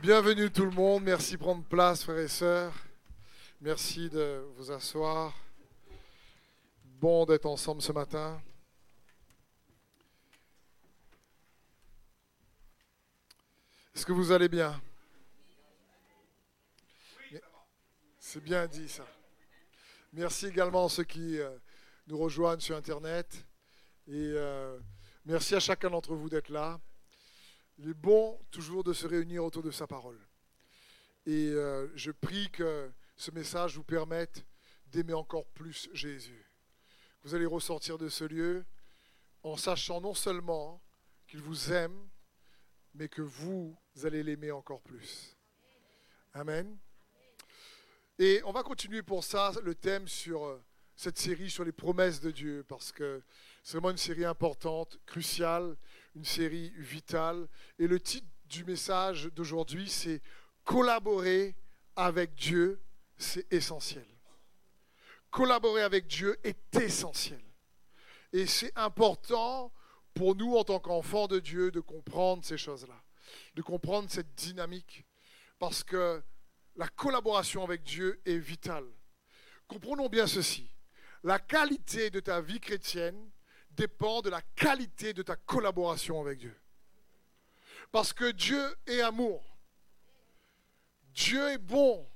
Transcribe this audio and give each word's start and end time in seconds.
Bienvenue 0.00 0.48
tout 0.48 0.64
le 0.64 0.70
monde, 0.70 1.02
merci 1.02 1.32
de 1.32 1.38
prendre 1.38 1.64
place 1.64 2.04
frères 2.04 2.18
et 2.18 2.28
sœurs. 2.28 2.72
Merci 3.60 4.08
de 4.08 4.46
vous 4.56 4.70
asseoir. 4.70 5.36
Bon 6.84 7.26
d'être 7.26 7.46
ensemble 7.46 7.82
ce 7.82 7.90
matin. 7.90 8.40
Est-ce 13.92 14.06
que 14.06 14.12
vous 14.12 14.30
allez 14.30 14.48
bien? 14.48 14.80
C'est 18.20 18.44
bien 18.44 18.68
dit 18.68 18.88
ça. 18.88 19.04
Merci 20.12 20.46
également 20.46 20.86
à 20.86 20.88
ceux 20.88 21.02
qui 21.02 21.40
euh, 21.40 21.50
nous 22.06 22.18
rejoignent 22.18 22.60
sur 22.60 22.76
Internet. 22.76 23.44
Et 24.06 24.12
euh, 24.14 24.78
merci 25.24 25.56
à 25.56 25.60
chacun 25.60 25.90
d'entre 25.90 26.14
vous 26.14 26.28
d'être 26.28 26.50
là. 26.50 26.78
Il 27.78 27.90
est 27.90 27.94
bon 27.94 28.40
toujours 28.50 28.82
de 28.82 28.92
se 28.92 29.06
réunir 29.06 29.44
autour 29.44 29.62
de 29.62 29.70
sa 29.70 29.86
parole. 29.86 30.18
Et 31.26 31.50
euh, 31.50 31.88
je 31.94 32.10
prie 32.10 32.50
que 32.50 32.90
ce 33.16 33.30
message 33.30 33.76
vous 33.76 33.84
permette 33.84 34.44
d'aimer 34.86 35.12
encore 35.12 35.46
plus 35.46 35.88
Jésus. 35.92 36.50
Vous 37.22 37.34
allez 37.34 37.46
ressortir 37.46 37.96
de 37.96 38.08
ce 38.08 38.24
lieu 38.24 38.64
en 39.44 39.56
sachant 39.56 40.00
non 40.00 40.14
seulement 40.14 40.82
qu'il 41.28 41.40
vous 41.40 41.72
aime, 41.72 42.08
mais 42.94 43.08
que 43.08 43.22
vous 43.22 43.76
allez 44.02 44.24
l'aimer 44.24 44.50
encore 44.50 44.82
plus. 44.82 45.36
Amen. 46.34 46.76
Et 48.18 48.40
on 48.44 48.50
va 48.50 48.64
continuer 48.64 49.02
pour 49.02 49.22
ça 49.22 49.52
le 49.62 49.76
thème 49.76 50.08
sur 50.08 50.44
euh, 50.44 50.64
cette 50.96 51.18
série 51.18 51.48
sur 51.48 51.62
les 51.64 51.70
promesses 51.70 52.20
de 52.20 52.32
Dieu, 52.32 52.64
parce 52.66 52.90
que 52.90 53.22
c'est 53.62 53.74
vraiment 53.74 53.90
une 53.90 53.96
série 53.96 54.24
importante, 54.24 54.98
cruciale, 55.06 55.76
une 56.14 56.24
série 56.24 56.72
vitale. 56.76 57.48
Et 57.78 57.86
le 57.86 58.00
titre 58.00 58.26
du 58.46 58.64
message 58.64 59.26
d'aujourd'hui, 59.34 59.88
c'est 59.88 60.22
Collaborer 60.64 61.56
avec 61.96 62.34
Dieu, 62.34 62.80
c'est 63.16 63.50
essentiel. 63.52 64.06
Collaborer 65.30 65.82
avec 65.82 66.06
Dieu 66.06 66.38
est 66.44 66.76
essentiel. 66.76 67.42
Et 68.32 68.46
c'est 68.46 68.72
important 68.76 69.72
pour 70.14 70.34
nous, 70.36 70.56
en 70.56 70.64
tant 70.64 70.78
qu'enfants 70.78 71.26
de 71.26 71.38
Dieu, 71.38 71.70
de 71.70 71.80
comprendre 71.80 72.44
ces 72.44 72.58
choses-là, 72.58 73.02
de 73.54 73.62
comprendre 73.62 74.10
cette 74.10 74.34
dynamique, 74.34 75.06
parce 75.58 75.82
que 75.82 76.22
la 76.76 76.88
collaboration 76.88 77.64
avec 77.64 77.82
Dieu 77.82 78.20
est 78.26 78.38
vitale. 78.38 78.86
Comprenons 79.66 80.08
bien 80.08 80.26
ceci. 80.26 80.70
La 81.24 81.38
qualité 81.38 82.10
de 82.10 82.20
ta 82.20 82.40
vie 82.40 82.60
chrétienne 82.60 83.30
dépend 83.78 84.22
de 84.22 84.30
la 84.30 84.42
qualité 84.42 85.14
de 85.14 85.22
ta 85.22 85.36
collaboration 85.36 86.20
avec 86.20 86.38
Dieu. 86.38 86.60
Parce 87.92 88.12
que 88.12 88.32
Dieu 88.32 88.76
est 88.86 89.00
amour. 89.00 89.44
Dieu 91.12 91.48
est 91.50 91.58
bon. 91.58 92.06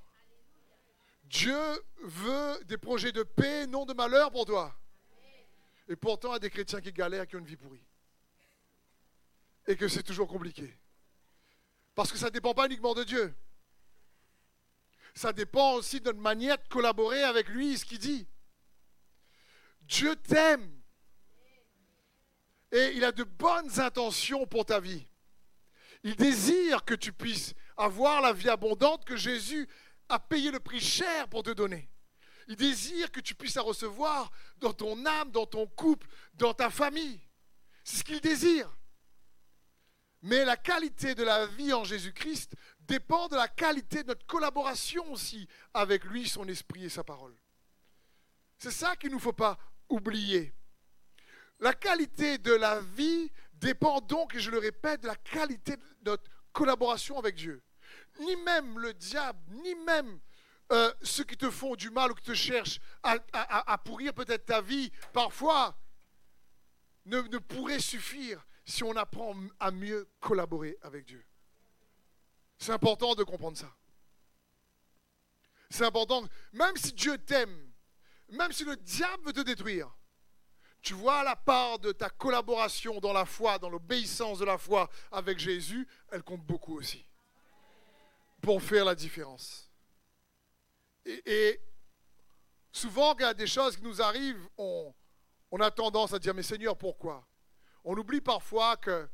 Dieu 1.25 1.59
veut 2.03 2.63
des 2.65 2.77
projets 2.77 3.13
de 3.13 3.23
paix, 3.23 3.67
non 3.67 3.87
de 3.87 3.95
malheur 3.95 4.31
pour 4.31 4.45
toi. 4.45 4.77
Et 5.89 5.97
pourtant, 5.97 6.31
il 6.31 6.33
y 6.33 6.37
a 6.37 6.41
des 6.41 6.51
chrétiens 6.51 6.81
qui 6.81 6.93
galèrent, 6.93 7.27
qui 7.27 7.37
ont 7.37 7.39
une 7.39 7.47
vie 7.47 7.57
pourrie. 7.57 7.87
Et 9.67 9.77
que 9.77 9.89
c'est 9.89 10.03
toujours 10.03 10.29
compliqué. 10.29 10.79
Parce 11.95 12.11
que 12.11 12.19
ça 12.19 12.27
ne 12.27 12.31
dépend 12.31 12.55
pas 12.55 12.67
uniquement 12.67 12.95
de 12.95 13.05
Dieu. 13.05 13.35
Ça 15.15 15.33
dépend 15.33 15.75
aussi 15.75 16.01
de 16.01 16.07
notre 16.07 16.21
manière 16.21 16.59
de 16.59 16.69
collaborer 16.69 17.23
avec 17.23 17.49
lui, 17.49 17.79
ce 17.79 17.85
qu'il 17.85 17.99
dit. 17.99 18.27
Dieu 19.83 20.17
t'aime. 20.17 20.82
Et 22.73 22.93
il 22.95 23.05
a 23.05 23.13
de 23.13 23.25
bonnes 23.25 23.81
intentions 23.81 24.47
pour 24.47 24.65
ta 24.65 24.81
vie. 24.81 25.07
Il 26.03 26.17
désire 26.17 26.85
que 26.85 26.95
tu 26.95 27.13
puisses 27.13 27.55
avoir 27.77 28.21
la 28.21 28.33
vie 28.33 28.49
abondante 28.49 29.05
que 29.05 29.17
Jésus 29.17 29.69
a 30.09 30.19
payé 30.19 30.51
le 30.51 30.59
prix 30.59 30.81
cher 30.81 31.29
pour 31.29 31.43
te 31.43 31.51
donner. 31.51 31.89
Il 32.49 32.57
désire 32.57 33.13
que 33.13 33.21
tu 33.21 33.35
puisses 33.35 33.55
la 33.55 33.63
recevoir 33.63 34.31
dans 34.59 34.73
ton 34.73 35.07
âme, 35.07 35.31
dans 35.31 35.47
ton 35.47 35.67
couple, 35.67 36.09
dans 36.35 36.55
ta 36.55 36.71
famille. 36.71 37.21
C'est 37.85 37.99
ce 37.99 38.05
qu'il 38.05 38.21
désire. 38.21 38.75
Mais 40.23 40.45
la 40.45 40.57
qualité 40.57 41.15
de 41.15 41.25
la 41.25 41.47
vie 41.47 41.73
en 41.73 41.85
Jésus-Christ 41.85 42.55
dépend 42.81 43.29
de 43.29 43.37
la 43.37 43.49
qualité 43.49 44.03
de 44.03 44.09
notre 44.09 44.27
collaboration 44.27 45.13
aussi 45.13 45.49
avec 45.75 46.05
lui, 46.05 46.29
son 46.29 46.49
esprit 46.49 46.85
et 46.85 46.89
sa 46.89 47.05
parole. 47.05 47.37
C'est 48.59 48.71
ça 48.71 48.97
qu'il 48.97 49.11
ne 49.11 49.15
nous 49.15 49.21
faut 49.21 49.33
pas 49.33 49.59
oublier. 49.89 50.55
La 51.63 51.75
qualité 51.75 52.39
de 52.39 52.53
la 52.53 52.81
vie 52.81 53.31
dépend 53.55 54.01
donc, 54.01 54.35
et 54.35 54.41
je 54.41 54.51
le 54.51 54.59
répète, 54.59 55.03
de 55.03 55.07
la 55.07 55.15
qualité 55.15 55.77
de 55.77 56.11
notre 56.11 56.25
collaboration 56.53 57.21
avec 57.21 57.37
Dieu. 57.37 57.63
Ni 58.19 58.35
même 58.35 58.81
le 58.81 58.93
diable, 58.93 59.39
ni 59.63 59.77
même 59.77 60.19
euh, 60.73 60.93
ceux 61.03 61.23
qui 61.23 61.37
te 61.37 61.49
font 61.51 61.77
du 61.77 61.91
mal 61.91 62.11
ou 62.11 62.15
qui 62.17 62.25
te 62.25 62.35
cherchent 62.35 62.81
à, 63.05 63.79
pourrir 63.79 64.13
peut-être 64.13 64.45
ta 64.45 64.61
vie, 64.61 64.91
parfois, 65.13 65.79
ne, 67.05 67.21
ne 67.21 67.39
pourraient 67.39 67.79
suffire 67.79 68.45
si 68.65 68.83
on 68.83 68.97
apprend 68.97 69.37
à 69.61 69.71
mieux 69.71 70.09
collaborer 70.19 70.77
avec 70.83 71.05
Dieu. 71.05 71.25
C'est 72.59 72.73
important 72.73 73.15
de 73.15 73.23
comprendre 73.23 73.57
ça. 73.57 73.73
C'est 75.71 75.85
important, 75.85 76.25
même 76.53 76.77
si 76.77 76.93
Dieu 76.93 77.19
t'aime, 77.19 77.71
même 78.31 78.51
si 78.51 78.65
le 78.65 78.77
diable 78.79 79.27
veut 79.27 79.33
te 79.33 79.41
détruire, 79.43 79.95
tu 80.83 80.95
vois 80.95 81.23
la 81.23 81.37
part 81.37 81.79
de 81.79 81.93
ta 81.93 82.11
collaboration 82.11 82.99
dans 82.99 83.13
la 83.13 83.25
foi, 83.25 83.59
dans 83.59 83.71
l'obéissance 83.71 84.41
de 84.41 84.45
la 84.45 84.59
foi 84.59 84.91
avec 85.13 85.39
Jésus, 85.39 85.87
elle 86.11 86.25
compte 86.25 86.43
beaucoup 86.43 86.77
aussi 86.77 87.07
pour 88.41 88.61
faire 88.61 88.85
la 88.85 88.97
différence. 88.97 89.71
Et, 91.07 91.61
souvent, 92.73 93.13
quand 93.13 93.21
il 93.21 93.23
y 93.23 93.27
a 93.27 93.35
des 93.35 93.47
choses 93.47 93.77
qui 93.77 93.83
nous 93.83 94.03
arrivent, 94.03 94.49
on, 94.59 94.93
a 95.61 95.71
tendance 95.71 96.13
à 96.13 96.19
dire, 96.19 96.35
mais 96.35 96.43
Seigneur, 96.43 96.77
pourquoi? 96.77 97.25
On 97.85 97.97
oublie 97.97 98.21
parfois 98.21 98.77
que 98.77 99.09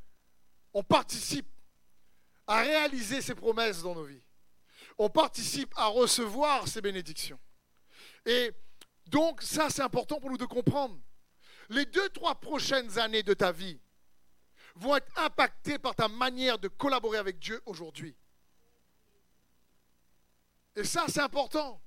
on 0.72 0.82
participe 0.82 1.48
à 2.46 2.62
réaliser 2.62 3.20
ses 3.20 3.34
promesses 3.34 3.82
dans 3.82 3.94
nos 3.94 4.04
vies. 4.04 4.22
On 4.96 5.10
participe 5.10 5.72
à 5.76 5.86
recevoir 5.86 6.66
ces 6.66 6.80
bénédictions. 6.80 7.38
Et 8.24 8.52
donc, 9.06 9.42
ça, 9.42 9.68
c'est 9.68 9.82
important 9.82 10.18
pour 10.20 10.30
nous 10.30 10.38
de 10.38 10.46
comprendre 10.46 10.98
les 11.68 11.84
deux, 11.86 12.08
trois 12.10 12.40
prochaines 12.40 12.98
années 12.98 13.22
de 13.22 13.34
ta 13.34 13.52
vie 13.52 13.80
vont 14.74 14.96
être 14.96 15.18
impactées 15.18 15.78
par 15.78 15.94
ta 15.94 16.08
manière 16.08 16.58
de 16.58 16.68
collaborer 16.68 17.18
avec 17.18 17.38
Dieu 17.38 17.60
aujourd'hui. 17.66 18.16
Et 20.76 20.84
ça, 20.84 21.06
c'est 21.08 21.20
important. 21.20 21.82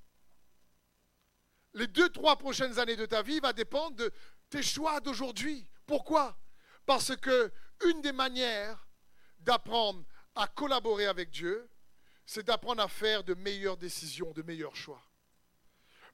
Les 1.73 1.87
deux, 1.87 2.09
trois 2.09 2.37
prochaines 2.37 2.77
années 2.79 2.97
de 2.97 3.05
ta 3.05 3.21
vie 3.21 3.39
vont 3.39 3.53
dépendre 3.53 3.95
de 3.95 4.11
tes 4.49 4.61
choix 4.61 4.99
d'aujourd'hui. 4.99 5.67
Pourquoi? 5.85 6.37
Parce 6.85 7.15
que 7.15 7.51
une 7.85 8.01
des 8.01 8.11
manières 8.11 8.87
d'apprendre 9.39 10.03
à 10.35 10.47
collaborer 10.47 11.07
avec 11.07 11.31
Dieu, 11.31 11.69
c'est 12.25 12.43
d'apprendre 12.43 12.83
à 12.83 12.87
faire 12.87 13.23
de 13.23 13.33
meilleures 13.33 13.77
décisions, 13.77 14.31
de 14.33 14.41
meilleurs 14.41 14.75
choix. 14.75 15.01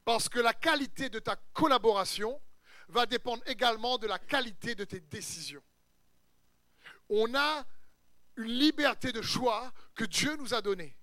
Parce 0.06 0.30
que 0.30 0.40
la 0.40 0.54
qualité 0.54 1.10
de 1.10 1.20
ta 1.20 1.36
collaboration 1.54 2.40
va 2.90 3.06
dépendre 3.06 3.44
également 3.46 3.98
de 3.98 4.08
la 4.08 4.20
qualité 4.20 4.76
de 4.76 4.86
tes 4.86 5.00
décisions. 5.00 5.64
On 7.10 7.34
a 7.36 7.66
une 8.38 8.46
liberté 8.46 9.12
de 9.12 9.22
choix 9.22 9.72
que 9.96 10.06
Dieu 10.06 10.36
nous 10.38 10.54
a 10.54 10.62
donnée. 10.62 10.98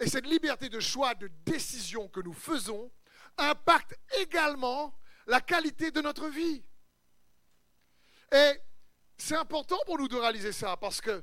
Et 0.00 0.08
cette 0.08 0.26
liberté 0.26 0.68
de 0.68 0.80
choix, 0.80 1.14
de 1.14 1.28
décision 1.44 2.08
que 2.08 2.20
nous 2.20 2.34
faisons, 2.34 2.90
impacte 3.38 3.98
également 4.18 4.98
la 5.26 5.40
qualité 5.40 5.90
de 5.90 6.00
notre 6.00 6.28
vie. 6.28 6.62
Et 8.32 8.60
c'est 9.16 9.36
important 9.36 9.78
pour 9.86 9.98
nous 9.98 10.08
de 10.08 10.16
réaliser 10.16 10.52
ça 10.52 10.76
parce 10.76 11.00
que 11.00 11.22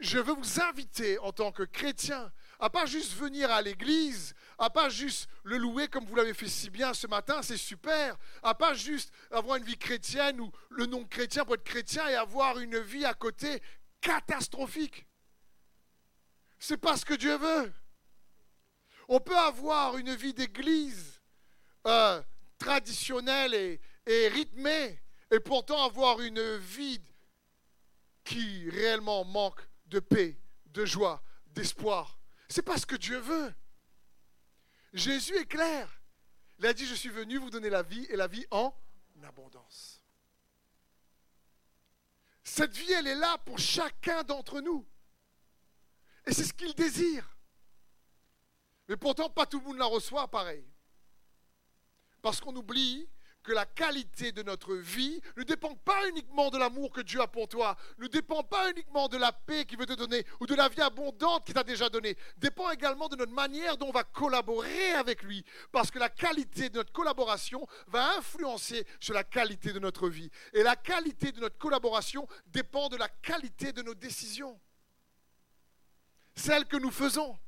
je 0.00 0.18
veux 0.18 0.34
vous 0.34 0.60
inviter 0.60 1.18
en 1.18 1.32
tant 1.32 1.52
que 1.52 1.62
chrétien 1.62 2.32
à 2.62 2.70
pas 2.70 2.86
juste 2.86 3.14
venir 3.14 3.50
à 3.50 3.60
l'église, 3.60 4.34
à 4.56 4.70
pas 4.70 4.88
juste 4.88 5.28
le 5.42 5.56
louer 5.56 5.88
comme 5.88 6.06
vous 6.06 6.14
l'avez 6.14 6.32
fait 6.32 6.46
si 6.46 6.70
bien 6.70 6.94
ce 6.94 7.08
matin, 7.08 7.42
c'est 7.42 7.56
super, 7.56 8.16
à 8.40 8.54
pas 8.54 8.72
juste 8.72 9.12
avoir 9.32 9.56
une 9.56 9.64
vie 9.64 9.76
chrétienne 9.76 10.40
ou 10.40 10.48
le 10.70 10.86
nom 10.86 11.04
chrétien 11.04 11.44
pour 11.44 11.56
être 11.56 11.64
chrétien 11.64 12.08
et 12.08 12.14
avoir 12.14 12.60
une 12.60 12.78
vie 12.78 13.04
à 13.04 13.14
côté 13.14 13.60
catastrophique. 14.00 15.08
C'est 16.60 16.76
pas 16.76 16.96
ce 16.96 17.04
que 17.04 17.14
Dieu 17.14 17.36
veut. 17.36 17.72
On 19.08 19.18
peut 19.18 19.36
avoir 19.36 19.96
une 19.96 20.14
vie 20.14 20.32
d'église 20.32 21.20
euh, 21.88 22.22
traditionnelle 22.58 23.54
et 24.06 24.28
rythmée 24.28 25.02
et 25.32 25.40
pourtant 25.40 25.84
avoir 25.84 26.20
une 26.20 26.56
vie 26.58 27.02
qui 28.22 28.70
réellement 28.70 29.24
manque 29.24 29.66
de 29.86 29.98
paix, 29.98 30.38
de 30.66 30.84
joie, 30.84 31.24
d'espoir. 31.46 32.21
C'est 32.52 32.60
pas 32.60 32.76
ce 32.76 32.84
que 32.84 32.96
Dieu 32.96 33.18
veut. 33.18 33.54
Jésus 34.92 35.34
est 35.38 35.46
clair. 35.46 36.02
Il 36.58 36.66
a 36.66 36.74
dit, 36.74 36.84
je 36.84 36.94
suis 36.94 37.08
venu 37.08 37.38
vous 37.38 37.48
donner 37.48 37.70
la 37.70 37.82
vie 37.82 38.04
et 38.10 38.16
la 38.16 38.26
vie 38.26 38.46
en 38.50 38.74
abondance. 39.22 40.02
Cette 42.44 42.76
vie, 42.76 42.92
elle 42.92 43.06
est 43.06 43.14
là 43.14 43.38
pour 43.38 43.58
chacun 43.58 44.22
d'entre 44.22 44.60
nous. 44.60 44.86
Et 46.26 46.34
c'est 46.34 46.44
ce 46.44 46.52
qu'il 46.52 46.74
désire. 46.74 47.26
Mais 48.86 48.98
pourtant, 48.98 49.30
pas 49.30 49.46
tout 49.46 49.58
le 49.58 49.64
monde 49.64 49.78
la 49.78 49.86
reçoit 49.86 50.30
pareil. 50.30 50.70
Parce 52.20 52.38
qu'on 52.38 52.54
oublie 52.54 53.08
que 53.42 53.52
la 53.52 53.66
qualité 53.66 54.32
de 54.32 54.42
notre 54.42 54.74
vie 54.74 55.20
ne 55.36 55.42
dépend 55.42 55.74
pas 55.74 56.08
uniquement 56.08 56.50
de 56.50 56.58
l'amour 56.58 56.92
que 56.92 57.00
Dieu 57.00 57.20
a 57.20 57.26
pour 57.26 57.48
toi, 57.48 57.76
ne 57.98 58.06
dépend 58.06 58.42
pas 58.42 58.70
uniquement 58.70 59.08
de 59.08 59.16
la 59.16 59.32
paix 59.32 59.64
qu'il 59.64 59.78
veut 59.78 59.86
te 59.86 59.92
donner 59.94 60.24
ou 60.40 60.46
de 60.46 60.54
la 60.54 60.68
vie 60.68 60.80
abondante 60.80 61.44
qu'il 61.44 61.54
t'a 61.54 61.64
déjà 61.64 61.88
donnée, 61.88 62.16
dépend 62.38 62.70
également 62.70 63.08
de 63.08 63.16
notre 63.16 63.32
manière 63.32 63.76
dont 63.76 63.88
on 63.88 63.92
va 63.92 64.04
collaborer 64.04 64.92
avec 64.92 65.22
lui, 65.22 65.44
parce 65.70 65.90
que 65.90 65.98
la 65.98 66.08
qualité 66.08 66.68
de 66.68 66.76
notre 66.76 66.92
collaboration 66.92 67.66
va 67.88 68.16
influencer 68.16 68.86
sur 69.00 69.14
la 69.14 69.24
qualité 69.24 69.72
de 69.72 69.78
notre 69.78 70.08
vie. 70.08 70.30
Et 70.52 70.62
la 70.62 70.76
qualité 70.76 71.32
de 71.32 71.40
notre 71.40 71.58
collaboration 71.58 72.26
dépend 72.46 72.88
de 72.88 72.96
la 72.96 73.08
qualité 73.08 73.72
de 73.72 73.82
nos 73.82 73.94
décisions, 73.94 74.58
celles 76.34 76.66
que 76.66 76.76
nous 76.76 76.90
faisons. 76.90 77.38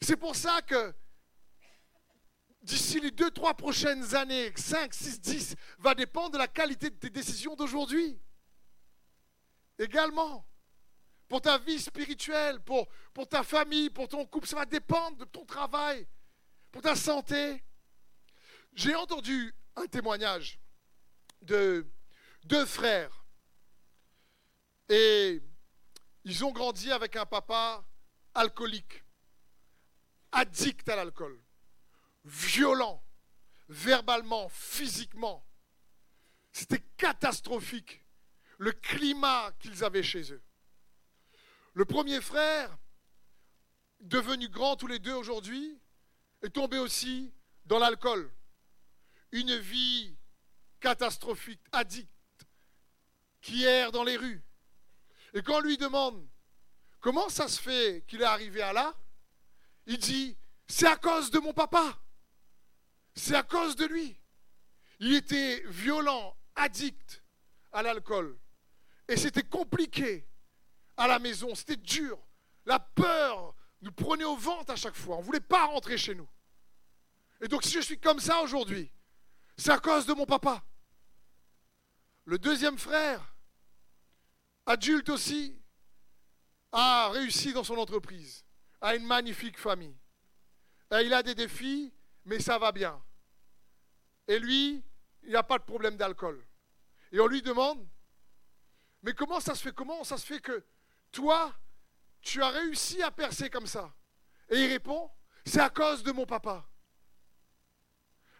C'est 0.00 0.16
pour 0.16 0.36
ça 0.36 0.60
que 0.62 0.94
d'ici 2.66 2.98
les 2.98 3.12
deux, 3.12 3.30
trois 3.30 3.54
prochaines 3.54 4.16
années, 4.16 4.52
5, 4.56 4.92
6, 4.92 5.20
10, 5.20 5.56
va 5.78 5.94
dépendre 5.94 6.32
de 6.32 6.38
la 6.38 6.48
qualité 6.48 6.90
de 6.90 6.96
tes 6.96 7.10
décisions 7.10 7.54
d'aujourd'hui. 7.54 8.18
Également, 9.78 10.44
pour 11.28 11.40
ta 11.40 11.58
vie 11.58 11.78
spirituelle, 11.78 12.60
pour, 12.60 12.88
pour 13.14 13.28
ta 13.28 13.44
famille, 13.44 13.88
pour 13.88 14.08
ton 14.08 14.26
couple, 14.26 14.48
ça 14.48 14.56
va 14.56 14.66
dépendre 14.66 15.16
de 15.18 15.24
ton 15.24 15.44
travail, 15.44 16.08
pour 16.72 16.82
ta 16.82 16.96
santé. 16.96 17.62
J'ai 18.74 18.96
entendu 18.96 19.54
un 19.76 19.86
témoignage 19.86 20.58
de 21.42 21.86
deux 22.44 22.66
frères. 22.66 23.24
Et 24.88 25.40
ils 26.24 26.44
ont 26.44 26.50
grandi 26.50 26.90
avec 26.90 27.14
un 27.14 27.26
papa 27.26 27.84
alcoolique, 28.34 29.04
addict 30.32 30.88
à 30.88 30.96
l'alcool 30.96 31.45
violent, 32.26 33.02
verbalement, 33.68 34.48
physiquement. 34.48 35.46
C'était 36.52 36.84
catastrophique, 36.96 38.04
le 38.58 38.72
climat 38.72 39.52
qu'ils 39.60 39.84
avaient 39.84 40.02
chez 40.02 40.32
eux. 40.32 40.42
Le 41.74 41.84
premier 41.84 42.20
frère, 42.20 42.76
devenu 44.00 44.48
grand 44.48 44.76
tous 44.76 44.86
les 44.86 44.98
deux 44.98 45.14
aujourd'hui, 45.14 45.80
est 46.42 46.50
tombé 46.50 46.78
aussi 46.78 47.32
dans 47.64 47.78
l'alcool. 47.78 48.32
Une 49.32 49.56
vie 49.56 50.16
catastrophique, 50.80 51.60
addict, 51.72 52.10
qui 53.40 53.64
erre 53.64 53.92
dans 53.92 54.04
les 54.04 54.16
rues. 54.16 54.42
Et 55.34 55.42
quand 55.42 55.58
on 55.58 55.60
lui 55.60 55.76
demande 55.76 56.26
comment 57.00 57.28
ça 57.28 57.46
se 57.46 57.60
fait 57.60 58.04
qu'il 58.08 58.22
est 58.22 58.24
arrivé 58.24 58.62
à 58.62 58.72
là, 58.72 58.94
il 59.86 59.98
dit, 59.98 60.36
c'est 60.66 60.86
à 60.86 60.96
cause 60.96 61.30
de 61.30 61.38
mon 61.38 61.52
papa. 61.52 62.00
C'est 63.16 63.34
à 63.34 63.42
cause 63.42 63.76
de 63.76 63.86
lui. 63.86 64.16
Il 65.00 65.14
était 65.14 65.62
violent, 65.66 66.36
addict 66.54 67.22
à 67.72 67.82
l'alcool. 67.82 68.38
Et 69.08 69.16
c'était 69.16 69.42
compliqué 69.42 70.28
à 70.96 71.06
la 71.06 71.18
maison, 71.18 71.54
c'était 71.54 71.76
dur. 71.76 72.18
La 72.64 72.78
peur 72.78 73.54
nous 73.80 73.92
prenait 73.92 74.24
au 74.24 74.36
ventre 74.36 74.72
à 74.72 74.76
chaque 74.76 74.94
fois. 74.94 75.16
On 75.16 75.20
ne 75.20 75.24
voulait 75.24 75.40
pas 75.40 75.66
rentrer 75.66 75.98
chez 75.98 76.14
nous. 76.14 76.28
Et 77.40 77.48
donc 77.48 77.62
si 77.62 77.72
je 77.72 77.80
suis 77.80 77.98
comme 77.98 78.20
ça 78.20 78.42
aujourd'hui, 78.42 78.90
c'est 79.56 79.70
à 79.70 79.78
cause 79.78 80.06
de 80.06 80.14
mon 80.14 80.26
papa. 80.26 80.64
Le 82.24 82.38
deuxième 82.38 82.78
frère, 82.78 83.34
adulte 84.64 85.08
aussi, 85.10 85.58
a 86.72 87.10
réussi 87.10 87.52
dans 87.52 87.64
son 87.64 87.76
entreprise, 87.76 88.44
a 88.80 88.96
une 88.96 89.06
magnifique 89.06 89.58
famille. 89.58 89.96
Il 90.90 91.14
a 91.14 91.22
des 91.22 91.34
défis, 91.34 91.92
mais 92.24 92.40
ça 92.40 92.58
va 92.58 92.72
bien. 92.72 93.00
Et 94.28 94.38
lui, 94.38 94.82
il 95.22 95.28
n'y 95.30 95.36
a 95.36 95.42
pas 95.42 95.58
de 95.58 95.64
problème 95.64 95.96
d'alcool. 95.96 96.44
Et 97.12 97.20
on 97.20 97.26
lui 97.26 97.42
demande, 97.42 97.86
mais 99.02 99.14
comment 99.14 99.40
ça 99.40 99.54
se 99.54 99.62
fait 99.62 99.72
Comment 99.72 100.04
ça 100.04 100.18
se 100.18 100.26
fait 100.26 100.40
que 100.40 100.64
toi, 101.12 101.54
tu 102.20 102.42
as 102.42 102.50
réussi 102.50 103.02
à 103.02 103.10
percer 103.10 103.50
comme 103.50 103.66
ça? 103.66 103.94
Et 104.48 104.64
il 104.64 104.66
répond, 104.68 105.10
c'est 105.44 105.60
à 105.60 105.70
cause 105.70 106.02
de 106.02 106.12
mon 106.12 106.26
papa. 106.26 106.68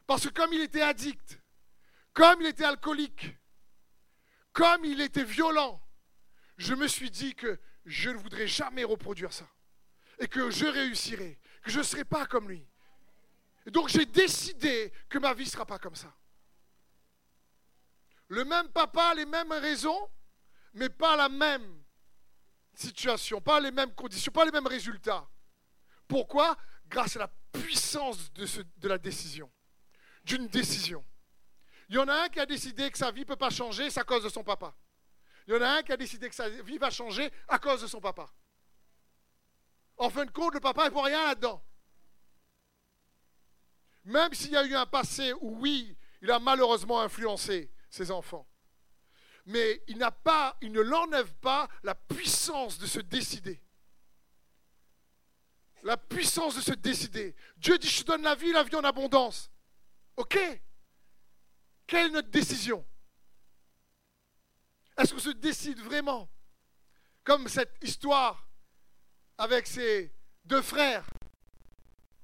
Parce 0.06 0.24
que 0.24 0.32
comme 0.32 0.52
il 0.52 0.60
était 0.60 0.82
addict, 0.82 1.40
comme 2.12 2.40
il 2.40 2.48
était 2.48 2.64
alcoolique, 2.64 3.36
comme 4.52 4.84
il 4.84 5.00
était 5.00 5.24
violent, 5.24 5.80
je 6.56 6.74
me 6.74 6.88
suis 6.88 7.10
dit 7.10 7.34
que 7.34 7.60
je 7.84 8.10
ne 8.10 8.16
voudrais 8.16 8.46
jamais 8.46 8.84
reproduire 8.84 9.32
ça. 9.32 9.48
Et 10.18 10.28
que 10.28 10.50
je 10.50 10.66
réussirai, 10.66 11.38
que 11.62 11.70
je 11.70 11.78
ne 11.78 11.84
serai 11.84 12.04
pas 12.04 12.26
comme 12.26 12.48
lui 12.48 12.66
donc 13.70 13.88
j'ai 13.88 14.06
décidé 14.06 14.92
que 15.08 15.18
ma 15.18 15.34
vie 15.34 15.44
ne 15.44 15.50
sera 15.50 15.66
pas 15.66 15.78
comme 15.78 15.96
ça. 15.96 16.14
Le 18.28 18.44
même 18.44 18.68
papa, 18.68 19.14
les 19.14 19.26
mêmes 19.26 19.52
raisons, 19.52 20.10
mais 20.74 20.88
pas 20.88 21.16
la 21.16 21.28
même 21.28 21.82
situation, 22.74 23.40
pas 23.40 23.60
les 23.60 23.70
mêmes 23.70 23.94
conditions, 23.94 24.32
pas 24.32 24.44
les 24.44 24.50
mêmes 24.50 24.66
résultats. 24.66 25.28
Pourquoi? 26.08 26.56
Grâce 26.86 27.16
à 27.16 27.20
la 27.20 27.28
puissance 27.52 28.32
de, 28.32 28.46
de 28.76 28.88
la 28.88 28.98
décision, 28.98 29.50
d'une 30.24 30.46
décision. 30.48 31.04
Il 31.88 31.96
y 31.96 31.98
en 31.98 32.08
a 32.08 32.24
un 32.24 32.28
qui 32.28 32.40
a 32.40 32.46
décidé 32.46 32.90
que 32.90 32.98
sa 32.98 33.10
vie 33.10 33.20
ne 33.20 33.26
peut 33.26 33.36
pas 33.36 33.50
changer, 33.50 33.90
c'est 33.90 34.00
à 34.00 34.04
cause 34.04 34.24
de 34.24 34.28
son 34.28 34.42
papa. 34.42 34.74
Il 35.46 35.54
y 35.54 35.56
en 35.56 35.62
a 35.62 35.78
un 35.78 35.82
qui 35.82 35.92
a 35.92 35.96
décidé 35.96 36.28
que 36.28 36.34
sa 36.34 36.48
vie 36.48 36.78
va 36.78 36.90
changer 36.90 37.30
à 37.48 37.58
cause 37.58 37.82
de 37.82 37.86
son 37.86 38.00
papa. 38.00 38.28
En 39.96 40.10
fin 40.10 40.24
de 40.24 40.30
compte, 40.30 40.54
le 40.54 40.60
papa 40.60 40.84
n'est 40.84 40.90
pour 40.90 41.04
rien 41.04 41.24
là-dedans. 41.28 41.64
Même 44.06 44.32
s'il 44.34 44.52
y 44.52 44.56
a 44.56 44.64
eu 44.64 44.74
un 44.74 44.86
passé 44.86 45.32
où, 45.40 45.58
oui, 45.58 45.96
il 46.22 46.30
a 46.30 46.38
malheureusement 46.38 47.00
influencé 47.00 47.72
ses 47.90 48.12
enfants. 48.12 48.48
Mais 49.46 49.82
il 49.88 49.98
n'a 49.98 50.12
pas, 50.12 50.56
il 50.62 50.70
ne 50.70 50.80
l'enlève 50.80 51.34
pas 51.34 51.68
la 51.82 51.94
puissance 51.94 52.78
de 52.78 52.86
se 52.86 53.00
décider. 53.00 53.60
La 55.82 55.96
puissance 55.96 56.54
de 56.54 56.60
se 56.60 56.72
décider. 56.72 57.34
Dieu 57.56 57.78
dit, 57.78 57.88
je 57.88 58.02
te 58.02 58.06
donne 58.06 58.22
la 58.22 58.36
vie, 58.36 58.52
la 58.52 58.62
vie 58.62 58.76
en 58.76 58.84
abondance. 58.84 59.50
OK 60.16 60.38
Quelle 61.86 62.06
est 62.06 62.10
notre 62.10 62.30
décision? 62.30 62.86
Est-ce 64.96 65.12
qu'on 65.12 65.20
se 65.20 65.30
décide 65.30 65.80
vraiment? 65.80 66.30
Comme 67.24 67.48
cette 67.48 67.76
histoire 67.82 68.48
avec 69.36 69.66
ces 69.66 70.14
deux 70.44 70.62
frères 70.62 71.08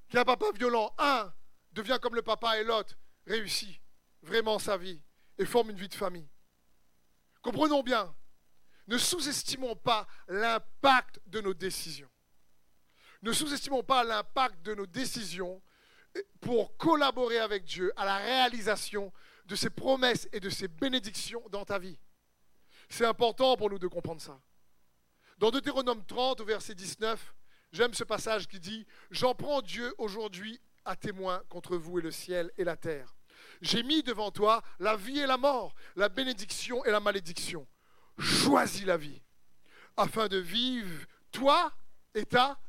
qui 0.09 0.17
a 0.17 0.21
un 0.21 0.25
papa 0.25 0.45
violent. 0.55 0.93
Un 0.97 1.33
devient 1.73 1.99
comme 2.01 2.15
le 2.15 2.21
papa 2.21 2.59
et 2.59 2.63
l'autre, 2.63 2.97
réussit 3.25 3.81
vraiment 4.21 4.59
sa 4.59 4.77
vie 4.77 5.01
et 5.37 5.45
forme 5.45 5.71
une 5.71 5.77
vie 5.77 5.89
de 5.89 5.93
famille. 5.93 6.29
Comprenons 7.41 7.83
bien, 7.83 8.15
ne 8.87 8.97
sous-estimons 8.97 9.75
pas 9.75 10.07
l'impact 10.27 11.19
de 11.27 11.41
nos 11.41 11.53
décisions. 11.53 12.09
Ne 13.21 13.31
sous-estimons 13.31 13.83
pas 13.83 14.03
l'impact 14.03 14.61
de 14.63 14.75
nos 14.75 14.85
décisions 14.85 15.61
pour 16.41 16.77
collaborer 16.77 17.39
avec 17.39 17.63
Dieu 17.63 17.91
à 17.95 18.05
la 18.05 18.17
réalisation 18.17 19.11
de 19.45 19.55
ses 19.55 19.69
promesses 19.69 20.27
et 20.31 20.39
de 20.39 20.49
ses 20.49 20.67
bénédictions 20.67 21.43
dans 21.49 21.65
ta 21.65 21.79
vie. 21.79 21.97
C'est 22.89 23.05
important 23.05 23.57
pour 23.57 23.69
nous 23.69 23.79
de 23.79 23.87
comprendre 23.87 24.21
ça. 24.21 24.39
Dans 25.37 25.51
Deutéronome 25.51 26.05
30, 26.05 26.41
au 26.41 26.45
verset 26.45 26.75
19, 26.75 27.33
j'aime 27.71 27.93
ce 27.93 28.03
passage 28.03 28.47
qui 28.47 28.59
dit 28.59 28.85
J'en 29.09 29.33
prends 29.33 29.61
Dieu 29.61 29.93
aujourd'hui 29.97 30.61
à 30.85 30.95
témoin 30.95 31.41
contre 31.49 31.77
vous 31.77 31.99
et 31.99 32.01
le 32.01 32.11
ciel 32.11 32.51
et 32.57 32.63
la 32.63 32.75
terre. 32.75 33.15
J'ai 33.61 33.83
mis 33.83 34.03
devant 34.03 34.31
toi 34.31 34.61
la 34.79 34.95
vie 34.95 35.19
et 35.19 35.25
la 35.25 35.37
mort, 35.37 35.73
la 35.95 36.09
bénédiction 36.09 36.83
et 36.85 36.91
la 36.91 36.99
malédiction. 36.99 37.67
Choisis 38.19 38.85
la 38.85 38.97
vie, 38.97 39.21
afin 39.97 40.27
de 40.27 40.37
vivre 40.37 41.05
toi 41.31 41.73
et 42.13 42.25
ta 42.25 42.59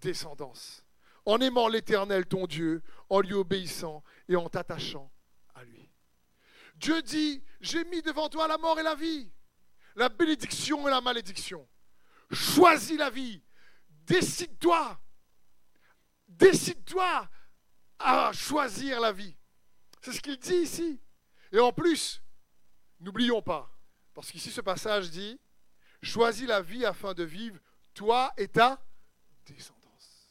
descendance, 0.00 0.84
en 1.26 1.38
aimant 1.40 1.68
l'Éternel 1.68 2.26
ton 2.26 2.46
Dieu, 2.46 2.82
en 3.10 3.20
lui 3.20 3.34
obéissant 3.34 4.02
et 4.28 4.36
en 4.36 4.48
t'attachant 4.48 5.10
à 5.54 5.64
lui. 5.64 5.90
Dieu 6.76 7.02
dit, 7.02 7.42
j'ai 7.60 7.84
mis 7.84 8.02
devant 8.02 8.28
toi 8.28 8.48
la 8.48 8.58
mort 8.58 8.78
et 8.78 8.82
la 8.82 8.94
vie, 8.94 9.30
la 9.96 10.08
bénédiction 10.08 10.86
et 10.88 10.90
la 10.90 11.00
malédiction. 11.00 11.68
Choisis 12.32 12.98
la 12.98 13.10
vie, 13.10 13.42
décide-toi, 14.06 14.98
décide-toi 16.26 17.28
à 18.04 18.32
choisir 18.32 19.00
la 19.00 19.12
vie. 19.12 19.34
C'est 20.02 20.12
ce 20.12 20.20
qu'il 20.20 20.38
dit 20.38 20.56
ici. 20.56 21.00
Et 21.50 21.58
en 21.58 21.72
plus, 21.72 22.22
n'oublions 23.00 23.40
pas, 23.40 23.70
parce 24.12 24.30
qu'ici 24.30 24.50
ce 24.50 24.60
passage 24.60 25.10
dit, 25.10 25.40
choisis 26.02 26.46
la 26.46 26.60
vie 26.60 26.84
afin 26.84 27.14
de 27.14 27.24
vivre 27.24 27.58
toi 27.94 28.32
et 28.36 28.48
ta 28.48 28.84
descendance. 29.46 30.28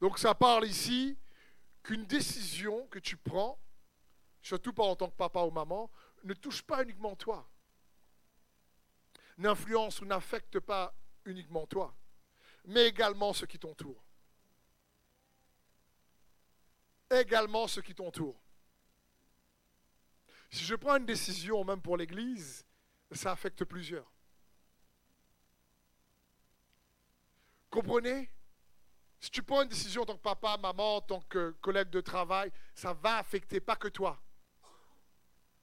Donc 0.00 0.18
ça 0.18 0.34
parle 0.34 0.66
ici 0.66 1.16
qu'une 1.82 2.04
décision 2.06 2.86
que 2.88 2.98
tu 2.98 3.16
prends, 3.16 3.60
surtout 4.42 4.72
pas 4.72 4.84
en 4.84 4.96
tant 4.96 5.08
que 5.08 5.16
papa 5.16 5.40
ou 5.42 5.50
maman, 5.50 5.90
ne 6.24 6.34
touche 6.34 6.62
pas 6.62 6.82
uniquement 6.82 7.14
toi. 7.14 7.48
N'influence 9.36 10.00
ou 10.00 10.06
n'affecte 10.06 10.58
pas 10.58 10.92
uniquement 11.24 11.66
toi. 11.66 11.94
mais 12.68 12.86
également 12.86 13.32
ceux 13.32 13.46
qui 13.46 13.58
t'entourent. 13.58 14.04
Également 17.10 17.66
ceux 17.66 17.82
qui 17.82 17.94
t'entourent. 17.94 18.40
Si 20.50 20.64
je 20.64 20.74
prends 20.74 20.96
une 20.96 21.06
décision, 21.06 21.64
même 21.64 21.82
pour 21.82 21.96
l'Église, 21.96 22.64
ça 23.12 23.32
affecte 23.32 23.64
plusieurs. 23.64 24.10
Comprenez? 27.70 28.30
Si 29.20 29.30
tu 29.30 29.42
prends 29.42 29.62
une 29.62 29.68
décision 29.68 30.02
en 30.02 30.06
tant 30.06 30.16
que 30.16 30.22
papa, 30.22 30.56
maman, 30.58 30.96
en 30.96 31.00
tant 31.00 31.20
que 31.22 31.50
collègue 31.60 31.90
de 31.90 32.00
travail, 32.00 32.52
ça 32.74 32.92
va 32.92 33.18
affecter 33.18 33.60
pas 33.60 33.74
que 33.76 33.88
toi, 33.88 34.22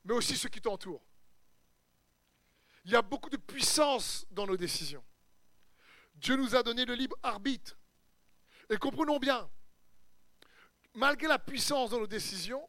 mais 0.04 0.14
aussi 0.14 0.36
ceux 0.36 0.50
qui 0.50 0.62
t'entourent. 0.62 1.06
Il 2.84 2.92
y 2.92 2.96
a 2.96 3.02
beaucoup 3.02 3.30
de 3.30 3.38
puissance 3.38 4.28
dans 4.30 4.46
nos 4.46 4.58
décisions. 4.58 5.04
Dieu 6.16 6.36
nous 6.36 6.56
a 6.56 6.64
donné 6.64 6.86
le 6.86 6.94
libre 6.94 7.18
arbitre. 7.24 7.78
Et 8.70 8.78
comprenons 8.78 9.20
bien, 9.20 9.50
malgré 10.96 11.28
la 11.28 11.40
puissance 11.40 11.92
dans 11.92 12.00
nos 12.00 12.08
décisions, 12.08 12.68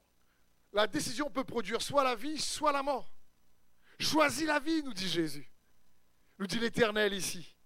la 0.72 0.86
décision 0.86 1.30
peut 1.30 1.44
produire 1.44 1.80
soit 1.80 2.04
la 2.04 2.14
vie, 2.14 2.38
soit 2.38 2.72
la 2.72 2.82
mort. 2.82 3.10
Choisis 3.98 4.46
la 4.46 4.60
vie, 4.60 4.82
nous 4.82 4.92
dit 4.92 5.08
Jésus. 5.08 5.50
Nous 6.38 6.46
dit 6.46 6.58
l'Éternel 6.58 7.14
ici, 7.14 7.56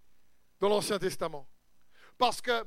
dans 0.61 0.69
l'Ancien 0.69 0.99
Testament. 0.99 1.49
Parce 2.19 2.41
que 2.41 2.65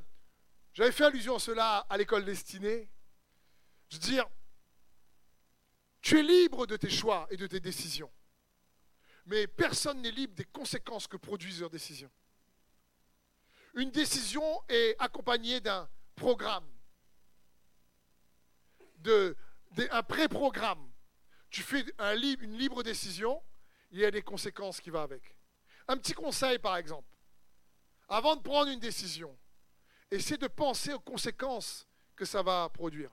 j'avais 0.74 0.92
fait 0.92 1.04
allusion 1.04 1.36
à 1.36 1.38
cela 1.38 1.78
à 1.88 1.96
l'école 1.96 2.24
destinée. 2.24 2.90
Je 3.88 3.96
veux 3.96 4.02
dire, 4.02 4.28
tu 6.02 6.18
es 6.18 6.22
libre 6.22 6.66
de 6.66 6.76
tes 6.76 6.90
choix 6.90 7.26
et 7.30 7.36
de 7.36 7.46
tes 7.46 7.60
décisions. 7.60 8.12
Mais 9.26 9.46
personne 9.46 10.02
n'est 10.02 10.10
libre 10.10 10.34
des 10.34 10.44
conséquences 10.44 11.06
que 11.06 11.16
produisent 11.16 11.60
leurs 11.60 11.70
décisions. 11.70 12.10
Une 13.74 13.90
décision 13.90 14.62
est 14.68 14.94
accompagnée 14.98 15.60
d'un 15.60 15.88
programme, 16.14 16.68
de, 19.04 19.36
un 19.90 20.02
pré-programme. 20.02 20.90
Tu 21.50 21.62
fais 21.62 21.84
un, 21.98 22.16
une 22.16 22.58
libre 22.58 22.82
décision, 22.82 23.40
il 23.92 24.00
y 24.00 24.04
a 24.04 24.10
des 24.10 24.22
conséquences 24.22 24.80
qui 24.80 24.90
vont 24.90 25.02
avec. 25.02 25.36
Un 25.86 25.96
petit 25.96 26.14
conseil, 26.14 26.58
par 26.58 26.76
exemple. 26.76 27.08
Avant 28.08 28.36
de 28.36 28.42
prendre 28.42 28.70
une 28.70 28.80
décision, 28.80 29.36
essaie 30.10 30.36
de 30.36 30.48
penser 30.48 30.92
aux 30.92 31.00
conséquences 31.00 31.86
que 32.16 32.24
ça 32.24 32.42
va 32.42 32.68
produire. 32.70 33.10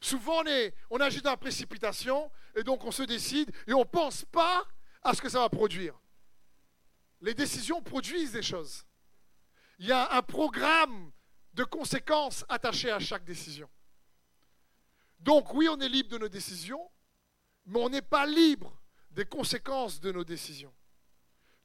Souvent, 0.00 0.42
on, 0.44 0.70
on 0.90 1.00
agit 1.00 1.20
dans 1.20 1.30
la 1.30 1.36
précipitation 1.36 2.30
et 2.54 2.62
donc 2.62 2.84
on 2.84 2.92
se 2.92 3.02
décide 3.02 3.50
et 3.66 3.74
on 3.74 3.80
ne 3.80 3.84
pense 3.84 4.24
pas 4.24 4.66
à 5.02 5.14
ce 5.14 5.20
que 5.20 5.28
ça 5.28 5.40
va 5.40 5.48
produire. 5.48 5.98
Les 7.20 7.34
décisions 7.34 7.82
produisent 7.82 8.32
des 8.32 8.42
choses. 8.42 8.84
Il 9.78 9.86
y 9.86 9.92
a 9.92 10.12
un 10.16 10.22
programme 10.22 11.12
de 11.54 11.64
conséquences 11.64 12.44
attaché 12.48 12.90
à 12.90 13.00
chaque 13.00 13.24
décision. 13.24 13.68
Donc 15.18 15.52
oui, 15.54 15.68
on 15.68 15.78
est 15.80 15.88
libre 15.88 16.10
de 16.10 16.18
nos 16.18 16.28
décisions, 16.28 16.90
mais 17.66 17.80
on 17.80 17.88
n'est 17.88 18.02
pas 18.02 18.26
libre 18.26 18.80
des 19.10 19.24
conséquences 19.24 20.00
de 20.00 20.12
nos 20.12 20.24
décisions. 20.24 20.74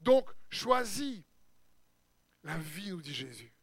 Donc 0.00 0.30
choisis 0.50 1.22
la 2.42 2.58
vie, 2.58 2.90
nous 2.90 3.00
dit 3.00 3.14
Jésus. 3.14 3.54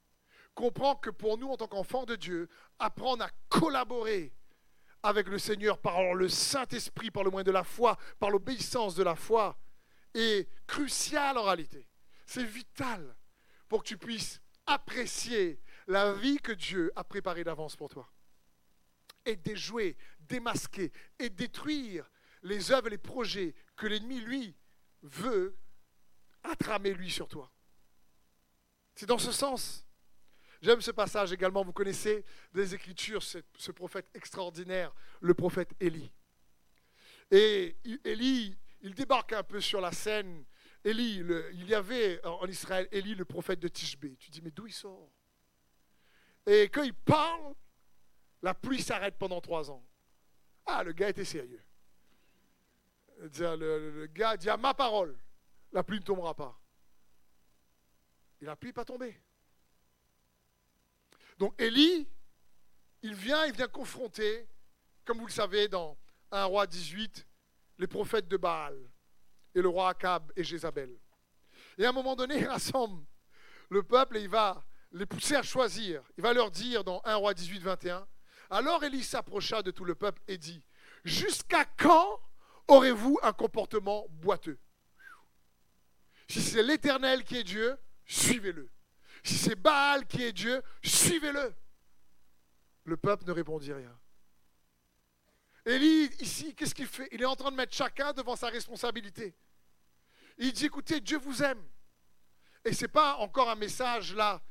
Comprends 0.55 0.95
que 0.95 1.09
pour 1.09 1.37
nous, 1.37 1.49
en 1.49 1.57
tant 1.57 1.67
qu'enfants 1.67 2.05
de 2.05 2.15
Dieu, 2.15 2.49
apprendre 2.79 3.23
à 3.23 3.29
collaborer 3.47 4.33
avec 5.03 5.27
le 5.27 5.39
Seigneur 5.39 5.77
par 5.79 6.13
le 6.13 6.29
Saint-Esprit, 6.29 7.11
par 7.11 7.23
le 7.23 7.31
moyen 7.31 7.43
de 7.43 7.51
la 7.51 7.63
foi, 7.63 7.97
par 8.19 8.29
l'obéissance 8.29 8.95
de 8.95 9.03
la 9.03 9.15
foi, 9.15 9.57
est 10.13 10.49
crucial 10.67 11.37
en 11.37 11.43
réalité. 11.43 11.87
C'est 12.25 12.43
vital 12.43 13.15
pour 13.69 13.83
que 13.83 13.87
tu 13.87 13.97
puisses 13.97 14.41
apprécier 14.65 15.61
la 15.87 16.13
vie 16.13 16.37
que 16.37 16.51
Dieu 16.51 16.91
a 16.95 17.03
préparée 17.03 17.43
d'avance 17.43 17.75
pour 17.75 17.89
toi. 17.89 18.11
Et 19.25 19.35
déjouer, 19.35 19.95
démasquer 20.19 20.91
et 21.19 21.29
détruire 21.29 22.09
les 22.43 22.71
œuvres 22.71 22.87
et 22.87 22.91
les 22.91 22.97
projets 22.97 23.53
que 23.75 23.87
l'ennemi, 23.87 24.19
lui, 24.21 24.55
veut 25.03 25.55
attramer, 26.43 26.93
lui, 26.93 27.09
sur 27.09 27.27
toi. 27.27 27.51
C'est 28.95 29.05
dans 29.05 29.17
ce 29.17 29.31
sens. 29.31 29.85
J'aime 30.61 30.81
ce 30.81 30.91
passage 30.91 31.31
également. 31.31 31.63
Vous 31.63 31.73
connaissez 31.73 32.23
des 32.53 32.75
Écritures 32.75 33.23
ce, 33.23 33.71
prophète 33.71 34.07
extraordinaire, 34.13 34.93
le 35.19 35.33
prophète 35.33 35.71
Élie. 35.79 36.11
Et 37.31 37.75
Élie, 38.03 38.55
il 38.81 38.93
débarque 38.93 39.33
un 39.33 39.43
peu 39.43 39.59
sur 39.59 39.81
la 39.81 39.91
scène. 39.91 40.45
Élie, 40.83 41.23
il 41.53 41.67
y 41.67 41.73
avait 41.73 42.23
en 42.25 42.45
Israël 42.47 42.87
Élie, 42.91 43.15
le 43.15 43.25
prophète 43.25 43.59
de 43.59 43.67
Tishbé. 43.67 44.15
Tu 44.17 44.29
dis, 44.29 44.41
mais 44.41 44.51
d'où 44.51 44.67
il 44.67 44.73
sort? 44.73 45.11
Et 46.45 46.63
quand 46.69 46.83
il 46.83 46.93
parle, 46.93 47.53
la 48.41 48.53
pluie 48.53 48.81
s'arrête 48.81 49.17
pendant 49.17 49.41
trois 49.41 49.69
ans. 49.69 49.85
Ah, 50.65 50.83
le 50.83 50.93
gars 50.93 51.09
était 51.09 51.25
sérieux. 51.25 51.63
Le, 53.19 53.55
le 53.55 54.07
gars 54.07 54.35
dit 54.37 54.49
à 54.49 54.57
ma 54.57 54.73
parole, 54.73 55.17
la 55.71 55.83
pluie 55.83 55.99
ne 55.99 56.03
tombera 56.03 56.35
pas. 56.35 56.59
Et 58.41 58.45
la 58.45 58.55
pluie 58.55 58.69
n'est 58.69 58.73
pas 58.73 58.85
tombée. 58.85 59.21
Donc 61.37 61.59
Élie, 61.61 62.07
il 63.01 63.15
vient, 63.15 63.45
il 63.45 63.53
vient 63.53 63.67
confronter, 63.67 64.47
comme 65.05 65.19
vous 65.19 65.27
le 65.27 65.31
savez, 65.31 65.67
dans 65.67 65.97
1 66.31 66.45
roi 66.45 66.67
18, 66.67 67.25
les 67.79 67.87
prophètes 67.87 68.27
de 68.27 68.37
Baal 68.37 68.77
et 69.55 69.61
le 69.61 69.67
roi 69.67 69.89
Akab 69.89 70.31
et 70.35 70.43
Jézabel. 70.43 70.97
Et 71.77 71.85
à 71.85 71.89
un 71.89 71.93
moment 71.93 72.15
donné, 72.15 72.37
il 72.37 72.47
rassemble 72.47 73.03
le 73.69 73.83
peuple 73.83 74.17
et 74.17 74.21
il 74.21 74.29
va 74.29 74.63
les 74.91 75.05
pousser 75.05 75.35
à 75.35 75.43
choisir. 75.43 76.03
Il 76.17 76.23
va 76.23 76.33
leur 76.33 76.51
dire 76.51 76.83
dans 76.83 77.01
1 77.05 77.15
roi 77.15 77.33
18, 77.33 77.59
21, 77.59 78.07
alors 78.51 78.83
Élie 78.83 79.03
s'approcha 79.03 79.63
de 79.63 79.71
tout 79.71 79.85
le 79.85 79.95
peuple 79.95 80.21
et 80.27 80.37
dit, 80.37 80.63
jusqu'à 81.03 81.65
quand 81.65 82.19
aurez-vous 82.67 83.19
un 83.23 83.33
comportement 83.33 84.05
boiteux? 84.09 84.59
Si 86.27 86.41
c'est 86.41 86.63
l'Éternel 86.63 87.23
qui 87.23 87.37
est 87.37 87.43
Dieu, 87.43 87.77
suivez-le. 88.05 88.69
Si 89.23 89.35
c'est 89.35 89.55
Baal 89.55 90.05
qui 90.05 90.23
est 90.23 90.33
Dieu, 90.33 90.61
suivez-le. 90.83 91.53
Le 92.85 92.97
peuple 92.97 93.25
ne 93.25 93.31
répondit 93.31 93.73
rien. 93.73 93.97
Élie, 95.65 96.09
ici, 96.19 96.55
qu'est-ce 96.55 96.73
qu'il 96.73 96.87
fait? 96.87 97.07
Il 97.11 97.21
est 97.21 97.25
en 97.25 97.35
train 97.35 97.51
de 97.51 97.55
mettre 97.55 97.73
chacun 97.73 98.13
devant 98.13 98.35
sa 98.35 98.47
responsabilité. 98.47 99.35
Il 100.37 100.53
dit, 100.53 100.65
écoutez, 100.65 100.99
Dieu 100.99 101.17
vous 101.17 101.43
aime. 101.43 101.63
Et 102.65 102.73
ce 102.73 102.83
n'est 102.83 102.87
pas 102.87 103.17
encore 103.17 103.49
un 103.49 103.55
message 103.55 104.15
là 104.15 104.41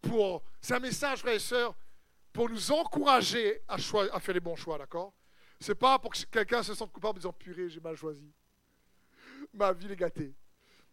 pour... 0.00 0.42
C'est 0.62 0.74
un 0.74 0.80
message, 0.80 1.20
frères 1.20 1.34
et 1.34 1.38
sœurs, 1.38 1.74
pour 2.32 2.48
nous 2.48 2.72
encourager 2.72 3.62
à, 3.68 3.78
faire 3.78 4.34
les 4.34 4.40
bons 4.40 4.56
choix, 4.56 4.78
d'accord? 4.78 5.12
C'est 5.58 5.74
pas 5.74 5.98
pour 5.98 6.12
que 6.12 6.24
quelqu'un 6.24 6.62
se 6.62 6.74
sente 6.74 6.92
coupable 6.92 7.18
en 7.18 7.20
disant, 7.20 7.32
purée, 7.32 7.68
j'ai 7.68 7.80
mal 7.80 7.96
choisi. 7.96 8.32
Ma 9.52 9.72
vie 9.72 9.90
est 9.90 9.96
gâtée. 9.96 10.34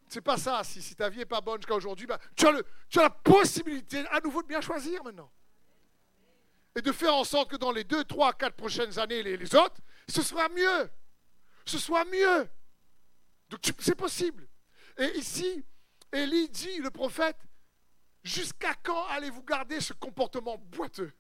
C'est 0.10 0.22
pas 0.22 0.38
ça. 0.38 0.64
Si, 0.64 0.96
ta 0.96 1.10
vie 1.10 1.20
n'est 1.20 1.26
pas 1.26 1.42
bonne 1.42 1.62
jusqu'à 1.62 1.76
aujourd'hui, 1.76 2.06
bah, 2.06 2.20
tu, 2.36 2.48
as 2.48 3.02
la 3.02 3.10
possibilité 3.10 4.06
à 4.10 4.20
nouveau 4.20 4.42
de 4.42 4.48
bien 4.48 4.62
choisir 4.62 5.04
maintenant. 5.04 5.32
Et 6.76 6.82
de 6.82 6.92
faire 6.92 7.14
en 7.14 7.24
sorte 7.24 7.52
que 7.52 7.56
dans 7.56 7.72
les 7.72 7.84
deux, 7.84 8.04
trois, 8.04 8.34
quatre 8.34 8.56
prochaines 8.56 9.00
années, 9.00 9.24
les, 9.24 9.38
les 9.38 9.56
autres, 9.56 9.82
ce 10.08 10.22
soit 10.22 10.50
mieux. 10.50 10.90
Ce 11.66 11.78
soit 11.78 12.06
mieux. 12.06 12.50
Donc 13.50 13.62
c'est 13.80 13.96
possible. 13.96 14.48
Et 14.98 15.18
ici, 15.18 15.66
Élie 16.12 16.50
dit, 16.50 16.78
le 16.80 16.90
prophète, 16.90 17.38
jusqu'à 18.24 18.74
quand 18.76 19.06
allez-vous 19.08 19.44
garder 19.44 19.80
ce 19.80 19.94
comportement 19.94 20.58
boiteux? 20.58 21.12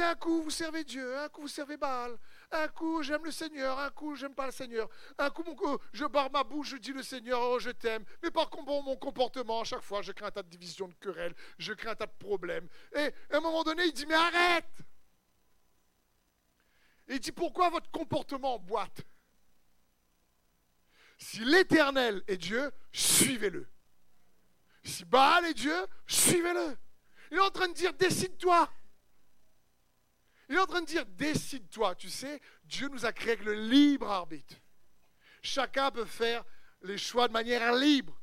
Un 0.00 0.14
coup 0.14 0.42
vous 0.42 0.50
servez 0.50 0.84
Dieu, 0.84 1.18
un 1.18 1.28
coup 1.28 1.42
vous 1.42 1.48
servez 1.48 1.76
Baal, 1.76 2.18
un 2.50 2.68
coup 2.68 3.02
j'aime 3.02 3.24
le 3.24 3.30
Seigneur, 3.30 3.78
un 3.78 3.90
coup 3.90 4.14
j'aime 4.16 4.34
pas 4.34 4.46
le 4.46 4.52
Seignur, 4.52 4.88
un 5.18 5.30
coup 5.30 5.44
je 5.92 6.04
barre 6.06 6.30
ma 6.30 6.42
bouche, 6.42 6.70
je 6.70 6.76
dis 6.76 6.92
le 6.92 7.02
Seigneur, 7.02 7.40
oh 7.40 7.58
je 7.58 7.70
t'aime, 7.70 8.04
mais 8.22 8.30
par 8.30 8.50
contre 8.50 8.66
mon 8.66 8.96
comportement, 8.96 9.60
à 9.60 9.64
chaque 9.64 9.82
fois 9.82 10.02
je 10.02 10.12
crains 10.12 10.28
un 10.28 10.30
tas 10.30 10.42
de 10.42 10.48
divisions, 10.48 10.88
de 10.88 10.94
querelles, 10.94 11.34
je 11.58 11.72
crains 11.72 11.92
un 11.92 11.96
tas 11.96 12.06
de 12.06 12.18
problèmes. 12.18 12.68
Et 12.94 13.12
à 13.30 13.36
un 13.36 13.40
moment 13.40 13.62
donné 13.62 13.84
il 13.84 13.92
dit 13.92 14.06
mais 14.06 14.14
arrête 14.14 14.64
Il 17.08 17.20
dit 17.20 17.32
pourquoi 17.32 17.68
votre 17.68 17.90
comportement 17.90 18.58
boite? 18.58 19.02
Si 21.18 21.44
l'Éternel 21.44 22.22
est 22.26 22.36
Dieu, 22.36 22.72
suivez-le. 22.92 23.68
Si 24.82 25.04
Baal 25.04 25.46
est 25.46 25.54
Dieu, 25.54 25.86
suivez-le. 26.06 26.76
Il 27.30 27.38
est 27.38 27.40
en 27.40 27.50
train 27.50 27.68
de 27.68 27.72
dire 27.72 27.92
décide-toi. 27.94 28.68
Il 30.48 30.56
est 30.56 30.60
en 30.60 30.66
train 30.66 30.82
de 30.82 30.86
dire, 30.86 31.06
décide-toi. 31.06 31.94
Tu 31.94 32.10
sais, 32.10 32.40
Dieu 32.64 32.88
nous 32.88 33.06
a 33.06 33.12
créé 33.12 33.32
avec 33.32 33.44
le 33.44 33.54
libre 33.54 34.10
arbitre. 34.10 34.56
Chacun 35.42 35.90
peut 35.90 36.04
faire 36.04 36.44
les 36.82 36.98
choix 36.98 37.28
de 37.28 37.32
manière 37.32 37.74
libre. 37.74 38.18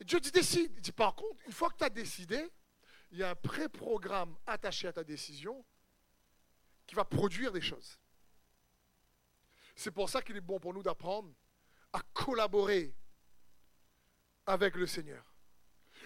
Et 0.00 0.04
Dieu 0.04 0.20
te 0.20 0.28
décide. 0.28 0.72
Il 0.76 0.80
dit, 0.80 0.92
par 0.92 1.14
contre, 1.14 1.40
une 1.46 1.52
fois 1.52 1.70
que 1.70 1.76
tu 1.76 1.84
as 1.84 1.90
décidé, 1.90 2.50
il 3.10 3.18
y 3.18 3.22
a 3.22 3.30
un 3.30 3.34
pré-programme 3.34 4.36
attaché 4.46 4.88
à 4.88 4.92
ta 4.92 5.04
décision 5.04 5.64
qui 6.86 6.94
va 6.94 7.04
produire 7.04 7.52
des 7.52 7.60
choses. 7.60 7.98
C'est 9.74 9.90
pour 9.90 10.08
ça 10.08 10.22
qu'il 10.22 10.36
est 10.36 10.40
bon 10.40 10.58
pour 10.58 10.72
nous 10.72 10.82
d'apprendre 10.82 11.32
à 11.92 12.00
collaborer 12.12 12.94
avec 14.46 14.74
le 14.76 14.86
Seigneur. 14.86 15.24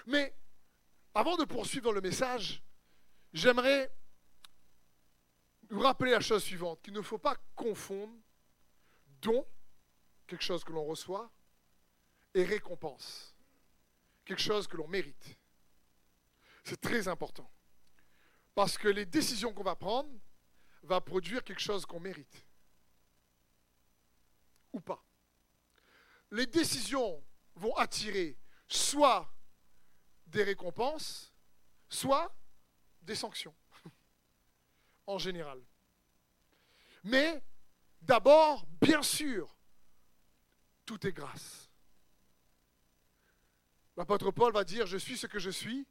Mais 0.07 0.35
avant 1.15 1.37
de 1.37 1.45
poursuivre 1.45 1.85
dans 1.85 1.93
le 1.93 2.01
message, 2.01 2.63
j'aimerais 3.33 3.93
nous 5.71 5.81
rappeler 5.81 6.11
la 6.11 6.21
chose 6.21 6.43
suivante, 6.43 6.83
qu'il 6.83 6.93
ne 6.93 7.03
faut 7.03 7.19
pas 7.19 7.37
confondre 7.55 8.15
don, 9.21 9.47
quelque 10.27 10.43
chose 10.43 10.65
que 10.65 10.73
l'on 10.73 10.85
reçoit, 10.85 11.31
et 12.35 12.45
récompense, 12.45 13.35
quelque 14.25 14.43
chose 14.43 14.67
que 14.67 14.77
l'on 14.77 14.89
mérite. 14.89 15.39
C'est 16.65 16.81
très 16.81 17.09
important. 17.09 17.51
Parce 18.55 18.77
que 18.77 18.89
les 18.89 19.07
décisions 19.07 19.53
qu'on 19.53 19.63
va 19.63 19.77
prendre 19.77 20.11
vont 20.83 21.01
produire 21.01 21.43
quelque 21.45 21.61
chose 21.61 21.87
qu'on 21.87 22.01
mérite. 22.01 22.47
Ou 24.73 24.81
pas. 24.81 25.05
Les 26.31 26.47
décisions 26.47 27.25
vont 27.55 27.75
attirer 27.77 28.39
soit 28.69 29.33
des 30.27 30.45
récompenses, 30.45 31.33
soit 31.89 32.33
des 33.03 33.17
sanctions, 33.17 33.55
en 35.07 35.19
général. 35.19 35.61
Mais 37.05 37.43
d'abord, 38.03 38.67
bien 38.81 39.03
sûr, 39.03 39.57
tout 40.85 41.07
est 41.07 41.13
grâce. 41.13 41.71
L'apôtre 43.97 44.31
Paul 44.31 44.53
va 44.53 44.65
dire, 44.65 44.87
je 44.87 44.97
suis 44.97 45.17
ce 45.17 45.27
que 45.27 45.39
je 45.39 45.51
suis 45.51 45.87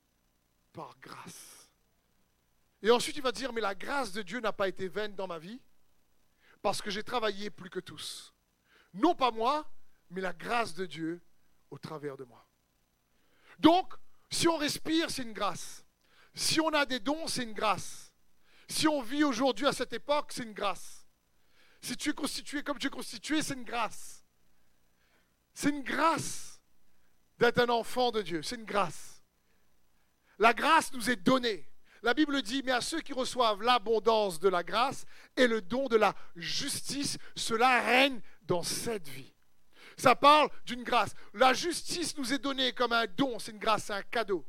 par 0.73 0.97
grâce. 0.99 1.69
Et 2.81 2.91
ensuite, 2.91 3.17
il 3.17 3.23
va 3.23 3.31
dire, 3.31 3.51
mais 3.53 3.61
la 3.61 3.75
grâce 3.75 4.11
de 4.13 4.21
Dieu 4.21 4.39
n'a 4.39 4.53
pas 4.53 4.67
été 4.67 4.87
vaine 4.87 5.15
dans 5.15 5.27
ma 5.27 5.37
vie, 5.37 5.61
parce 6.61 6.81
que 6.81 6.89
j'ai 6.89 7.03
travaillé 7.03 7.49
plus 7.49 7.69
que 7.69 7.79
tous. 7.79 8.33
Non 8.93 9.15
pas 9.15 9.31
moi, 9.31 9.69
mais 10.09 10.21
la 10.21 10.33
grâce 10.33 10.73
de 10.73 10.85
Dieu 10.85 11.21
au 11.69 11.77
travers 11.77 12.17
de 12.17 12.23
moi. 12.23 12.47
Donc, 13.59 13.93
si 14.29 14.47
on 14.47 14.57
respire, 14.57 15.09
c'est 15.09 15.23
une 15.23 15.33
grâce. 15.33 15.85
Si 16.33 16.59
on 16.59 16.69
a 16.69 16.85
des 16.85 16.99
dons, 16.99 17.27
c'est 17.27 17.43
une 17.43 17.53
grâce. 17.53 18.08
Si 18.69 18.87
on 18.87 19.01
vit 19.01 19.23
aujourd'hui 19.23 19.65
à 19.65 19.73
cette 19.73 19.93
époque, 19.93 20.31
c'est 20.31 20.43
une 20.43 20.53
grâce. 20.53 21.07
Si 21.81 21.97
tu 21.97 22.09
es 22.09 22.13
constitué 22.13 22.61
comme 22.61 22.77
tu 22.77 22.87
es 22.87 22.91
constitué, 22.91 23.41
c'est 23.41 23.55
une 23.55 23.63
grâce. 23.63 24.23
C'est 25.53 25.69
une 25.69 25.83
grâce 25.83 26.61
d'être 27.39 27.59
un 27.59 27.69
enfant 27.69 28.11
de 28.11 28.21
Dieu. 28.21 28.43
C'est 28.43 28.55
une 28.55 28.65
grâce. 28.65 29.23
La 30.37 30.53
grâce 30.53 30.93
nous 30.93 31.09
est 31.09 31.15
donnée. 31.15 31.65
La 32.03 32.13
Bible 32.13 32.41
dit, 32.41 32.61
mais 32.63 32.71
à 32.71 32.79
ceux 32.79 33.01
qui 33.01 33.11
reçoivent 33.11 33.61
l'abondance 33.61 34.39
de 34.39 34.47
la 34.47 34.63
grâce 34.63 35.05
et 35.35 35.47
le 35.47 35.61
don 35.61 35.87
de 35.87 35.97
la 35.97 36.15
justice, 36.35 37.17
cela 37.35 37.81
règne 37.81 38.21
dans 38.43 38.63
cette 38.63 39.07
vie. 39.09 39.33
Ça 39.97 40.15
parle 40.15 40.49
d'une 40.65 40.83
grâce. 40.83 41.13
La 41.33 41.53
justice 41.53 42.15
nous 42.17 42.31
est 42.33 42.39
donnée 42.39 42.71
comme 42.71 42.93
un 42.93 43.05
don, 43.05 43.37
c'est 43.39 43.51
une 43.51 43.57
grâce, 43.57 43.85
c'est 43.85 43.93
un 43.93 44.03
cadeau. 44.03 44.45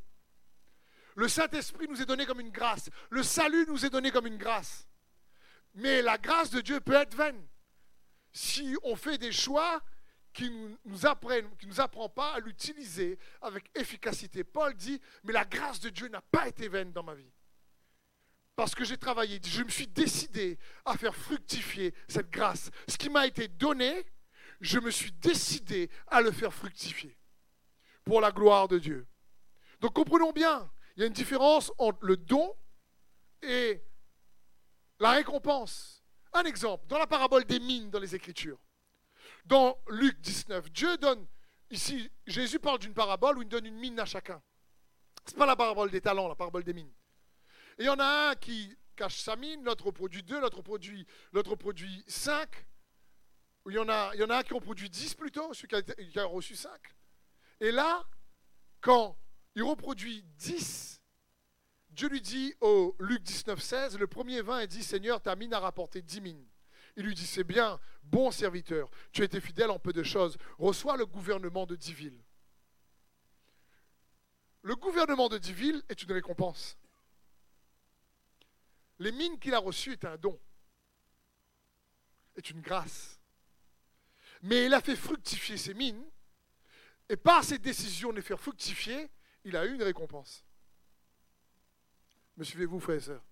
Le 1.20 1.28
Saint-Esprit 1.28 1.86
nous 1.86 2.00
est 2.00 2.06
donné 2.06 2.24
comme 2.24 2.40
une 2.40 2.50
grâce. 2.50 2.88
Le 3.10 3.22
salut 3.22 3.66
nous 3.68 3.84
est 3.84 3.90
donné 3.90 4.10
comme 4.10 4.26
une 4.26 4.38
grâce. 4.38 4.88
Mais 5.74 6.00
la 6.00 6.16
grâce 6.16 6.48
de 6.48 6.62
Dieu 6.62 6.80
peut 6.80 6.94
être 6.94 7.14
vaine 7.14 7.46
si 8.32 8.74
on 8.84 8.96
fait 8.96 9.18
des 9.18 9.30
choix 9.30 9.82
qui 10.32 10.48
ne 10.48 10.74
nous, 10.86 11.04
apprennent, 11.04 11.54
qui 11.58 11.66
nous 11.66 11.78
apprend 11.78 12.08
pas 12.08 12.32
à 12.32 12.40
l'utiliser 12.40 13.18
avec 13.42 13.70
efficacité. 13.74 14.44
Paul 14.44 14.74
dit, 14.74 14.98
mais 15.24 15.34
la 15.34 15.44
grâce 15.44 15.80
de 15.80 15.90
Dieu 15.90 16.08
n'a 16.08 16.22
pas 16.22 16.48
été 16.48 16.68
vaine 16.68 16.90
dans 16.90 17.02
ma 17.02 17.14
vie. 17.14 17.34
Parce 18.56 18.74
que 18.74 18.86
j'ai 18.86 18.96
travaillé, 18.96 19.42
je 19.44 19.62
me 19.62 19.68
suis 19.68 19.88
décidé 19.88 20.58
à 20.86 20.96
faire 20.96 21.14
fructifier 21.14 21.92
cette 22.08 22.30
grâce. 22.30 22.70
Ce 22.88 22.96
qui 22.96 23.10
m'a 23.10 23.26
été 23.26 23.46
donné, 23.46 24.06
je 24.62 24.78
me 24.78 24.90
suis 24.90 25.12
décidé 25.12 25.90
à 26.06 26.22
le 26.22 26.32
faire 26.32 26.54
fructifier 26.54 27.14
pour 28.06 28.22
la 28.22 28.32
gloire 28.32 28.68
de 28.68 28.78
Dieu. 28.78 29.06
Donc 29.80 29.92
comprenons 29.92 30.32
bien, 30.32 30.70
il 30.96 31.00
y 31.00 31.02
a 31.04 31.06
une 31.06 31.12
différence 31.12 31.72
entre 31.78 32.04
le 32.04 32.16
don 32.16 32.54
et 33.42 33.82
la 34.98 35.12
récompense. 35.12 36.02
Un 36.32 36.44
exemple, 36.44 36.86
dans 36.86 36.98
la 36.98 37.06
parabole 37.06 37.44
des 37.44 37.58
mines 37.58 37.90
dans 37.90 37.98
les 37.98 38.14
Écritures, 38.14 38.58
dans 39.44 39.78
Luc 39.88 40.20
19, 40.20 40.70
Dieu 40.70 40.96
donne, 40.98 41.26
ici, 41.70 42.10
Jésus 42.26 42.60
parle 42.60 42.78
d'une 42.78 42.94
parabole 42.94 43.38
où 43.38 43.42
il 43.42 43.48
donne 43.48 43.66
une 43.66 43.78
mine 43.78 43.98
à 43.98 44.04
chacun. 44.04 44.40
Ce 45.26 45.32
n'est 45.32 45.38
pas 45.38 45.46
la 45.46 45.56
parabole 45.56 45.90
des 45.90 46.00
talents, 46.00 46.28
la 46.28 46.34
parabole 46.34 46.64
des 46.64 46.72
mines. 46.72 46.92
Et 47.78 47.82
il 47.82 47.86
y 47.86 47.88
en 47.88 47.98
a 47.98 48.30
un 48.30 48.34
qui 48.34 48.76
cache 48.94 49.20
sa 49.20 49.36
mine, 49.36 49.64
l'autre 49.64 49.90
produit 49.90 50.22
deux, 50.22 50.40
l'autre 50.40 50.62
produit, 50.62 51.06
l'autre 51.32 51.56
produit 51.56 52.04
cinq 52.06 52.66
il 53.66 53.74
y, 53.74 53.78
en 53.78 53.88
a, 53.88 54.10
il 54.14 54.20
y 54.20 54.24
en 54.24 54.30
a 54.30 54.38
un 54.38 54.42
qui 54.42 54.54
ont 54.54 54.60
produit 54.60 54.88
10 54.88 55.14
plutôt, 55.14 55.52
celui 55.52 55.68
qui 55.68 56.18
a, 56.18 56.24
reçu 56.24 56.56
5. 56.56 56.70
Et 57.60 57.70
là, 57.70 58.04
quand 58.80 59.16
il 59.54 59.62
reproduit 59.62 60.24
10, 60.38 61.00
Dieu 61.90 62.08
lui 62.08 62.20
dit 62.20 62.54
au 62.60 62.94
Luc 63.00 63.22
19, 63.22 63.60
16, 63.60 63.98
le 63.98 64.06
premier 64.06 64.42
vin, 64.42 64.62
il 64.62 64.68
dit, 64.68 64.82
Seigneur, 64.82 65.20
ta 65.20 65.36
mine 65.36 65.52
a 65.52 65.58
rapporté 65.58 66.02
10 66.02 66.20
mines. 66.20 66.46
Il 66.96 67.04
lui 67.04 67.14
dit, 67.14 67.26
c'est 67.26 67.44
bien, 67.44 67.80
bon 68.02 68.30
serviteur, 68.30 68.90
tu 69.12 69.22
as 69.22 69.24
été 69.24 69.40
fidèle 69.40 69.70
en 69.70 69.78
peu 69.78 69.92
de 69.92 70.02
choses, 70.02 70.36
reçois 70.58 70.96
le 70.96 71.06
gouvernement 71.06 71.66
de 71.66 71.76
10 71.76 71.92
villes. 71.92 72.24
Le 74.62 74.76
gouvernement 74.76 75.28
de 75.28 75.38
10 75.38 75.52
villes 75.52 75.82
est 75.88 76.02
une 76.02 76.12
récompense. 76.12 76.76
Les 78.98 79.12
mines 79.12 79.38
qu'il 79.38 79.54
a 79.54 79.58
reçues 79.58 79.92
est 79.92 80.04
un 80.04 80.16
don, 80.16 80.38
est 82.36 82.50
une 82.50 82.60
grâce 82.60 83.20
mais 84.42 84.66
il 84.66 84.74
a 84.74 84.80
fait 84.80 84.96
fructifier 84.96 85.56
ses 85.56 85.74
mines, 85.74 86.04
et 87.08 87.16
par 87.16 87.44
ses 87.44 87.58
décisions 87.58 88.12
les 88.12 88.22
faire 88.22 88.40
fructifier, 88.40 89.08
il 89.44 89.56
a 89.56 89.64
eu 89.66 89.74
une 89.74 89.82
récompense. 89.82 90.44
Me 92.36 92.44
suivez-vous, 92.44 92.80
frères 92.80 92.96
et 92.96 93.00
sœurs 93.00 93.24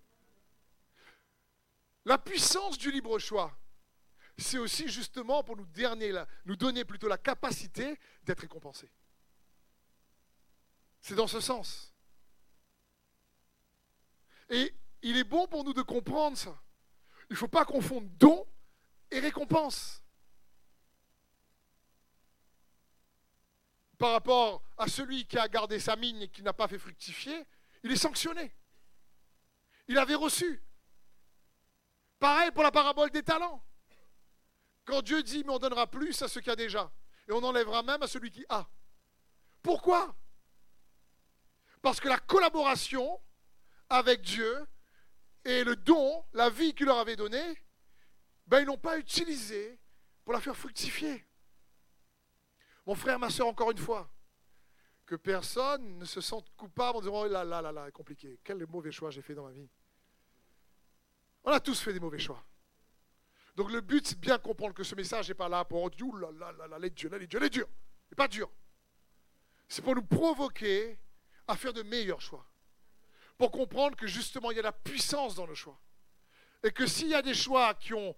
La 2.05 2.19
puissance 2.19 2.79
du 2.79 2.91
libre 2.91 3.19
choix, 3.19 3.57
c'est 4.37 4.59
aussi 4.59 4.89
justement 4.89 5.43
pour 5.43 5.57
nous, 5.57 5.67
nous 6.45 6.57
donner 6.57 6.85
plutôt 6.85 7.09
la 7.09 7.19
capacité 7.19 7.99
d'être 8.23 8.41
récompensés. 8.41 8.91
C'est 11.01 11.15
dans 11.15 11.27
ce 11.27 11.41
sens. 11.41 11.95
Et 14.51 14.75
il 15.03 15.17
est 15.17 15.25
bon 15.25 15.47
pour 15.47 15.65
nous 15.65 15.75
de 15.75 15.83
comprendre 15.83 16.37
ça. 16.37 16.61
Il 17.31 17.35
ne 17.35 17.39
faut 17.39 17.49
pas 17.49 17.65
confondre 17.65 18.09
don 18.19 18.47
et 19.11 19.21
récompense. 19.21 20.03
Par 23.99 24.13
rapport 24.13 24.63
à 24.77 24.87
celui 24.87 25.27
qui 25.27 25.37
a 25.37 25.49
gardé 25.49 25.81
sa 25.81 25.97
mine 25.97 26.23
et 26.23 26.29
qui 26.29 26.43
n'a 26.43 26.53
pas 26.53 26.69
fait 26.69 26.79
fructifier, 26.79 27.45
il 27.83 27.91
est 27.93 27.97
sanctionné. 27.97 28.55
Il 29.89 29.99
avait 29.99 30.15
reçu. 30.15 30.63
Pareil 32.19 32.51
pour 32.53 32.63
la 32.63 32.71
parabole 32.71 33.11
des 33.11 33.23
talents. 33.23 33.63
Quand 34.85 35.03
Dieu 35.03 35.23
dit, 35.23 35.43
mais 35.45 35.53
on 35.53 35.59
donnera 35.59 35.87
plus 35.87 36.23
à 36.23 36.29
ceux 36.29 36.41
qui 36.41 36.51
a 36.51 36.57
déjà, 36.57 36.91
et 37.29 37.33
on 37.33 37.43
enlèvera 37.43 37.83
même 37.83 38.03
à 38.03 38.07
celui 38.07 38.31
qui 38.31 38.45
a. 38.49 38.67
Pourquoi? 39.63 40.15
Parce 41.83 42.01
que 42.01 42.09
la 42.09 42.19
collaboration 42.19 43.21
avec 43.91 44.23
Dieu 44.23 44.67
et 45.45 45.65
le 45.65 45.77
don, 45.77 46.25
la 46.33 46.51
vie 46.51 46.75
qu'il 46.75 46.87
leur 46.87 46.99
avait 46.99 47.17
donnée, 47.17 47.63
ben, 48.47 48.61
ils 48.61 48.67
n'ont 48.67 48.79
pas 48.79 48.99
utilisé 48.99 49.79
pour 50.25 50.33
la 50.33 50.41
faire 50.41 50.57
fructifier. 50.57 51.28
Mon 52.89 52.95
frère, 52.95 53.19
ma 53.19 53.29
soeur, 53.29 53.49
encore 53.49 53.71
une 53.71 53.77
fois, 53.77 54.11
que 55.05 55.15
personne 55.15 55.99
ne 55.99 56.07
se 56.07 56.23
sente 56.23 56.49
coupable 56.57 56.97
en 56.97 57.01
disant 57.03 57.21
Oh 57.21 57.29
là 57.29 57.45
là 57.45 57.61
là 57.61 57.71
là, 57.71 57.91
compliqué. 57.91 58.41
Quel 58.43 58.67
mauvais 58.67 58.91
choix 58.91 59.11
j'ai 59.11 59.21
fait 59.21 59.35
dans 59.35 59.45
ma 59.45 59.51
vie. 59.51 59.69
On 61.45 61.53
a 61.53 61.61
tous 61.61 61.79
fait 61.79 61.93
des 61.93 62.01
mauvais 62.01 62.19
choix. 62.19 62.43
Donc 63.57 63.71
le 63.71 63.83
but, 63.83 64.07
c'est 64.07 64.19
bien 64.19 64.39
comprendre 64.39 64.73
que 64.73 64.85
ce 64.85 64.95
message 64.95 65.29
n'est 65.29 65.35
pas 65.35 65.51
là 65.51 65.67
pour 65.67 65.91
dire 65.91 66.17
là 66.17 66.31
là 66.33 66.51
là 66.53 66.67
là, 66.67 66.79
les 66.79 66.89
dieux, 66.89 67.11
les 67.11 67.27
dieux, 67.27 67.39
les 67.39 67.51
durs. 67.51 67.69
Il 67.69 68.13
n'est 68.13 68.17
pas 68.17 68.27
dur. 68.27 68.51
C'est 69.69 69.83
pour 69.83 69.95
nous 69.95 70.07
provoquer 70.07 70.99
à 71.47 71.57
faire 71.57 71.75
de 71.75 71.83
meilleurs 71.83 72.23
choix. 72.23 72.47
Pour 73.37 73.51
comprendre 73.51 73.99
que 73.99 74.07
justement, 74.07 74.51
il 74.51 74.57
y 74.57 74.61
a 74.61 74.63
la 74.63 74.73
puissance 74.73 75.35
dans 75.35 75.47
le 75.47 75.55
choix. 75.55 75.79
Et 76.63 76.71
que 76.71 76.87
s'il 76.87 77.09
y 77.09 77.15
a 77.15 77.21
des 77.21 77.35
choix 77.35 77.75
qui 77.75 77.93
ont 77.93 78.17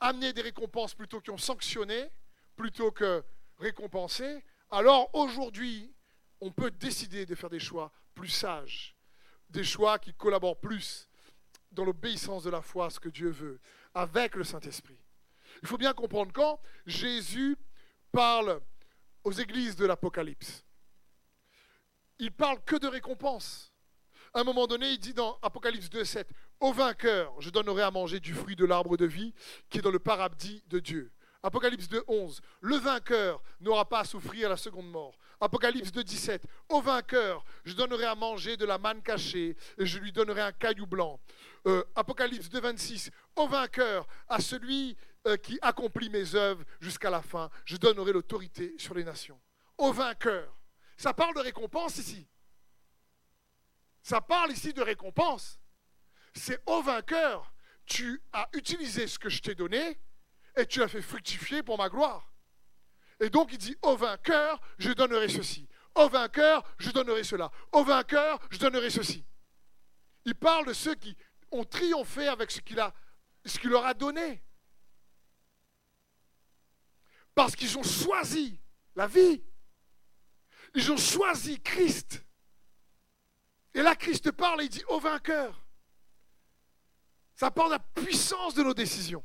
amené 0.00 0.32
des 0.32 0.42
récompenses 0.42 0.96
plutôt 0.96 1.20
qui 1.20 1.30
ont 1.30 1.38
sanctionné, 1.38 2.10
plutôt 2.56 2.90
que 2.90 3.24
récompensé, 3.58 4.44
alors 4.70 5.14
aujourd'hui, 5.14 5.92
on 6.40 6.50
peut 6.50 6.70
décider 6.70 7.26
de 7.26 7.34
faire 7.34 7.50
des 7.50 7.58
choix 7.58 7.92
plus 8.14 8.28
sages, 8.28 8.96
des 9.50 9.64
choix 9.64 9.98
qui 9.98 10.14
collaborent 10.14 10.60
plus 10.60 11.08
dans 11.72 11.84
l'obéissance 11.84 12.44
de 12.44 12.50
la 12.50 12.62
foi 12.62 12.86
à 12.86 12.90
ce 12.90 13.00
que 13.00 13.08
Dieu 13.08 13.30
veut, 13.30 13.60
avec 13.94 14.34
le 14.34 14.44
Saint-Esprit. 14.44 14.98
Il 15.62 15.68
faut 15.68 15.78
bien 15.78 15.92
comprendre 15.92 16.32
quand 16.32 16.60
Jésus 16.86 17.56
parle 18.12 18.60
aux 19.24 19.32
églises 19.32 19.76
de 19.76 19.86
l'Apocalypse, 19.86 20.64
il 22.18 22.32
parle 22.32 22.62
que 22.64 22.76
de 22.76 22.86
récompense. 22.86 23.72
À 24.34 24.40
un 24.40 24.44
moment 24.44 24.66
donné, 24.66 24.90
il 24.90 24.98
dit 24.98 25.14
dans 25.14 25.38
Apocalypse 25.42 25.88
2.7, 25.88 26.26
Au 26.60 26.72
vainqueur, 26.72 27.40
je 27.40 27.50
donnerai 27.50 27.82
à 27.82 27.90
manger 27.90 28.20
du 28.20 28.34
fruit 28.34 28.56
de 28.56 28.64
l'arbre 28.64 28.96
de 28.96 29.06
vie 29.06 29.34
qui 29.70 29.78
est 29.78 29.82
dans 29.82 29.90
le 29.90 29.98
paradis 29.98 30.62
de 30.66 30.80
Dieu. 30.80 31.12
Apocalypse 31.42 31.88
2, 31.88 32.02
11. 32.08 32.40
Le 32.60 32.76
vainqueur 32.76 33.42
n'aura 33.60 33.88
pas 33.88 34.00
à 34.00 34.04
souffrir 34.04 34.48
la 34.48 34.56
seconde 34.56 34.90
mort. 34.90 35.16
Apocalypse 35.40 35.92
2, 35.92 36.02
17. 36.02 36.42
Au 36.68 36.80
vainqueur, 36.80 37.44
je 37.64 37.74
donnerai 37.74 38.06
à 38.06 38.16
manger 38.16 38.56
de 38.56 38.64
la 38.64 38.76
manne 38.76 39.02
cachée 39.02 39.56
et 39.78 39.86
je 39.86 39.98
lui 39.98 40.10
donnerai 40.10 40.40
un 40.40 40.52
caillou 40.52 40.86
blanc. 40.86 41.20
Euh, 41.66 41.84
Apocalypse 41.94 42.48
2, 42.48 42.60
26. 42.60 43.10
Au 43.36 43.46
vainqueur, 43.46 44.06
à 44.28 44.40
celui 44.40 44.96
euh, 45.26 45.36
qui 45.36 45.58
accomplit 45.62 46.10
mes 46.10 46.34
œuvres 46.34 46.64
jusqu'à 46.80 47.10
la 47.10 47.22
fin, 47.22 47.50
je 47.64 47.76
donnerai 47.76 48.12
l'autorité 48.12 48.74
sur 48.76 48.94
les 48.94 49.04
nations. 49.04 49.40
Au 49.76 49.92
vainqueur. 49.92 50.58
Ça 50.96 51.14
parle 51.14 51.36
de 51.36 51.40
récompense 51.40 51.98
ici. 51.98 52.26
Ça 54.02 54.20
parle 54.20 54.50
ici 54.50 54.72
de 54.72 54.82
récompense. 54.82 55.60
C'est 56.34 56.60
au 56.66 56.82
vainqueur. 56.82 57.52
Tu 57.86 58.20
as 58.32 58.48
utilisé 58.54 59.06
ce 59.06 59.20
que 59.20 59.28
je 59.28 59.40
t'ai 59.40 59.54
donné 59.54 59.98
et 60.56 60.66
tu 60.66 60.80
l'as 60.80 60.88
fait 60.88 61.02
fructifier 61.02 61.62
pour 61.62 61.78
ma 61.78 61.88
gloire. 61.88 62.32
Et 63.20 63.30
donc 63.30 63.52
il 63.52 63.58
dit, 63.58 63.76
au 63.82 63.96
vainqueur, 63.96 64.60
je 64.78 64.92
donnerai 64.92 65.28
ceci. 65.28 65.68
Au 65.94 66.08
vainqueur, 66.08 66.62
je 66.78 66.90
donnerai 66.90 67.24
cela. 67.24 67.50
Au 67.72 67.82
vainqueur, 67.82 68.38
je 68.50 68.58
donnerai 68.58 68.90
ceci. 68.90 69.24
Il 70.24 70.34
parle 70.34 70.66
de 70.66 70.72
ceux 70.72 70.94
qui 70.94 71.16
ont 71.50 71.64
triomphé 71.64 72.28
avec 72.28 72.50
ce 72.50 72.60
qu'il, 72.60 72.80
ce 73.44 73.58
qu'il 73.58 73.70
leur 73.70 73.86
a 73.86 73.94
donné. 73.94 74.42
Parce 77.34 77.56
qu'ils 77.56 77.78
ont 77.78 77.82
choisi 77.82 78.60
la 78.94 79.06
vie. 79.06 79.42
Ils 80.74 80.92
ont 80.92 80.96
choisi 80.96 81.60
Christ. 81.60 82.24
Et 83.74 83.82
là, 83.82 83.96
Christ 83.96 84.30
parle 84.32 84.62
et 84.62 84.64
il 84.64 84.70
dit 84.70 84.84
au 84.88 85.00
vainqueur. 85.00 85.64
Ça 87.34 87.50
parle 87.50 87.68
de 87.68 87.74
la 87.74 87.78
puissance 87.78 88.54
de 88.54 88.62
nos 88.62 88.74
décisions. 88.74 89.24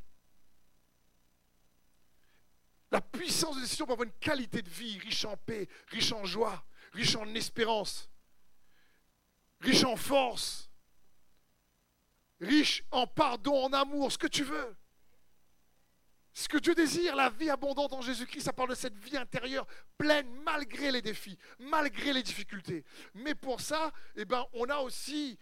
La 2.94 3.02
puissance 3.02 3.56
de 3.56 3.62
décision 3.62 3.88
pour 3.88 3.94
avoir 3.94 4.06
une 4.06 4.20
qualité 4.20 4.62
de 4.62 4.70
vie 4.70 5.00
riche 5.00 5.26
en 5.26 5.36
paix, 5.36 5.68
riche 5.88 6.12
en 6.12 6.26
joie, 6.26 6.64
riche 6.92 7.16
en 7.16 7.26
espérance, 7.34 8.08
riche 9.62 9.84
en 9.84 9.96
force, 9.96 10.70
riche 12.40 12.84
en 12.92 13.08
pardon, 13.08 13.66
en 13.66 13.74
amour, 13.74 14.12
ce 14.12 14.20
que 14.20 14.28
tu 14.28 14.44
veux. 14.44 14.76
Ce 16.36 16.48
que 16.48 16.60
Dieu 16.60 16.76
désire, 16.76 17.16
la 17.16 17.32
vie 17.32 17.50
abondante 17.50 17.94
en 17.94 18.02
Jésus-Christ, 18.02 18.42
ça 18.42 18.54
parle 18.54 18.70
de 18.70 18.76
cette 18.76 18.98
vie 18.98 19.18
intérieure 19.18 19.66
pleine 19.98 20.30
malgré 20.44 20.92
les 20.92 21.02
défis, 21.02 21.40
malgré 21.58 22.14
les 22.14 22.22
difficultés. 22.22 22.86
Mais 23.16 23.34
pour 23.34 23.60
ça, 23.60 23.92
eh 24.16 24.26
ben, 24.26 24.46
on 24.54 24.70
a 24.70 24.78
aussi 24.78 25.40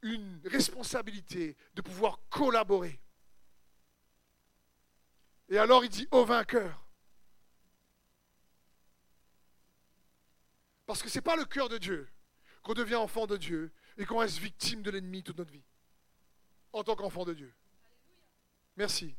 une 0.00 0.40
responsabilité 0.46 1.58
de 1.74 1.82
pouvoir 1.82 2.20
collaborer. 2.30 2.98
Et 5.50 5.58
alors 5.58 5.84
il 5.84 5.90
dit 5.90 6.08
au 6.10 6.24
vainqueur. 6.24 6.85
Parce 10.86 11.02
que 11.02 11.08
ce 11.08 11.18
n'est 11.18 11.22
pas 11.22 11.36
le 11.36 11.44
cœur 11.44 11.68
de 11.68 11.78
Dieu 11.78 12.08
qu'on 12.62 12.74
devient 12.74 12.96
enfant 12.96 13.26
de 13.26 13.36
Dieu 13.36 13.72
et 13.96 14.04
qu'on 14.04 14.18
reste 14.18 14.38
victime 14.38 14.82
de 14.82 14.90
l'ennemi 14.90 15.22
toute 15.22 15.38
notre 15.38 15.52
vie. 15.52 15.64
En 16.72 16.82
tant 16.82 16.96
qu'enfant 16.96 17.24
de 17.24 17.34
Dieu. 17.34 17.54
Merci. 18.76 19.14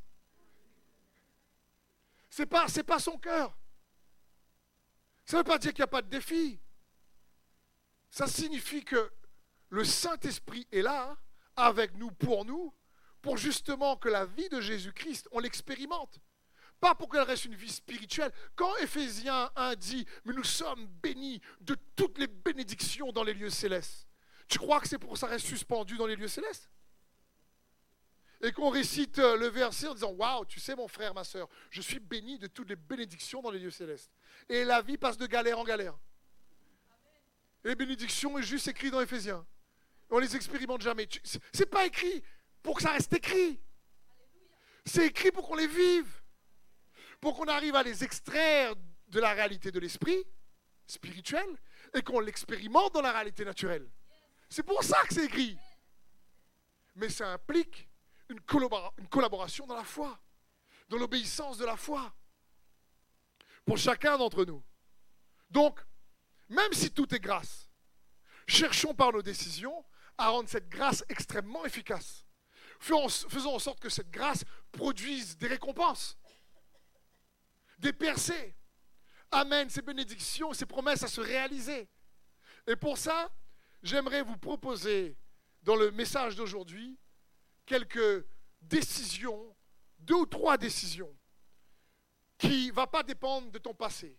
Ce 2.29 2.41
n'est 2.41 2.45
pas, 2.45 2.67
pas 2.85 2.99
son 2.99 3.17
cœur. 3.17 3.57
Ça 5.25 5.37
ne 5.37 5.41
veut 5.41 5.45
pas 5.45 5.57
dire 5.57 5.71
qu'il 5.73 5.81
n'y 5.81 5.85
a 5.85 5.87
pas 5.87 6.01
de 6.01 6.09
défi. 6.09 6.59
Ça 8.09 8.27
signifie 8.27 8.83
que 8.83 9.11
le 9.69 9.83
Saint-Esprit 9.83 10.67
est 10.71 10.81
là, 10.81 11.17
avec 11.55 11.95
nous, 11.95 12.11
pour 12.11 12.45
nous, 12.45 12.73
pour 13.21 13.37
justement 13.37 13.97
que 13.97 14.09
la 14.09 14.25
vie 14.25 14.47
de 14.49 14.61
Jésus-Christ, 14.61 15.27
on 15.31 15.39
l'expérimente. 15.39 16.19
Pas 16.79 16.93
pour 16.93 17.09
qu'elle 17.09 17.21
reste 17.21 17.45
une 17.45 17.55
vie 17.55 17.71
spirituelle. 17.71 18.31
Quand 18.55 18.75
Éphésiens 18.77 19.51
1 19.55 19.75
dit, 19.75 20.05
mais 20.25 20.33
nous 20.33 20.43
sommes 20.43 20.85
bénis 21.01 21.41
de 21.61 21.75
toutes 21.95 22.19
les 22.19 22.27
bénédictions 22.27 23.11
dans 23.11 23.23
les 23.23 23.33
lieux 23.33 23.49
célestes, 23.49 24.07
tu 24.47 24.59
crois 24.59 24.79
que 24.79 24.87
c'est 24.87 24.99
pour 24.99 25.13
que 25.13 25.19
ça 25.19 25.27
reste 25.27 25.47
suspendu 25.47 25.97
dans 25.97 26.05
les 26.05 26.15
lieux 26.15 26.27
célestes? 26.27 26.69
Et 28.41 28.51
qu'on 28.51 28.69
récite 28.69 29.17
euh, 29.17 29.35
le 29.35 29.47
verset 29.47 29.87
en 29.87 29.95
disant 29.95 30.11
Waouh, 30.11 30.45
tu 30.45 30.59
sais, 30.59 30.75
mon 30.75 30.87
frère, 30.87 31.15
ma 31.15 31.23
soeur, 31.23 31.49
je 31.71 31.81
suis 31.81 31.99
béni 31.99 32.37
de 32.37 32.45
toutes 32.45 32.69
les 32.69 32.75
bénédictions 32.75 33.41
dans 33.41 33.49
les 33.49 33.57
lieux 33.57 33.71
célestes. 33.71 34.11
Et 34.47 34.63
la 34.63 34.83
vie 34.83 34.97
passe 34.97 35.17
de 35.17 35.25
galère 35.25 35.57
en 35.57 35.63
galère. 35.63 35.97
Et 37.65 37.69
les 37.69 37.75
bénédictions 37.75 38.37
est 38.37 38.43
juste 38.43 38.67
écrit 38.67 38.91
dans 38.91 39.01
Éphésiens. 39.01 39.43
On 40.11 40.19
les 40.19 40.35
expérimente 40.35 40.81
jamais. 40.81 41.09
C'est 41.51 41.65
pas 41.65 41.87
écrit 41.87 42.23
pour 42.61 42.75
que 42.75 42.83
ça 42.83 42.91
reste 42.91 43.11
écrit. 43.13 43.59
C'est 44.85 45.07
écrit 45.07 45.31
pour 45.31 45.47
qu'on 45.47 45.55
les 45.55 45.67
vive 45.67 46.21
pour 47.19 47.35
qu'on 47.35 47.47
arrive 47.47 47.75
à 47.75 47.83
les 47.83 48.03
extraire 48.03 48.73
de 49.07 49.19
la 49.19 49.33
réalité 49.33 49.71
de 49.71 49.79
l'esprit 49.79 50.23
spirituel 50.85 51.47
et 51.93 52.01
qu'on 52.01 52.19
l'expérimente 52.19 52.93
dans 52.93 53.01
la 53.01 53.11
réalité 53.11 53.43
naturelle. 53.45 53.89
C'est 54.49 54.63
pour 54.63 54.83
ça 54.83 55.01
que 55.03 55.13
c'est 55.13 55.25
écrit. 55.25 55.57
Mais 56.95 57.09
ça 57.09 57.31
implique 57.33 57.87
une, 58.29 58.39
une 58.97 59.07
collaboration 59.07 59.67
dans 59.67 59.75
la 59.75 59.83
foi, 59.83 60.19
dans 60.89 60.97
l'obéissance 60.97 61.57
de 61.57 61.65
la 61.65 61.77
foi, 61.77 62.13
pour 63.65 63.77
chacun 63.77 64.17
d'entre 64.17 64.45
nous. 64.45 64.63
Donc, 65.49 65.79
même 66.49 66.73
si 66.73 66.91
tout 66.91 67.13
est 67.13 67.19
grâce, 67.19 67.69
cherchons 68.47 68.93
par 68.93 69.11
nos 69.11 69.21
décisions 69.21 69.85
à 70.17 70.29
rendre 70.29 70.49
cette 70.49 70.69
grâce 70.69 71.03
extrêmement 71.09 71.65
efficace. 71.65 72.25
Faisons 72.79 73.55
en 73.55 73.59
sorte 73.59 73.79
que 73.79 73.89
cette 73.89 74.09
grâce 74.09 74.43
produise 74.71 75.37
des 75.37 75.47
récompenses 75.47 76.17
des 77.77 77.93
percées. 77.93 78.55
Amène 79.31 79.69
ces 79.69 79.81
bénédictions, 79.81 80.53
ces 80.53 80.65
promesses 80.65 81.03
à 81.03 81.07
se 81.07 81.21
réaliser. 81.21 81.89
Et 82.65 82.75
pour 82.75 82.97
ça, 82.97 83.31
j'aimerais 83.83 84.21
vous 84.21 84.37
proposer, 84.37 85.17
dans 85.63 85.75
le 85.75 85.91
message 85.91 86.35
d'aujourd'hui, 86.35 86.97
quelques 87.65 88.25
décisions, 88.61 89.55
deux 89.99 90.15
ou 90.15 90.25
trois 90.25 90.57
décisions, 90.57 91.13
qui 92.37 92.67
ne 92.67 92.73
vont 92.73 92.87
pas 92.87 93.03
dépendre 93.03 93.51
de 93.51 93.57
ton 93.57 93.73
passé, 93.73 94.17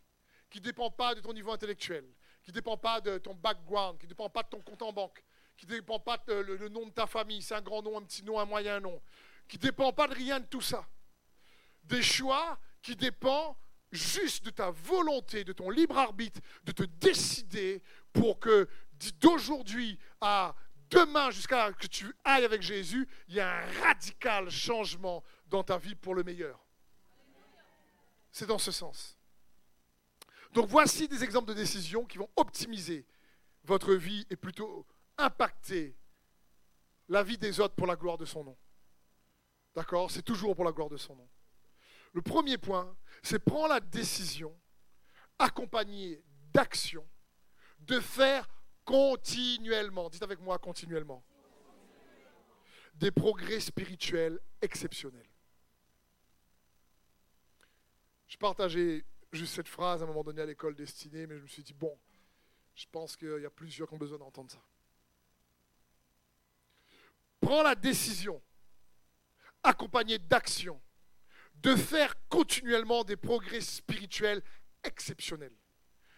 qui 0.50 0.58
ne 0.58 0.64
dépendent 0.64 0.96
pas 0.96 1.14
de 1.14 1.20
ton 1.20 1.32
niveau 1.32 1.52
intellectuel, 1.52 2.04
qui 2.42 2.50
ne 2.50 2.54
dépendent 2.54 2.80
pas 2.80 3.00
de 3.00 3.18
ton 3.18 3.34
background, 3.34 3.98
qui 3.98 4.06
ne 4.06 4.10
dépendent 4.10 4.32
pas 4.32 4.42
de 4.42 4.48
ton 4.48 4.60
compte 4.60 4.82
en 4.82 4.92
banque, 4.92 5.24
qui 5.56 5.66
ne 5.66 5.72
dépendent 5.72 6.04
pas 6.04 6.18
de 6.18 6.34
le, 6.34 6.68
nom 6.68 6.86
de 6.86 6.90
ta 6.90 7.06
famille, 7.06 7.42
c'est 7.42 7.54
un 7.54 7.62
grand 7.62 7.82
nom, 7.82 7.98
un 7.98 8.02
petit 8.02 8.22
nom, 8.22 8.38
un 8.38 8.44
moyen 8.44 8.80
nom, 8.80 9.00
qui 9.48 9.56
ne 9.56 9.62
dépendent 9.62 9.96
pas 9.96 10.08
de 10.08 10.14
rien 10.14 10.40
de 10.40 10.46
tout 10.46 10.60
ça. 10.60 10.86
Des 11.84 12.02
choix 12.02 12.58
qui 12.82 12.96
dépend 12.96 13.58
juste 13.90 14.44
de 14.44 14.50
ta 14.50 14.70
volonté, 14.70 15.44
de 15.44 15.52
ton 15.52 15.70
libre 15.70 15.96
arbitre, 15.98 16.40
de 16.64 16.72
te 16.72 16.82
décider 16.82 17.82
pour 18.12 18.38
que 18.38 18.68
d'aujourd'hui 19.20 19.98
à 20.20 20.54
demain, 20.90 21.30
jusqu'à 21.30 21.72
que 21.72 21.86
tu 21.86 22.14
ailles 22.24 22.44
avec 22.44 22.62
Jésus, 22.62 23.08
il 23.28 23.34
y 23.34 23.40
a 23.40 23.58
un 23.58 23.66
radical 23.82 24.50
changement 24.50 25.22
dans 25.46 25.62
ta 25.62 25.78
vie 25.78 25.94
pour 25.94 26.14
le 26.14 26.22
meilleur. 26.22 26.64
C'est 28.30 28.46
dans 28.46 28.58
ce 28.58 28.70
sens. 28.70 29.16
Donc 30.52 30.68
voici 30.68 31.08
des 31.08 31.24
exemples 31.24 31.48
de 31.48 31.54
décisions 31.54 32.04
qui 32.04 32.18
vont 32.18 32.30
optimiser 32.36 33.06
votre 33.64 33.94
vie 33.94 34.26
et 34.30 34.36
plutôt 34.36 34.86
impacter 35.18 35.96
la 37.08 37.22
vie 37.22 37.38
des 37.38 37.60
autres 37.60 37.74
pour 37.74 37.86
la 37.86 37.96
gloire 37.96 38.18
de 38.18 38.24
son 38.24 38.44
nom. 38.44 38.56
D'accord? 39.74 40.10
C'est 40.10 40.22
toujours 40.22 40.54
pour 40.54 40.64
la 40.64 40.72
gloire 40.72 40.88
de 40.88 40.96
son 40.96 41.14
nom. 41.16 41.28
Le 42.18 42.22
premier 42.22 42.58
point, 42.58 42.96
c'est 43.22 43.38
prendre 43.38 43.68
la 43.68 43.78
décision, 43.78 44.52
accompagnée 45.38 46.20
d'action, 46.52 47.08
de 47.78 48.00
faire 48.00 48.48
continuellement, 48.84 50.10
dites 50.10 50.24
avec 50.24 50.40
moi 50.40 50.58
continuellement, 50.58 51.24
des 52.94 53.12
progrès 53.12 53.60
spirituels 53.60 54.40
exceptionnels. 54.60 55.30
Je 58.26 58.36
partageais 58.36 59.04
juste 59.30 59.54
cette 59.54 59.68
phrase 59.68 60.02
à 60.02 60.04
un 60.04 60.08
moment 60.08 60.24
donné 60.24 60.42
à 60.42 60.46
l'école 60.46 60.74
destinée, 60.74 61.24
mais 61.28 61.36
je 61.36 61.42
me 61.42 61.46
suis 61.46 61.62
dit, 61.62 61.72
bon, 61.72 61.96
je 62.74 62.86
pense 62.90 63.14
qu'il 63.14 63.40
y 63.40 63.46
a 63.46 63.50
plusieurs 63.50 63.86
qui 63.86 63.94
ont 63.94 63.98
besoin 63.98 64.18
d'entendre 64.18 64.50
ça. 64.50 64.64
Prends 67.40 67.62
la 67.62 67.76
décision, 67.76 68.42
accompagnée 69.62 70.18
d'action, 70.18 70.82
de 71.62 71.74
faire 71.74 72.14
continuellement 72.28 73.04
des 73.04 73.16
progrès 73.16 73.60
spirituels 73.60 74.42
exceptionnels. 74.84 75.56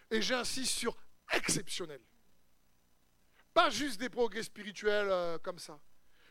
Et 0.09 0.21
j'insiste 0.21 0.77
sur 0.77 0.95
exceptionnels. 1.33 2.03
Pas 3.53 3.69
juste 3.69 3.99
des 3.99 4.09
progrès 4.09 4.43
spirituels 4.43 5.09
euh, 5.09 5.37
comme 5.39 5.59
ça. 5.59 5.79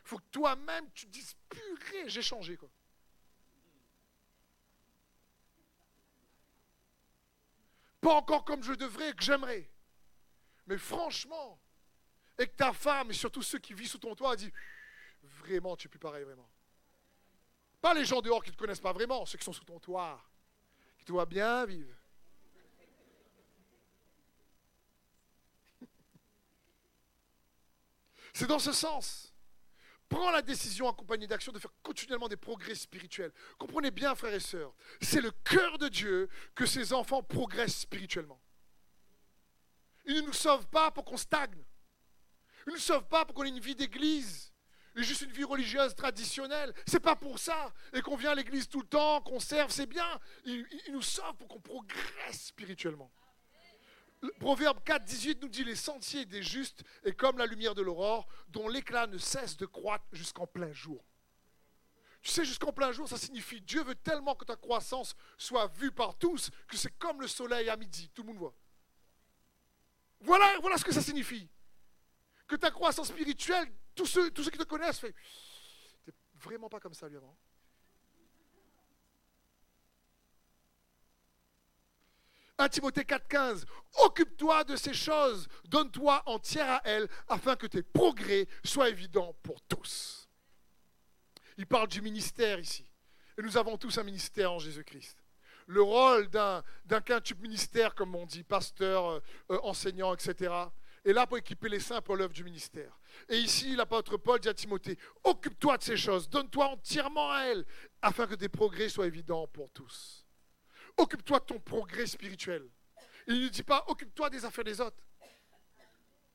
Il 0.03 0.09
faut 0.09 0.17
que 0.17 0.29
toi-même, 0.31 0.89
tu 0.93 1.05
te 1.05 1.11
dises, 1.11 1.35
purée, 1.49 2.09
j'ai 2.09 2.21
changé. 2.21 2.57
Quoi. 2.57 2.69
Pas 7.99 8.13
encore 8.13 8.43
comme 8.43 8.63
je 8.63 8.73
devrais, 8.73 9.13
que 9.13 9.23
j'aimerais. 9.23 9.69
Mais 10.65 10.77
franchement, 10.77 11.61
et 12.39 12.47
que 12.47 12.55
ta 12.55 12.73
femme 12.73 13.11
et 13.11 13.13
surtout 13.13 13.43
ceux 13.43 13.59
qui 13.59 13.73
vivent 13.73 13.89
sous 13.89 13.99
ton 13.99 14.15
toit 14.15 14.35
disent, 14.35 14.51
vraiment, 15.21 15.75
tu 15.75 15.87
es 15.87 15.89
plus 15.89 15.99
pareil, 15.99 16.23
vraiment. 16.23 16.50
Pas 17.81 17.93
les 17.95 18.05
gens 18.05 18.21
dehors 18.21 18.43
qui 18.43 18.51
ne 18.51 18.55
te 18.55 18.59
connaissent 18.59 18.79
pas 18.79 18.93
vraiment, 18.93 19.25
ceux 19.25 19.39
qui 19.39 19.43
sont 19.43 19.53
sous 19.53 19.63
ton 19.63 19.79
toit, 19.79 20.23
qui 20.99 21.05
te 21.05 21.11
voient 21.11 21.25
bien 21.25 21.65
vivre. 21.65 21.95
C'est 28.33 28.47
dans 28.47 28.59
ce 28.59 28.71
sens. 28.71 29.33
Prends 30.07 30.29
la 30.29 30.41
décision 30.43 30.87
accompagnée 30.89 31.25
d'action 31.25 31.51
de 31.53 31.59
faire 31.59 31.73
continuellement 31.81 32.27
des 32.27 32.37
progrès 32.37 32.75
spirituels. 32.75 33.31
Comprenez 33.57 33.91
bien, 33.91 34.13
frères 34.13 34.33
et 34.33 34.41
sœurs, 34.41 34.75
c'est 34.99 35.21
le 35.21 35.31
cœur 35.31 35.77
de 35.77 35.87
Dieu 35.87 36.27
que 36.53 36.65
ses 36.65 36.91
enfants 36.91 37.23
progressent 37.23 37.79
spirituellement. 37.79 38.41
Il 40.03 40.15
ne 40.15 40.21
nous 40.21 40.33
sauve 40.33 40.67
pas 40.67 40.91
pour 40.91 41.05
qu'on 41.05 41.15
stagne. 41.15 41.63
Il 42.67 42.71
ne 42.71 42.73
nous 42.73 42.81
sauve 42.81 43.05
pas 43.05 43.23
pour 43.23 43.33
qu'on 43.35 43.45
ait 43.45 43.49
une 43.49 43.61
vie 43.61 43.73
d'église 43.73 44.50
juste 44.95 45.21
une 45.21 45.31
vie 45.31 45.43
religieuse 45.43 45.95
traditionnelle. 45.95 46.73
C'est 46.85 46.99
pas 46.99 47.15
pour 47.15 47.39
ça. 47.39 47.71
Et 47.93 48.01
qu'on 48.01 48.15
vient 48.15 48.31
à 48.31 48.35
l'église 48.35 48.67
tout 48.67 48.81
le 48.81 48.87
temps, 48.87 49.21
qu'on 49.21 49.39
serve, 49.39 49.71
c'est 49.71 49.85
bien. 49.85 50.19
Il, 50.45 50.65
nous 50.91 51.01
sauve 51.01 51.35
pour 51.37 51.47
qu'on 51.47 51.61
progresse 51.61 52.47
spirituellement. 52.47 53.11
Le 54.21 54.31
Proverbe 54.39 54.83
4, 54.83 55.03
18 55.03 55.41
nous 55.41 55.49
dit 55.49 55.63
Les 55.63 55.75
sentiers 55.75 56.25
des 56.25 56.43
justes 56.43 56.83
est 57.03 57.13
comme 57.13 57.37
la 57.37 57.45
lumière 57.45 57.73
de 57.73 57.81
l'aurore, 57.81 58.27
dont 58.49 58.67
l'éclat 58.67 59.07
ne 59.07 59.17
cesse 59.17 59.57
de 59.57 59.65
croître 59.65 60.05
jusqu'en 60.11 60.45
plein 60.45 60.71
jour. 60.73 61.03
Tu 62.21 62.29
sais, 62.29 62.45
jusqu'en 62.45 62.71
plein 62.71 62.91
jour, 62.91 63.09
ça 63.09 63.17
signifie 63.17 63.61
Dieu 63.61 63.83
veut 63.83 63.95
tellement 63.95 64.35
que 64.35 64.45
ta 64.45 64.55
croissance 64.55 65.15
soit 65.37 65.67
vue 65.75 65.91
par 65.91 66.15
tous 66.15 66.51
que 66.67 66.77
c'est 66.77 66.95
comme 66.99 67.19
le 67.19 67.27
soleil 67.27 67.67
à 67.69 67.75
midi, 67.75 68.11
tout 68.13 68.21
le 68.21 68.27
monde 68.27 68.37
voit. 68.37 68.53
Voilà, 70.19 70.59
voilà 70.59 70.77
ce 70.77 70.85
que 70.85 70.93
ça 70.93 71.01
signifie. 71.01 71.49
Que 72.47 72.55
ta 72.55 72.69
croissance 72.69 73.07
spirituelle, 73.07 73.71
tous 73.95 74.05
ceux, 74.05 74.29
qui 74.29 74.57
te 74.57 74.63
connaissent, 74.63 74.99
fait, 74.99 75.13
t'es 76.05 76.13
vraiment 76.35 76.69
pas 76.69 76.79
comme 76.79 76.93
ça 76.93 77.07
lui 77.07 77.17
avant. 77.17 77.37
1 82.57 82.69
Timothée 82.69 83.01
4,15 83.01 83.65
Occupe-toi 84.03 84.63
de 84.65 84.75
ces 84.75 84.93
choses, 84.93 85.47
donne-toi 85.65 86.21
entière 86.27 86.69
à 86.69 86.81
elles, 86.85 87.07
afin 87.27 87.55
que 87.55 87.67
tes 87.67 87.81
progrès 87.81 88.47
soient 88.63 88.89
évidents 88.89 89.35
pour 89.41 89.61
tous. 89.63 90.29
Il 91.57 91.65
parle 91.65 91.87
du 91.87 92.01
ministère 92.01 92.59
ici. 92.59 92.85
Et 93.37 93.41
nous 93.41 93.57
avons 93.57 93.77
tous 93.77 93.97
un 93.97 94.03
ministère 94.03 94.51
en 94.51 94.59
Jésus-Christ. 94.59 95.17
Le 95.67 95.81
rôle 95.81 96.29
d'un, 96.29 96.63
d'un 96.85 97.01
quintuple 97.01 97.41
ministère, 97.41 97.95
comme 97.95 98.15
on 98.15 98.25
dit, 98.25 98.43
pasteur, 98.43 99.09
euh, 99.09 99.19
euh, 99.51 99.59
enseignant, 99.63 100.13
etc., 100.13 100.53
est 101.03 101.13
là 101.13 101.25
pour 101.25 101.37
équiper 101.37 101.69
les 101.69 101.79
saints 101.79 102.01
pour 102.01 102.15
l'œuvre 102.15 102.33
du 102.33 102.43
ministère. 102.43 102.99
Et 103.29 103.37
ici, 103.37 103.75
l'apôtre 103.75 104.17
Paul 104.17 104.39
dit 104.39 104.49
à 104.49 104.53
Timothée 104.53 104.97
Occupe-toi 105.23 105.77
de 105.77 105.83
ces 105.83 105.97
choses, 105.97 106.29
donne-toi 106.29 106.67
entièrement 106.67 107.31
à 107.31 107.43
elles, 107.45 107.65
afin 108.01 108.27
que 108.27 108.35
tes 108.35 108.49
progrès 108.49 108.89
soient 108.89 109.07
évidents 109.07 109.47
pour 109.47 109.69
tous. 109.71 110.25
Occupe-toi 110.97 111.39
de 111.39 111.45
ton 111.45 111.59
progrès 111.59 112.07
spirituel. 112.07 112.69
Il 113.27 113.41
ne 113.41 113.49
dit 113.49 113.63
pas 113.63 113.85
occupe-toi 113.87 114.29
des 114.29 114.43
affaires 114.43 114.63
des 114.63 114.81
autres. 114.81 115.03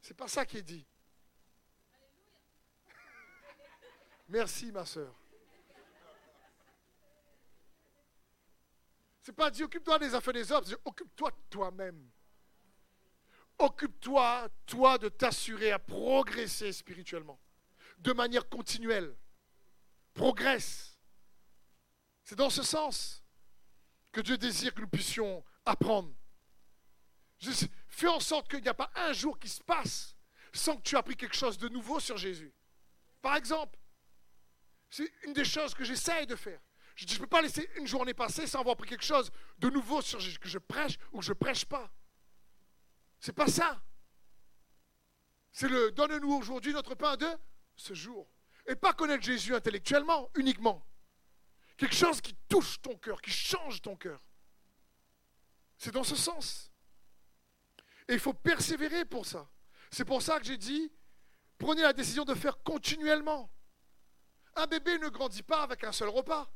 C'est 0.01 0.17
pas 0.17 0.29
ça 0.29 0.47
qui 0.47 0.59
est 0.59 0.63
dit. 0.63 0.87
Merci 4.29 4.71
ma 4.73 4.85
soeur. 4.85 5.15
C'est 9.23 9.35
pas 9.35 9.51
dit 9.51 9.65
occupe-toi 9.65 9.99
des 9.99 10.15
affaires 10.15 10.35
des 10.35 10.53
autres, 10.53 10.69
c'est 10.69 10.79
occupe-toi 10.85 11.31
de 11.33 11.37
toi-même. 11.51 12.11
Occupe-toi, 13.59 14.49
toi, 14.67 14.99
de 14.99 15.09
t'assurer 15.09 15.73
à 15.73 15.79
progresser 15.79 16.73
spirituellement, 16.73 17.41
de 17.99 18.13
manière 18.13 18.49
continuelle. 18.49 19.17
Progresse. 20.13 20.99
C'est 22.25 22.37
dans 22.37 22.51
ce 22.51 22.63
sens 22.63 23.23
que 24.13 24.21
Dieu 24.21 24.37
désire 24.37 24.75
que 24.75 24.81
nous 24.81 24.89
puissions 24.89 25.45
apprendre. 25.65 26.15
fais 27.89 28.09
en 28.09 28.21
sorte 28.21 28.51
qu'il 28.51 28.63
n'y 28.63 28.69
a 28.69 28.75
pas 28.75 28.91
un 28.95 29.13
jour 29.13 29.39
qui 29.39 29.49
se 29.49 29.63
passe 29.63 30.17
sans 30.53 30.77
que 30.77 30.83
tu 30.83 30.97
appris 30.97 31.17
quelque 31.17 31.37
chose 31.37 31.59
de 31.59 31.69
nouveau 31.69 32.01
sur 32.01 32.17
Jésus. 32.17 32.55
Par 33.21 33.37
exemple, 33.37 33.79
c'est 34.91 35.11
une 35.25 35.33
des 35.33 35.45
choses 35.45 35.75
que 35.75 35.85
j'essaye 35.85 36.27
de 36.27 36.37
faire. 36.37 36.61
Je 36.95 37.05
ne 37.05 37.19
peux 37.19 37.27
pas 37.27 37.43
laisser 37.43 37.69
une 37.77 37.87
journée 37.87 38.15
passer 38.15 38.47
sans 38.47 38.61
avoir 38.61 38.73
appris 38.73 38.89
quelque 38.89 39.05
chose 39.05 39.31
de 39.59 39.69
nouveau 39.69 40.01
sur 40.01 40.19
Jésus, 40.19 40.39
que 40.39 40.49
je 40.49 40.59
prêche 40.59 40.99
ou 41.13 41.19
que 41.19 41.25
je 41.25 41.33
ne 41.33 41.39
prêche 41.39 41.67
pas. 41.67 41.93
C'est 43.27 43.33
pas 43.33 43.49
ça. 43.49 43.83
C'est 45.51 45.67
le 45.67 45.91
donne-nous 45.91 46.33
aujourd'hui 46.33 46.73
notre 46.73 46.95
pain 46.95 47.17
de 47.17 47.27
ce 47.75 47.93
jour. 47.93 48.31
Et 48.69 48.77
pas 48.77 48.93
connaître 48.93 49.25
Jésus 49.25 49.53
intellectuellement 49.53 50.31
uniquement. 50.37 50.87
Quelque 51.77 51.97
chose 51.97 52.21
qui 52.21 52.37
touche 52.49 52.81
ton 52.81 52.97
cœur, 52.97 53.21
qui 53.21 53.33
change 53.33 53.83
ton 53.83 53.97
cœur. 53.97 54.23
C'est 55.77 55.91
dans 55.91 56.05
ce 56.05 56.15
sens. 56.15 56.71
Et 58.07 58.13
il 58.13 58.21
faut 58.21 58.33
persévérer 58.33 59.05
pour 59.05 59.27
ça. 59.27 59.51
C'est 59.91 60.05
pour 60.05 60.23
ça 60.23 60.39
que 60.39 60.47
j'ai 60.47 60.57
dit, 60.57 60.93
prenez 61.59 61.83
la 61.83 61.93
décision 61.93 62.25
de 62.25 62.33
faire 62.33 62.63
continuellement. 62.63 63.51
Un 64.55 64.69
bébé 64.69 65.01
ne 65.01 65.09
grandit 65.09 65.43
pas 65.43 65.65
avec 65.65 65.83
un 65.83 65.91
seul 65.91 66.11
repas. 66.11 66.49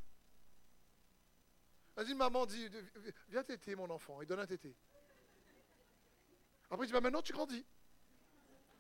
Vas-y, 1.97 2.15
maman 2.15 2.47
dit, 2.47 2.69
viens 3.29 3.43
téter 3.43 3.75
mon 3.75 3.91
enfant, 3.91 4.23
il 4.23 4.29
donne 4.29 4.39
un 4.39 4.47
tété. 4.47 4.77
Après 6.71 6.85
il 6.85 6.89
dit, 6.89 6.93
bah, 6.93 7.01
maintenant 7.01 7.23
tu 7.23 7.33
grandis. 7.33 7.65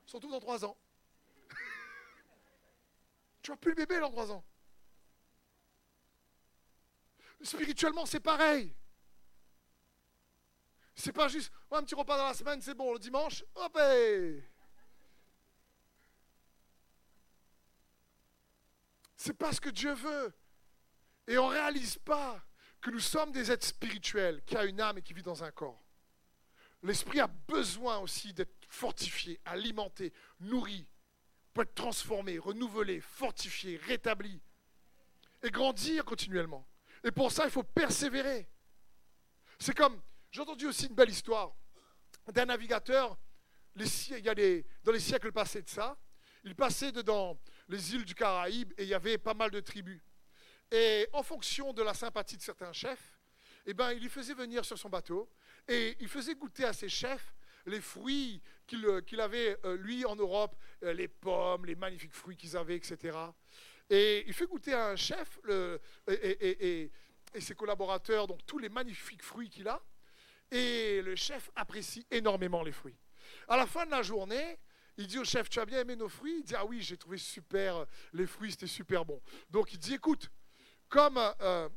Surtout 0.06 0.30
dans 0.30 0.40
trois 0.40 0.64
ans. 0.64 0.76
tu 3.42 3.50
vois 3.50 3.56
plus 3.56 3.70
le 3.70 3.76
bébé 3.76 4.00
dans 4.00 4.10
trois 4.10 4.30
ans. 4.30 4.44
Spirituellement, 7.42 8.06
c'est 8.06 8.20
pareil. 8.20 8.74
C'est 10.94 11.12
pas 11.12 11.28
juste 11.28 11.50
un 11.70 11.82
petit 11.82 11.94
repas 11.94 12.18
dans 12.18 12.26
la 12.26 12.34
semaine, 12.34 12.60
c'est 12.60 12.74
bon, 12.74 12.92
le 12.92 12.98
dimanche, 12.98 13.42
hop 13.54 13.78
C'est 19.16 19.34
pas 19.34 19.52
ce 19.52 19.60
que 19.60 19.70
Dieu 19.70 19.92
veut. 19.94 20.34
Et 21.26 21.38
on 21.38 21.48
ne 21.48 21.54
réalise 21.54 21.98
pas 21.98 22.42
que 22.80 22.90
nous 22.90 23.00
sommes 23.00 23.32
des 23.32 23.50
êtres 23.50 23.66
spirituels 23.66 24.42
qui 24.44 24.56
a 24.56 24.64
une 24.64 24.80
âme 24.80 24.98
et 24.98 25.02
qui 25.02 25.12
vit 25.12 25.22
dans 25.22 25.44
un 25.44 25.50
corps. 25.50 25.82
L'esprit 26.82 27.20
a 27.20 27.26
besoin 27.26 27.98
aussi 27.98 28.32
d'être 28.32 28.54
fortifié, 28.68 29.40
alimenté, 29.44 30.12
nourri, 30.40 30.86
pour 31.52 31.62
être 31.64 31.74
transformé, 31.74 32.38
renouvelé, 32.38 33.00
fortifié, 33.00 33.76
rétabli 33.76 34.40
et 35.42 35.50
grandir 35.50 36.04
continuellement. 36.04 36.66
Et 37.04 37.10
pour 37.10 37.32
ça, 37.32 37.44
il 37.44 37.50
faut 37.50 37.62
persévérer. 37.62 38.48
C'est 39.58 39.76
comme, 39.76 40.00
j'ai 40.30 40.40
entendu 40.40 40.66
aussi 40.66 40.86
une 40.86 40.94
belle 40.94 41.10
histoire 41.10 41.54
d'un 42.32 42.46
navigateur, 42.46 43.18
il 43.76 43.84
y 43.84 44.64
dans 44.82 44.92
les 44.92 45.00
siècles 45.00 45.32
passés 45.32 45.62
de 45.62 45.68
ça, 45.68 45.98
il 46.44 46.54
passait 46.54 46.92
dans 46.92 47.38
les 47.68 47.94
îles 47.94 48.04
du 48.04 48.14
Caraïbe 48.14 48.72
et 48.78 48.84
il 48.84 48.88
y 48.88 48.94
avait 48.94 49.18
pas 49.18 49.34
mal 49.34 49.50
de 49.50 49.60
tribus. 49.60 50.00
Et 50.70 51.08
en 51.12 51.22
fonction 51.22 51.72
de 51.72 51.82
la 51.82 51.94
sympathie 51.94 52.36
de 52.36 52.42
certains 52.42 52.72
chefs, 52.72 53.18
eh 53.66 53.74
ben, 53.74 53.92
il 53.92 54.02
les 54.02 54.08
faisait 54.08 54.34
venir 54.34 54.64
sur 54.64 54.78
son 54.78 54.88
bateau 54.88 55.28
et 55.68 55.96
il 56.00 56.08
faisait 56.08 56.34
goûter 56.34 56.64
à 56.64 56.72
ses 56.72 56.88
chefs 56.88 57.34
les 57.66 57.80
fruits 57.80 58.42
qu'il 58.66 58.84
euh, 58.86 59.00
avait, 59.18 59.58
euh, 59.64 59.76
lui, 59.76 60.04
en 60.04 60.16
Europe, 60.16 60.56
euh, 60.82 60.92
les 60.92 61.08
pommes, 61.08 61.66
les 61.66 61.74
magnifiques 61.74 62.14
fruits 62.14 62.36
qu'ils 62.36 62.56
avaient, 62.56 62.76
etc. 62.76 63.16
Et 63.88 64.24
il 64.26 64.32
fait 64.32 64.46
goûter 64.46 64.72
à 64.72 64.88
un 64.88 64.96
chef 64.96 65.38
et, 66.08 66.90
ses 67.38 67.54
collaborateurs 67.54 68.26
donc 68.26 68.44
tous 68.44 68.58
les 68.58 68.68
magnifiques 68.68 69.22
fruits 69.22 69.50
qu'il 69.50 69.68
a. 69.68 69.80
Et 70.50 71.00
le 71.02 71.14
chef 71.16 71.50
apprécie 71.54 72.06
énormément 72.10 72.62
les 72.62 72.72
fruits. 72.72 72.96
À 73.48 73.56
la 73.56 73.66
fin 73.66 73.86
de 73.86 73.90
la 73.90 74.02
journée, 74.02 74.58
il 74.96 75.06
dit 75.06 75.18
au 75.18 75.24
chef, 75.24 75.48
tu 75.48 75.60
as 75.60 75.64
bien 75.64 75.80
aimé 75.80 75.96
nos 75.96 76.08
fruits? 76.08 76.38
Il 76.38 76.44
dit, 76.44 76.54
ah 76.56 76.64
oui, 76.64 76.80
j'ai 76.82 76.96
trouvé 76.96 77.18
super, 77.18 77.86
les 78.12 78.26
fruits, 78.26 78.52
c'était 78.52 78.66
super 78.66 79.04
bon. 79.04 79.20
Donc 79.48 79.72
il 79.72 79.78
dit, 79.78 79.94
écoute, 79.94 80.30
comme 80.88 81.20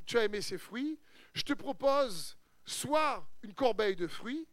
tu 0.06 0.18
as 0.18 0.26
aimé 0.26 0.42
ces 0.42 0.58
fruits, 0.58 1.00
je 1.34 1.44
te 1.44 1.54
propose 1.54 2.36
soit 2.66 3.28
une 3.42 3.54
corbeille 3.54 3.96
de 3.96 4.08
fruits, 4.08 4.48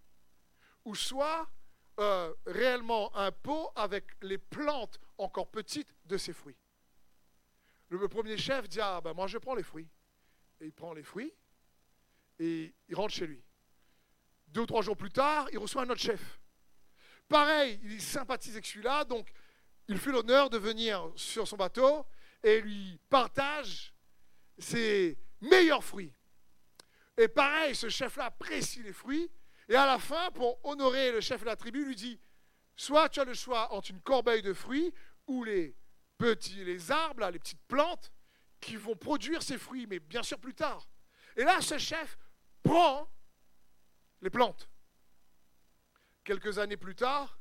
ou 0.84 0.94
soit 0.94 1.50
euh, 1.98 2.32
réellement 2.46 3.14
un 3.16 3.30
pot 3.30 3.70
avec 3.76 4.04
les 4.22 4.38
plantes 4.38 4.98
encore 5.18 5.50
petites 5.50 5.94
de 6.06 6.16
ces 6.16 6.32
fruits. 6.32 6.58
Le 7.88 8.08
premier 8.08 8.36
chef 8.36 8.68
dit 8.68 8.80
Ah, 8.80 9.00
ben 9.02 9.12
moi 9.12 9.26
je 9.26 9.38
prends 9.38 9.54
les 9.54 9.62
fruits. 9.62 9.88
Et 10.60 10.66
il 10.66 10.72
prend 10.72 10.92
les 10.92 11.02
fruits 11.02 11.32
et 12.40 12.74
il 12.88 12.94
rentre 12.94 13.14
chez 13.14 13.26
lui. 13.26 13.42
Deux 14.48 14.62
ou 14.62 14.66
trois 14.66 14.82
jours 14.82 14.96
plus 14.96 15.10
tard, 15.10 15.48
il 15.52 15.58
reçoit 15.58 15.82
un 15.82 15.90
autre 15.90 16.00
chef. 16.00 16.40
Pareil, 17.28 17.78
il 17.84 18.00
sympathise 18.02 18.54
avec 18.54 18.66
celui-là, 18.66 19.04
donc 19.04 19.30
il 19.86 19.98
fait 19.98 20.10
l'honneur 20.10 20.50
de 20.50 20.58
venir 20.58 21.12
sur 21.14 21.46
son 21.46 21.56
bateau 21.56 22.04
et 22.42 22.60
lui 22.60 22.98
partage 23.08 23.94
ses 24.58 25.18
meilleurs 25.40 25.84
fruits. 25.84 26.12
Et 27.20 27.28
pareil, 27.28 27.74
ce 27.74 27.90
chef-là 27.90 28.24
apprécie 28.24 28.82
les 28.82 28.94
fruits. 28.94 29.30
Et 29.68 29.74
à 29.74 29.84
la 29.84 29.98
fin, 29.98 30.30
pour 30.30 30.58
honorer 30.64 31.12
le 31.12 31.20
chef 31.20 31.42
de 31.42 31.46
la 31.46 31.54
tribu, 31.54 31.84
lui 31.84 31.94
dit 31.94 32.18
Soit 32.76 33.10
tu 33.10 33.20
as 33.20 33.26
le 33.26 33.34
choix 33.34 33.70
entre 33.74 33.90
une 33.90 34.00
corbeille 34.00 34.40
de 34.40 34.54
fruits 34.54 34.90
ou 35.26 35.44
les 35.44 35.76
petits, 36.16 36.64
les 36.64 36.90
arbres, 36.90 37.28
les 37.28 37.38
petites 37.38 37.60
plantes 37.68 38.10
qui 38.58 38.76
vont 38.76 38.96
produire 38.96 39.42
ces 39.42 39.58
fruits, 39.58 39.86
mais 39.86 39.98
bien 39.98 40.22
sûr 40.22 40.38
plus 40.38 40.54
tard. 40.54 40.88
Et 41.36 41.44
là, 41.44 41.60
ce 41.60 41.76
chef 41.76 42.16
prend 42.62 43.06
les 44.22 44.30
plantes. 44.30 44.70
Quelques 46.24 46.58
années 46.58 46.78
plus 46.78 46.94
tard, 46.94 47.38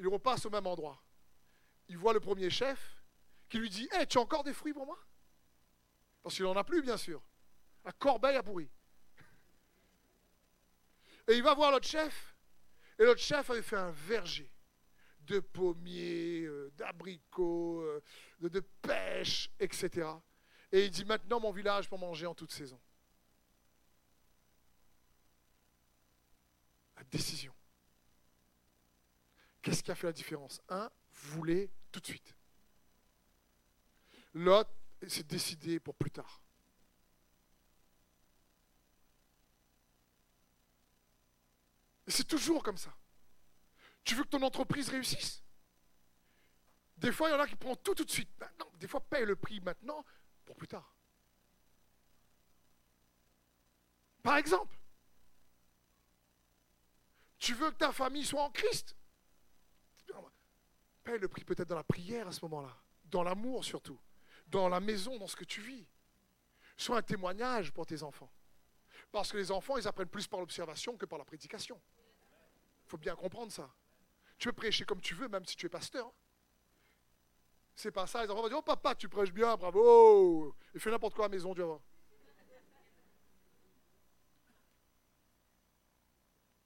il 0.00 0.08
repasse 0.08 0.44
au 0.44 0.50
même 0.50 0.66
endroit. 0.66 1.00
Il 1.86 1.96
voit 1.96 2.14
le 2.14 2.20
premier 2.20 2.50
chef 2.50 3.00
qui 3.48 3.58
lui 3.60 3.70
dit 3.70 3.88
Hé, 3.92 4.06
tu 4.06 4.18
as 4.18 4.22
encore 4.22 4.42
des 4.42 4.54
fruits 4.54 4.74
pour 4.74 4.86
moi? 4.86 4.98
Parce 6.20 6.34
qu'il 6.34 6.44
n'en 6.46 6.56
a 6.56 6.64
plus, 6.64 6.82
bien 6.82 6.96
sûr. 6.96 7.22
La 7.84 7.92
corbeille 7.92 8.34
a 8.34 8.42
pourri. 8.42 8.68
Et 11.30 11.36
il 11.36 11.44
va 11.44 11.54
voir 11.54 11.70
l'autre 11.70 11.86
chef, 11.86 12.34
et 12.98 13.04
l'autre 13.04 13.20
chef 13.20 13.48
avait 13.50 13.62
fait 13.62 13.76
un 13.76 13.92
verger 13.92 14.52
de 15.20 15.38
pommiers, 15.38 16.40
euh, 16.42 16.72
d'abricots, 16.76 17.82
euh, 17.82 18.02
de, 18.40 18.48
de 18.48 18.58
pêche, 18.82 19.48
etc. 19.60 20.08
Et 20.72 20.86
il 20.86 20.90
dit 20.90 21.04
maintenant 21.04 21.38
mon 21.38 21.52
village 21.52 21.88
pour 21.88 22.00
manger 22.00 22.26
en 22.26 22.34
toute 22.34 22.50
saison. 22.50 22.80
La 26.96 27.04
décision. 27.04 27.54
Qu'est-ce 29.62 29.84
qui 29.84 29.92
a 29.92 29.94
fait 29.94 30.08
la 30.08 30.12
différence? 30.12 30.60
Un 30.68 30.90
voulait 31.12 31.70
tout 31.92 32.00
de 32.00 32.06
suite. 32.06 32.34
L'autre 34.34 34.72
s'est 35.06 35.22
décidé 35.22 35.78
pour 35.78 35.94
plus 35.94 36.10
tard. 36.10 36.39
Et 42.10 42.12
c'est 42.12 42.24
toujours 42.24 42.64
comme 42.64 42.76
ça. 42.76 42.92
Tu 44.02 44.16
veux 44.16 44.24
que 44.24 44.30
ton 44.30 44.42
entreprise 44.42 44.88
réussisse? 44.88 45.44
Des 46.96 47.12
fois, 47.12 47.28
il 47.28 47.32
y 47.34 47.36
en 47.36 47.38
a 47.38 47.46
qui 47.46 47.54
prennent 47.54 47.76
tout 47.76 47.94
tout 47.94 48.04
de 48.04 48.10
suite. 48.10 48.28
Maintenant, 48.40 48.68
des 48.80 48.88
fois, 48.88 48.98
paye 48.98 49.24
le 49.24 49.36
prix 49.36 49.60
maintenant 49.60 50.04
pour 50.44 50.56
plus 50.56 50.66
tard. 50.66 50.92
Par 54.24 54.38
exemple, 54.38 54.76
tu 57.38 57.54
veux 57.54 57.70
que 57.70 57.76
ta 57.76 57.92
famille 57.92 58.24
soit 58.24 58.42
en 58.42 58.50
Christ? 58.50 58.96
Paye 61.04 61.20
le 61.20 61.28
prix 61.28 61.44
peut-être 61.44 61.68
dans 61.68 61.76
la 61.76 61.84
prière 61.84 62.26
à 62.26 62.32
ce 62.32 62.44
moment-là, 62.46 62.76
dans 63.04 63.22
l'amour 63.22 63.64
surtout, 63.64 64.00
dans 64.48 64.68
la 64.68 64.80
maison, 64.80 65.16
dans 65.16 65.28
ce 65.28 65.36
que 65.36 65.44
tu 65.44 65.60
vis. 65.60 65.86
Sois 66.76 66.98
un 66.98 67.02
témoignage 67.02 67.72
pour 67.72 67.86
tes 67.86 68.02
enfants. 68.02 68.32
Parce 69.12 69.32
que 69.32 69.36
les 69.36 69.50
enfants, 69.50 69.76
ils 69.76 69.88
apprennent 69.88 70.08
plus 70.08 70.28
par 70.28 70.40
l'observation 70.40 70.96
que 70.96 71.04
par 71.04 71.18
la 71.18 71.24
prédication. 71.24 71.80
Faut 72.90 72.98
bien 72.98 73.14
comprendre 73.14 73.52
ça. 73.52 73.72
Tu 74.36 74.48
peux 74.48 74.52
prêcher 74.52 74.84
comme 74.84 75.00
tu 75.00 75.14
veux, 75.14 75.28
même 75.28 75.44
si 75.44 75.54
tu 75.54 75.66
es 75.66 75.68
pasteur. 75.68 76.12
C'est 77.76 77.92
pas 77.92 78.08
ça. 78.08 78.24
Les 78.24 78.28
enfants 78.28 78.42
vont 78.42 78.48
dire 78.48 78.58
Oh 78.58 78.62
papa, 78.62 78.96
tu 78.96 79.08
prêches 79.08 79.32
bien, 79.32 79.56
bravo 79.56 80.56
Et 80.74 80.80
fais 80.80 80.90
n'importe 80.90 81.14
quoi 81.14 81.26
à 81.26 81.28
la 81.28 81.36
maison, 81.36 81.54
tu 81.54 81.60
vas 81.60 81.66
voir. 81.66 81.80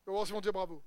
Ils 0.07 0.11
vont 0.11 0.25
voir 0.25 0.41
dire 0.41 0.53
bravo. 0.55 0.83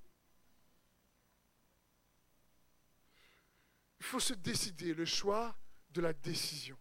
Il 3.99 4.05
faut 4.07 4.19
se 4.19 4.33
décider, 4.33 4.95
le 4.95 5.05
choix 5.05 5.55
de 5.91 6.01
la 6.01 6.13
décision. 6.13 6.79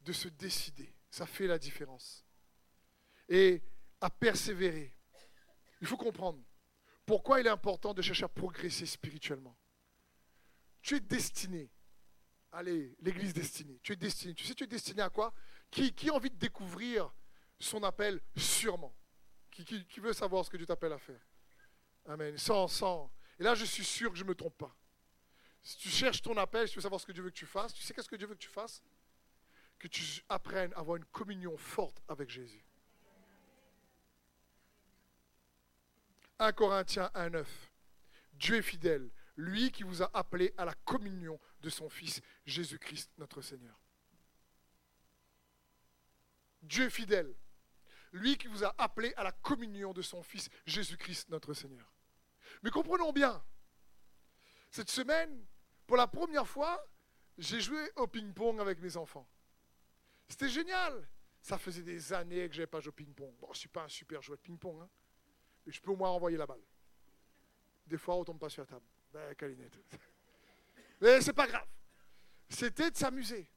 De 0.00 0.14
se 0.14 0.28
décider. 0.28 0.94
Ça 1.10 1.26
fait 1.26 1.46
la 1.46 1.58
différence. 1.58 2.24
Et 3.28 3.62
à 4.00 4.08
persévérer. 4.08 4.96
Il 5.82 5.86
faut 5.86 5.98
comprendre 5.98 6.42
pourquoi 7.10 7.40
il 7.40 7.46
est 7.48 7.50
important 7.50 7.92
de 7.92 8.02
chercher 8.02 8.22
à 8.22 8.28
progresser 8.28 8.86
spirituellement? 8.86 9.58
Tu 10.80 10.94
es 10.94 11.00
destiné. 11.00 11.68
Allez, 12.52 12.94
l'église 13.00 13.34
destinée. 13.34 13.80
Tu 13.82 13.94
es 13.94 13.96
destiné. 13.96 14.32
Tu 14.32 14.44
sais, 14.44 14.54
tu 14.54 14.62
es 14.62 14.68
destiné 14.68 15.02
à 15.02 15.10
quoi? 15.10 15.34
Qui, 15.72 15.92
qui 15.92 16.08
a 16.08 16.14
envie 16.14 16.30
de 16.30 16.36
découvrir 16.36 17.12
son 17.58 17.82
appel 17.82 18.20
sûrement? 18.36 18.94
Qui, 19.50 19.64
qui, 19.64 19.98
veut 19.98 20.12
savoir 20.12 20.44
ce 20.44 20.50
que 20.50 20.56
Dieu 20.56 20.66
t'appelle 20.66 20.92
à 20.92 20.98
faire? 20.98 21.20
Amen. 22.06 22.38
Sans, 22.38 22.68
sans. 22.68 23.12
Et 23.40 23.42
là, 23.42 23.56
je 23.56 23.64
suis 23.64 23.84
sûr 23.84 24.12
que 24.12 24.16
je 24.16 24.22
ne 24.22 24.28
me 24.28 24.36
trompe 24.36 24.56
pas. 24.56 24.76
Si 25.64 25.78
tu 25.78 25.88
cherches 25.88 26.22
ton 26.22 26.36
appel, 26.36 26.68
si 26.68 26.74
tu 26.74 26.78
veux 26.78 26.82
savoir 26.82 27.00
ce 27.00 27.06
que 27.06 27.12
Dieu 27.12 27.24
veut 27.24 27.30
que 27.30 27.34
tu 27.34 27.44
fasses, 27.46 27.74
tu 27.74 27.82
sais 27.82 27.92
qu'est-ce 27.92 28.08
que 28.08 28.14
Dieu 28.14 28.28
veut 28.28 28.36
que 28.36 28.40
tu 28.40 28.48
fasses? 28.48 28.84
Que 29.80 29.88
tu 29.88 30.22
apprennes 30.28 30.72
à 30.74 30.78
avoir 30.78 30.96
une 30.96 31.06
communion 31.06 31.56
forte 31.56 32.00
avec 32.06 32.30
Jésus. 32.30 32.64
1 36.40 36.52
Corinthiens 36.52 37.10
1.9. 37.14 37.44
Dieu 38.32 38.56
est 38.56 38.62
fidèle, 38.62 39.10
lui 39.36 39.70
qui 39.70 39.82
vous 39.82 40.02
a 40.02 40.10
appelé 40.14 40.54
à 40.56 40.64
la 40.64 40.74
communion 40.86 41.38
de 41.60 41.68
son 41.68 41.90
Fils 41.90 42.22
Jésus-Christ 42.46 43.10
notre 43.18 43.42
Seigneur. 43.42 43.78
Dieu 46.62 46.86
est 46.86 46.90
fidèle, 46.90 47.34
lui 48.12 48.38
qui 48.38 48.48
vous 48.48 48.64
a 48.64 48.74
appelé 48.78 49.12
à 49.16 49.22
la 49.22 49.32
communion 49.32 49.92
de 49.92 50.00
son 50.00 50.22
Fils 50.22 50.48
Jésus-Christ 50.64 51.28
notre 51.28 51.52
Seigneur. 51.52 51.92
Mais 52.62 52.70
comprenons 52.70 53.12
bien, 53.12 53.44
cette 54.70 54.90
semaine, 54.90 55.44
pour 55.86 55.98
la 55.98 56.06
première 56.06 56.48
fois, 56.48 56.82
j'ai 57.36 57.60
joué 57.60 57.90
au 57.96 58.06
ping-pong 58.06 58.60
avec 58.60 58.80
mes 58.80 58.96
enfants. 58.96 59.28
C'était 60.26 60.48
génial. 60.48 61.06
Ça 61.42 61.58
faisait 61.58 61.82
des 61.82 62.12
années 62.12 62.48
que 62.48 62.54
je 62.54 62.60
n'avais 62.60 62.66
pas 62.66 62.80
joué 62.80 62.90
au 62.90 62.92
ping-pong. 62.92 63.34
Bon, 63.38 63.46
je 63.48 63.52
ne 63.52 63.56
suis 63.56 63.68
pas 63.68 63.84
un 63.84 63.88
super 63.88 64.22
joueur 64.22 64.38
de 64.38 64.42
ping-pong. 64.42 64.80
Hein 64.82 64.88
je 65.72 65.80
peux 65.80 65.90
au 65.90 65.96
moins 65.96 66.10
envoyer 66.10 66.36
la 66.36 66.46
balle. 66.46 66.62
Des 67.86 67.98
fois, 67.98 68.16
on 68.16 68.24
tombe 68.24 68.38
pas 68.38 68.48
sur 68.48 68.62
la 68.62 68.66
table. 68.66 68.84
Ben. 69.12 69.34
Mais 71.00 71.20
c'est 71.20 71.32
pas 71.32 71.46
grave. 71.46 71.66
C'était 72.48 72.90
de 72.90 72.96
s'amuser. 72.96 73.50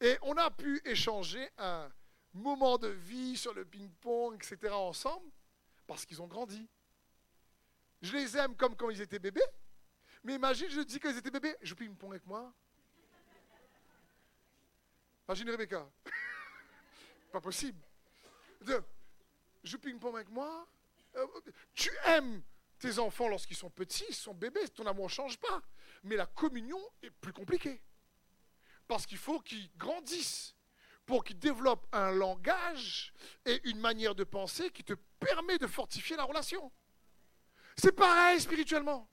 Et 0.00 0.18
on 0.22 0.36
a 0.36 0.50
pu 0.50 0.80
échanger 0.84 1.48
un 1.58 1.90
moment 2.32 2.78
de 2.78 2.88
vie 2.88 3.36
sur 3.36 3.54
le 3.54 3.64
ping-pong, 3.64 4.34
etc. 4.34 4.72
ensemble, 4.72 5.30
parce 5.86 6.04
qu'ils 6.04 6.20
ont 6.20 6.26
grandi. 6.26 6.68
Je 8.02 8.12
les 8.12 8.36
aime 8.36 8.56
comme 8.56 8.76
quand 8.76 8.90
ils 8.90 9.00
étaient 9.00 9.18
bébés. 9.18 9.40
Mais 10.22 10.34
imagine, 10.34 10.68
je 10.68 10.80
dis 10.80 10.98
qu'ils 10.98 11.16
étaient 11.16 11.30
bébés, 11.30 11.56
je 11.62 11.74
ping-pong 11.74 12.10
avec 12.10 12.26
moi. 12.26 12.52
Imagine 15.28 15.50
Rebecca. 15.50 15.88
pas 17.32 17.40
possible. 17.40 17.80
Je 18.66 18.80
joue 19.62 19.78
ping-pong 19.78 20.14
avec 20.14 20.28
moi. 20.28 20.66
Euh, 21.16 21.26
tu 21.74 21.90
aimes 22.06 22.42
tes 22.78 22.98
enfants 22.98 23.28
lorsqu'ils 23.28 23.56
sont 23.56 23.70
petits, 23.70 24.04
ils 24.08 24.14
sont 24.14 24.34
bébés, 24.34 24.68
ton 24.68 24.86
amour 24.86 25.06
ne 25.06 25.10
change 25.10 25.38
pas. 25.38 25.62
Mais 26.02 26.16
la 26.16 26.26
communion 26.26 26.80
est 27.02 27.10
plus 27.10 27.32
compliquée. 27.32 27.80
Parce 28.86 29.06
qu'il 29.06 29.18
faut 29.18 29.40
qu'ils 29.40 29.70
grandissent, 29.76 30.54
pour 31.06 31.24
qu'ils 31.24 31.38
développent 31.38 31.86
un 31.92 32.10
langage 32.10 33.12
et 33.44 33.60
une 33.68 33.78
manière 33.78 34.14
de 34.14 34.24
penser 34.24 34.70
qui 34.70 34.84
te 34.84 34.94
permet 35.18 35.58
de 35.58 35.66
fortifier 35.66 36.16
la 36.16 36.24
relation. 36.24 36.70
C'est 37.76 37.92
pareil 37.92 38.40
spirituellement. 38.40 39.08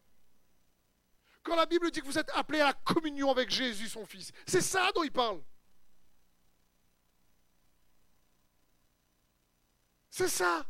Quand 1.43 1.55
la 1.55 1.65
Bible 1.65 1.89
dit 1.91 2.01
que 2.01 2.05
vous 2.05 2.19
êtes 2.19 2.29
appelés 2.35 2.59
à 2.59 2.67
la 2.67 2.73
communion 2.73 3.31
avec 3.31 3.49
Jésus, 3.49 3.89
son 3.89 4.05
Fils, 4.05 4.31
c'est 4.45 4.61
ça 4.61 4.91
dont 4.93 5.03
il 5.03 5.11
parle. 5.11 5.41
C'est 10.09 10.27
ça. 10.27 10.65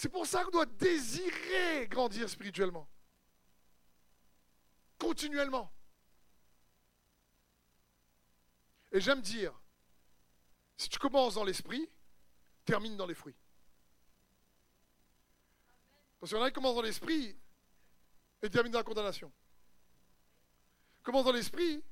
C'est 0.00 0.08
pour 0.08 0.26
ça 0.26 0.44
qu'on 0.44 0.50
doit 0.50 0.64
désirer 0.64 1.86
grandir 1.86 2.26
spirituellement. 2.30 2.88
Continuellement. 4.98 5.70
Et 8.92 8.98
j'aime 8.98 9.20
dire, 9.20 9.52
si 10.78 10.88
tu 10.88 10.98
commences 10.98 11.34
dans 11.34 11.44
l'esprit, 11.44 11.86
termine 12.64 12.96
dans 12.96 13.04
les 13.04 13.14
fruits. 13.14 13.36
Parce 16.18 16.30
qu'il 16.30 16.38
y 16.38 16.40
en 16.40 16.44
a 16.44 16.48
qui 16.48 16.54
commencent 16.54 16.76
dans 16.76 16.80
l'esprit 16.80 17.38
et 18.40 18.48
terminent 18.48 18.72
dans 18.72 18.78
la 18.78 18.84
condamnation. 18.84 19.30
Commence 21.02 21.26
dans 21.26 21.32
l'esprit 21.32 21.84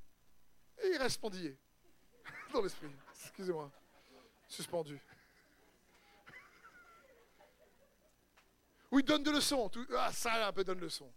et 0.83 0.89
il 0.95 0.97
reste 0.97 1.21
pendillé. 1.21 1.59
dans 2.55 2.63
l'esprit. 2.63 2.89
Excusez-moi. 3.27 3.71
Suspendu. 4.49 4.99
Oui, 8.91 9.03
donne 9.03 9.23
de 9.23 9.31
leçons. 9.31 9.71
Ah, 9.97 10.13
ça, 10.13 10.49
un 10.49 10.53
peu 10.53 10.65
donne 10.65 10.81
leçon. 10.81 11.13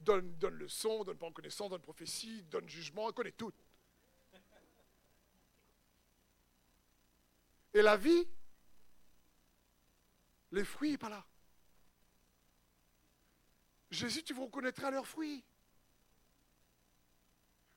Donne, 0.00 0.36
donne 0.36 0.54
leçon, 0.54 1.04
donne 1.04 1.16
pas 1.16 1.26
en 1.26 1.32
connaissance, 1.32 1.70
donne 1.70 1.80
prophétie, 1.80 2.42
donne 2.44 2.68
jugement, 2.68 3.06
on 3.06 3.12
connaît 3.12 3.32
tout. 3.32 3.52
Et 7.72 7.82
la 7.82 7.96
vie, 7.96 8.26
les 10.52 10.64
fruits, 10.64 10.96
pas 10.96 11.08
là. 11.08 11.24
Jésus, 13.90 14.22
tu 14.22 14.34
vous 14.34 14.46
reconnaîtras 14.46 14.90
leurs 14.90 15.06
fruits. 15.06 15.44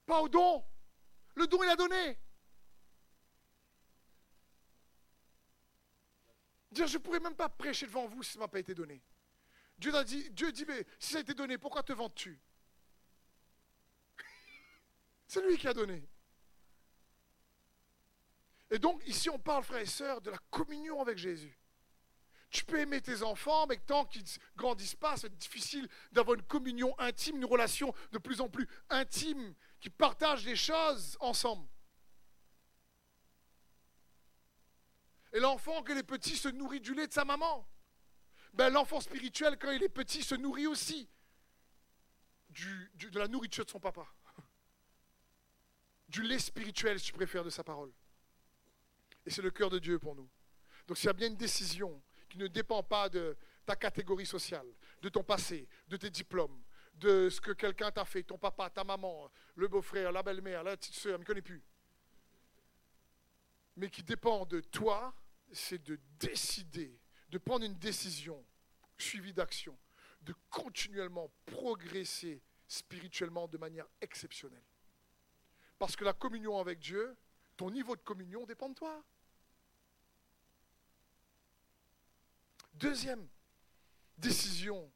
Pas 0.05 0.21
au 0.21 0.29
don. 0.29 0.65
Le 1.35 1.45
don, 1.47 1.61
il 1.63 1.69
a 1.69 1.75
donné. 1.75 2.19
Dire, 6.71 6.87
je 6.87 6.97
ne 6.97 7.03
pourrais 7.03 7.19
même 7.19 7.35
pas 7.35 7.49
prêcher 7.49 7.85
devant 7.85 8.07
vous 8.07 8.23
si 8.23 8.31
ça 8.31 8.39
ne 8.39 8.43
m'a 8.43 8.47
pas 8.47 8.59
été 8.59 8.73
donné. 8.73 9.01
Dieu, 9.79 9.95
a 9.95 10.03
dit, 10.03 10.29
Dieu 10.31 10.51
dit, 10.51 10.65
mais 10.67 10.85
si 10.99 11.13
ça 11.13 11.19
a 11.19 11.21
été 11.21 11.33
donné, 11.33 11.57
pourquoi 11.57 11.83
te 11.83 11.93
vends-tu? 11.93 12.39
C'est 15.27 15.41
lui 15.41 15.57
qui 15.57 15.67
a 15.67 15.73
donné. 15.73 16.07
Et 18.69 18.77
donc, 18.77 19.01
ici, 19.07 19.29
on 19.29 19.39
parle, 19.39 19.63
frères 19.63 19.79
et 19.79 19.85
sœurs, 19.85 20.21
de 20.21 20.29
la 20.29 20.37
communion 20.51 21.01
avec 21.01 21.17
Jésus. 21.17 21.57
Tu 22.49 22.65
peux 22.65 22.79
aimer 22.79 22.99
tes 23.01 23.23
enfants, 23.23 23.67
mais 23.67 23.77
tant 23.77 24.05
qu'ils 24.05 24.23
ne 24.23 24.57
grandissent 24.57 24.95
pas, 24.95 25.15
c'est 25.15 25.33
difficile 25.37 25.87
d'avoir 26.11 26.35
une 26.35 26.43
communion 26.43 26.93
intime, 26.99 27.37
une 27.37 27.45
relation 27.45 27.93
de 28.11 28.17
plus 28.17 28.41
en 28.41 28.49
plus 28.49 28.67
intime, 28.89 29.55
qui 29.79 29.89
partage 29.89 30.43
des 30.43 30.55
choses 30.55 31.15
ensemble. 31.21 31.67
Et 35.31 35.39
l'enfant, 35.39 35.83
quand 35.83 35.93
il 35.93 35.99
est 35.99 36.03
petit, 36.03 36.35
se 36.35 36.49
nourrit 36.49 36.81
du 36.81 36.93
lait 36.93 37.07
de 37.07 37.13
sa 37.13 37.23
maman. 37.23 37.65
Ben, 38.53 38.69
l'enfant 38.69 38.99
spirituel, 38.99 39.57
quand 39.57 39.71
il 39.71 39.83
est 39.83 39.89
petit, 39.89 40.23
se 40.23 40.35
nourrit 40.35 40.67
aussi 40.67 41.09
de 42.49 43.19
la 43.19 43.27
nourriture 43.27 43.65
de 43.65 43.69
son 43.69 43.79
papa. 43.79 44.05
Du 46.07 46.23
lait 46.23 46.39
spirituel, 46.39 46.99
si 46.99 47.07
tu 47.07 47.13
préfères, 47.13 47.43
de 47.43 47.49
sa 47.49 47.63
parole. 47.63 47.91
Et 49.25 49.29
c'est 49.29 49.43
le 49.43 49.51
cœur 49.51 49.69
de 49.69 49.79
Dieu 49.79 49.99
pour 49.99 50.15
nous. 50.15 50.29
Donc 50.87 50.97
s'il 50.97 51.05
y 51.05 51.09
a 51.09 51.13
bien 51.13 51.27
une 51.27 51.37
décision 51.37 52.01
qui 52.27 52.37
ne 52.39 52.47
dépend 52.47 52.81
pas 52.81 53.09
de 53.09 53.37
ta 53.65 53.75
catégorie 53.75 54.25
sociale, 54.25 54.65
de 55.01 55.09
ton 55.09 55.23
passé, 55.23 55.67
de 55.87 55.97
tes 55.97 56.09
diplômes, 56.09 56.63
de 56.95 57.29
ce 57.29 57.39
que 57.39 57.51
quelqu'un 57.51 57.91
t'a 57.91 58.05
fait, 58.05 58.23
ton 58.23 58.37
papa, 58.37 58.69
ta 58.69 58.83
maman, 58.83 59.31
le 59.55 59.67
beau-frère, 59.67 60.11
la 60.11 60.23
belle-mère, 60.23 60.63
la 60.63 60.75
petite 60.75 60.95
soeur, 60.95 61.11
elle 61.11 61.17
ne 61.17 61.19
me 61.19 61.25
connaît 61.25 61.41
plus. 61.41 61.63
Mais 63.77 63.89
qui 63.89 64.03
dépend 64.03 64.45
de 64.45 64.59
toi, 64.61 65.13
c'est 65.51 65.81
de 65.83 65.99
décider, 66.19 66.99
de 67.29 67.37
prendre 67.37 67.65
une 67.65 67.77
décision 67.77 68.43
suivie 68.97 69.33
d'action, 69.33 69.77
de 70.21 70.33
continuellement 70.49 71.31
progresser 71.45 72.41
spirituellement 72.67 73.47
de 73.47 73.57
manière 73.57 73.87
exceptionnelle. 74.01 74.63
Parce 75.77 75.95
que 75.95 76.03
la 76.03 76.13
communion 76.13 76.59
avec 76.59 76.79
Dieu, 76.79 77.15
ton 77.55 77.71
niveau 77.71 77.95
de 77.95 78.01
communion 78.01 78.45
dépend 78.45 78.69
de 78.69 78.75
toi. 78.75 79.03
Deuxième 82.73 83.27
décision, 84.17 84.91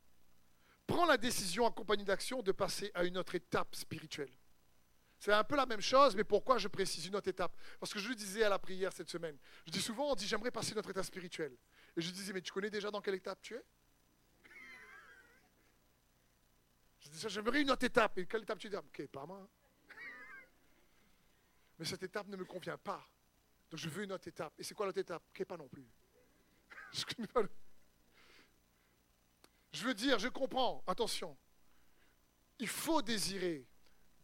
prends 0.88 1.06
la 1.06 1.18
décision 1.18 1.66
accompagnée 1.66 2.06
d'action 2.06 2.42
de 2.42 2.52
passer 2.52 2.92
à 2.94 3.04
une 3.04 3.18
autre 3.18 3.36
étape 3.36 3.76
spirituelle. 3.76 4.32
C'est 5.20 5.32
un 5.32 5.44
peu 5.46 5.56
la 5.56 5.66
même 5.66 5.80
chose, 5.80 6.18
mais 6.18 6.26
pourquoi 6.26 6.58
je 6.58 6.68
précise 6.68 7.06
une 7.06 7.16
autre 7.16 7.30
étape? 7.30 7.56
Parce 7.80 7.94
que 7.94 8.00
je 8.00 8.10
le 8.10 8.16
disais 8.16 8.44
à 8.44 8.50
la 8.50 8.60
prière 8.60 8.92
cette 8.92 9.10
semaine. 9.10 9.38
Je 9.66 9.72
dis 9.72 9.82
souvent, 9.82 10.12
on 10.12 10.16
dit 10.16 10.28
j'aimerais 10.28 10.52
passer 10.52 10.76
notre 10.76 10.90
état 10.90 11.02
spirituel. 11.02 11.56
Et 11.96 12.02
je 12.02 12.12
disais, 12.12 12.34
mais 12.34 12.41
tu 12.41 12.52
connais 12.52 12.70
déjà 12.70 12.89
dans 12.89 13.02
quelle 13.02 13.16
étape 13.16 13.41
tu 13.41 13.56
es? 13.56 13.64
Je 17.00 17.10
disais, 17.10 17.30
j'aimerais 17.30 17.62
une 17.62 17.72
autre 17.72 17.86
étape. 17.86 18.18
Et 18.18 18.26
quelle 18.26 18.44
étape 18.44 18.60
tu 18.60 18.70
dis? 18.70 18.76
Ok, 18.76 19.08
pas 19.08 19.26
moi. 19.26 19.48
Mais 21.78 21.86
cette 21.86 22.04
étape 22.04 22.28
ne 22.28 22.38
me 22.38 22.46
convient 22.46 22.78
pas. 22.78 23.08
Donc 23.70 23.80
je 23.80 23.89
veux 23.89 24.04
une 24.04 24.12
autre 24.12 24.28
étape. 24.28 24.54
Et 24.58 24.64
c'est 24.64 24.74
quoi 24.74 24.86
l'autre 24.86 25.00
étape? 25.00 25.24
Ok, 25.30 25.46
pas 25.46 25.58
non 25.58 25.68
plus. 25.68 25.86
Je 29.74 29.84
veux 29.84 29.96
dire, 29.96 30.20
je 30.20 30.28
comprends, 30.28 30.84
attention. 30.86 31.36
Il 32.60 32.68
faut 32.68 33.02
désirer 33.02 33.68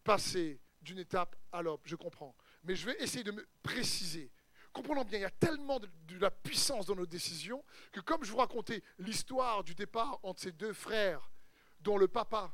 passer 0.04 0.62
d'une 0.80 1.00
étape 1.00 1.36
à 1.52 1.64
l'autre, 1.64 1.82
je 1.86 1.96
comprends. 1.96 2.36
Mais 2.64 2.76
je 2.76 2.86
vais 2.86 2.96
essayer 3.02 3.24
de 3.24 3.32
me 3.32 3.48
préciser. 3.64 4.32
Comprenons 4.74 5.04
bien, 5.04 5.20
il 5.20 5.22
y 5.24 5.26
a 5.26 5.32
tellement 5.32 5.80
de, 5.80 5.90
la 6.20 6.32
puissance 6.32 6.86
dans 6.86 6.96
nos 6.96 7.06
décisions 7.06 7.64
que 7.92 8.02
comme 8.02 8.24
je 8.24 8.32
vous 8.32 8.38
racontais 8.38 8.84
l'histoire 8.98 9.64
du 9.64 9.74
départ 9.74 10.20
entre 10.24 10.42
ces 10.42 10.52
deux 10.52 10.74
frères 10.74 11.32
dont 11.82 11.98
le 11.98 12.08
papa 12.08 12.54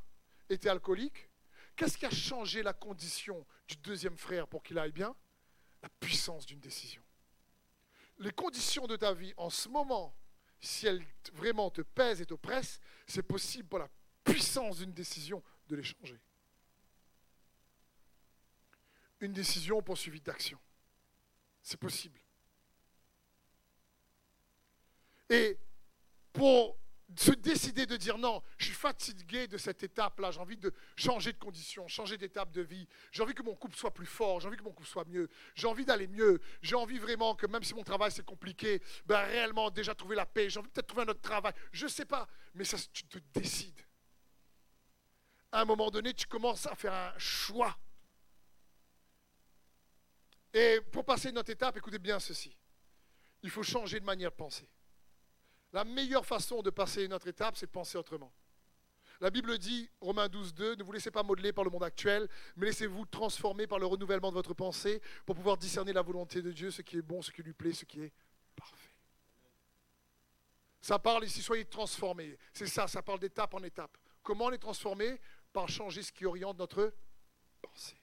était 0.50 0.70
alcoolique, 0.70 1.30
qu'est-ce 1.76 1.98
qui 1.98 2.06
a 2.06 2.12
changé 2.12 2.64
la 2.64 2.74
condition 2.74 3.46
du 3.68 3.76
deuxième 3.78 4.18
frère 4.18 4.48
pour 4.48 4.64
qu'il 4.64 4.78
aille 4.78 4.92
bien? 4.92 5.16
La 5.82 5.90
puissance 6.00 6.46
d'une 6.46 6.60
décision. 6.60 7.02
Les 8.20 8.32
conditions 8.32 8.88
de 8.88 8.96
ta 8.96 9.14
vie 9.14 9.34
en 9.38 9.50
ce 9.50 9.68
moment 9.68 10.16
si 10.66 10.88
elle 10.88 11.06
vraiment 11.34 11.70
te 11.70 11.82
pèse 11.82 12.22
et 12.22 12.26
t'oppresse, 12.26 12.80
c'est 13.08 13.24
possible 13.24 13.70
pour 13.70 13.80
la 13.80 13.90
puissance 14.24 14.78
d'une 14.78 14.94
décision 14.94 15.44
de 15.68 15.76
les 15.76 15.84
changer. 15.84 16.20
Une 19.20 19.34
décision 19.34 19.82
poursuivie 19.82 20.22
d'action. 20.22 20.60
C'est 21.66 21.80
possible. 21.80 22.20
Et 25.32 25.58
pour 26.32 26.78
se 27.18 27.32
décider 27.32 27.88
de 27.88 27.98
dire 27.98 28.20
non, 28.20 28.44
je 28.60 28.66
suis 28.66 28.76
fatigué 28.76 29.48
de 29.48 29.58
cette 29.58 29.82
étape-là, 29.82 30.30
j'ai 30.30 30.40
envie 30.40 30.58
de 30.58 30.72
changer 30.96 31.34
de 31.34 31.40
condition, 31.40 31.88
changer 31.88 32.20
d'étape 32.20 32.52
de 32.52 32.62
vie, 32.62 32.88
j'ai 33.12 33.24
envie 33.24 33.34
que 33.34 33.42
mon 33.42 33.56
couple 33.56 33.76
soit 33.76 33.92
plus 33.92 34.06
fort, 34.06 34.40
j'ai 34.40 34.48
envie 34.48 34.58
que 34.58 34.64
mon 34.64 34.74
couple 34.74 34.88
soit 34.88 35.06
mieux, 35.06 35.28
j'ai 35.56 35.66
envie 35.66 35.86
d'aller 35.86 36.06
mieux, 36.06 36.40
j'ai 36.62 36.76
envie 36.76 37.00
vraiment 37.00 37.34
que 37.34 37.48
même 37.48 37.64
si 37.64 37.74
mon 37.74 37.84
travail 37.84 38.12
c'est 38.12 38.26
compliqué, 38.26 38.80
ben 39.08 39.22
réellement 39.26 39.72
déjà 39.72 39.96
trouver 39.96 40.16
la 40.16 40.28
paix, 40.28 40.52
j'ai 40.52 40.60
envie 40.60 40.70
peut-être 40.70 40.86
trouver 40.86 41.04
un 41.04 41.10
autre 41.10 41.22
travail, 41.22 41.54
je 41.72 41.86
ne 41.86 41.90
sais 41.90 42.06
pas, 42.06 42.28
mais 42.54 42.64
ça 42.64 42.78
tu 42.94 43.06
te 43.06 43.18
décides. 43.34 43.82
À 45.52 45.62
un 45.62 45.66
moment 45.66 45.90
donné, 45.90 46.14
tu 46.14 46.28
commences 46.28 46.68
à 46.68 46.76
faire 46.76 46.94
un 46.94 47.18
choix. 47.18 47.76
Et 50.56 50.80
pour 50.80 51.04
passer 51.04 51.34
notre 51.34 51.52
étape, 51.52 51.76
écoutez 51.76 52.00
bien 52.00 52.18
ceci. 52.18 52.58
Il 53.44 53.50
faut 53.50 53.62
changer 53.62 54.00
de 54.00 54.06
manière 54.06 54.32
de 54.32 54.38
penser. 54.38 54.70
La 55.74 55.84
meilleure 55.84 56.26
façon 56.26 56.62
de 56.62 56.70
passer 56.70 57.10
notre 57.10 57.28
étape, 57.28 57.58
c'est 57.58 57.66
de 57.66 57.72
penser 57.72 57.98
autrement. 57.98 58.34
La 59.20 59.30
Bible 59.30 59.58
dit, 59.58 59.90
Romains 60.00 60.30
12, 60.30 60.54
2, 60.54 60.76
ne 60.76 60.84
vous 60.84 60.94
laissez 60.94 61.12
pas 61.12 61.24
modeler 61.24 61.52
par 61.52 61.66
le 61.66 61.70
monde 61.70 61.84
actuel, 61.84 62.30
mais 62.56 62.68
laissez-vous 62.68 63.06
transformer 63.06 63.68
par 63.68 63.80
le 63.80 63.86
renouvellement 63.86 64.30
de 64.30 64.36
votre 64.36 64.54
pensée 64.54 65.02
pour 65.26 65.36
pouvoir 65.36 65.58
discerner 65.58 65.92
la 65.92 66.02
volonté 66.02 66.42
de 66.42 66.54
Dieu, 66.54 66.72
ce 66.72 66.82
qui 66.82 66.98
est 66.98 67.02
bon, 67.02 67.22
ce 67.22 67.32
qui 67.32 67.44
lui 67.44 67.54
plaît, 67.54 67.74
ce 67.74 67.84
qui 67.84 68.00
est 68.00 68.14
parfait. 68.56 68.96
Ça 70.80 71.00
parle 71.00 71.26
ici, 71.26 71.42
soyez 71.42 71.66
transformés. 71.66 72.38
C'est 72.54 72.68
ça, 72.68 72.88
ça 72.88 73.02
parle 73.02 73.20
d'étape 73.20 73.54
en 73.56 73.64
étape. 73.64 73.98
Comment 74.24 74.50
les 74.50 74.58
transformer 74.58 75.20
Par 75.52 75.68
changer 75.68 76.02
ce 76.02 76.14
qui 76.14 76.26
oriente 76.26 76.58
notre 76.58 76.94
pensée. 77.62 77.98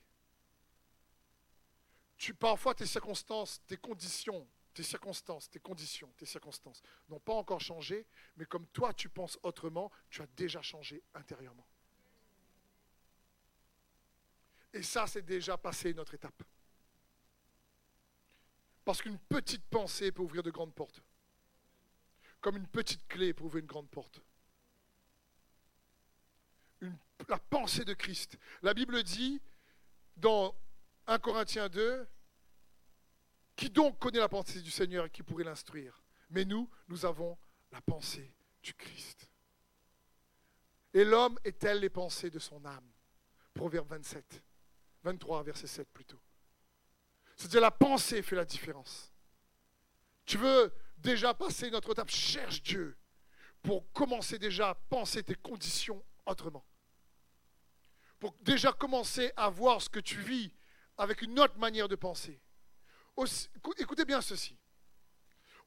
Parfois, 2.39 2.75
tes 2.75 2.87
circonstances, 2.87 3.61
tes 3.67 3.77
conditions 3.77 4.47
tes 4.75 4.83
circonstances, 4.83 5.51
tes 5.51 5.61
conditions, 5.61 6.11
tes 6.17 6.27
circonstances 6.27 6.83
n'ont 7.09 7.21
pas 7.21 7.35
encore 7.35 7.61
changé, 7.61 8.07
mais 8.37 8.47
comme 8.47 8.67
toi 8.69 8.95
tu 8.95 9.09
penses 9.09 9.39
autrement, 9.43 9.91
tu 10.09 10.23
as 10.23 10.27
déjà 10.29 10.63
changé 10.63 11.03
intérieurement. 11.15 11.67
Et 14.73 14.83
ça, 14.83 15.07
c'est 15.07 15.23
déjà 15.23 15.59
passé 15.59 15.93
notre 15.93 16.15
étape. 16.15 16.43
Parce 18.85 19.03
qu'une 19.03 19.19
petite 19.19 19.65
pensée 19.65 20.11
peut 20.11 20.23
ouvrir 20.23 20.43
de 20.43 20.51
grandes 20.51 20.75
portes. 20.75 21.03
Comme 22.41 22.57
une 22.57 22.67
petite 22.67 23.07
clé 23.07 23.35
peut 23.35 23.45
ouvrir 23.45 23.61
une 23.61 23.69
grande 23.69 23.91
porte. 23.91 24.23
la 27.29 27.39
pensée 27.39 27.85
de 27.85 27.95
Christ. 27.95 28.37
La 28.63 28.75
Bible 28.75 29.03
dit 29.05 29.41
dans 30.17 30.57
1 31.07 31.19
Corinthiens 31.21 31.69
2, 31.69 32.09
qui 33.63 33.71
donc 33.71 33.97
connaît 34.01 34.19
la 34.19 34.29
pensée 34.29 34.61
du 34.61 34.73
Seigneur 34.73 35.07
et 35.07 35.11
qui 35.11 35.23
pourrait 35.23 35.45
l'instruire? 35.45 36.03
Mais 36.31 36.45
nous, 36.45 36.69
nous 36.89 37.07
avons 37.07 37.39
la 37.71 37.81
pensée 37.81 38.35
du 38.61 38.75
Christ. 38.75 39.31
Et 40.93 41.05
l'homme 41.05 41.39
est 41.45 41.61
tel 41.61 41.79
les 41.79 41.89
pensées 41.89 42.29
de 42.29 42.41
son 42.41 42.65
âme? 42.65 42.91
Proverbe 43.55 43.89
27, 43.89 44.43
23, 45.05 45.45
verset 45.45 45.69
7 45.69 45.89
plutôt. 45.93 46.21
C'est-à-dire 47.37 47.61
la 47.61 47.71
pensée 47.71 48.21
fait 48.23 48.35
la 48.35 48.45
différence. 48.45 49.13
Tu 50.25 50.39
veux 50.39 50.75
déjà 50.99 51.33
passer 51.33 51.71
notre 51.71 51.93
étape, 51.93 52.11
cherche 52.11 52.65
Dieu 52.65 52.99
pour 53.63 53.93
commencer 53.93 54.41
déjà 54.41 54.71
à 54.71 54.75
penser 54.75 55.23
tes 55.23 55.37
conditions 55.37 56.05
autrement. 56.27 56.67
Pour 58.19 58.35
déjà 58.41 58.73
commencer 58.73 59.33
à 59.37 59.49
voir 59.51 59.81
ce 59.81 59.89
que 59.89 60.01
tu 60.01 60.19
vis 60.21 60.53
avec 60.99 61.23
une 61.23 61.39
autre 61.39 61.59
manière 61.59 61.87
de 61.87 61.95
penser 61.95 62.42
écoutez 63.79 64.05
bien 64.05 64.21
ceci. 64.21 64.57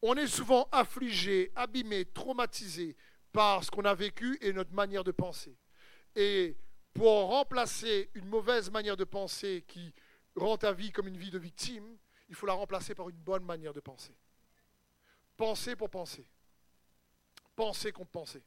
On 0.02 0.16
est 0.16 0.28
souvent 0.28 0.68
affligé, 0.72 1.52
abîmé, 1.56 2.06
traumatisé 2.06 2.96
par 3.32 3.64
ce 3.64 3.72
qu'on 3.72 3.86
a 3.86 3.94
vécu 3.94 4.38
et 4.42 4.54
notre 4.54 4.74
manière 4.74 5.04
de 5.04 5.12
penser. 5.12 5.58
Et 6.16 6.58
pour 6.94 7.28
remplacer 7.30 8.10
une 8.14 8.28
mauvaise 8.28 8.72
manière 8.72 8.98
de 8.98 9.04
penser 9.04 9.64
qui 9.68 9.94
rend 10.36 10.58
ta 10.58 10.72
vie 10.72 10.92
comme 10.92 11.08
une 11.08 11.18
vie 11.18 11.32
de 11.32 11.40
victime, 11.40 11.98
il 12.30 12.36
faut 12.36 12.46
la 12.46 12.54
remplacer 12.54 12.96
par 12.96 13.10
une 13.10 13.18
bonne 13.18 13.44
manière 13.44 13.74
de 13.74 13.80
penser. 13.80 14.16
Penser 15.38 15.76
pour 15.76 15.90
penser. 15.90 16.26
Penser 17.56 17.92
contre 17.92 18.12
penser. 18.12 18.44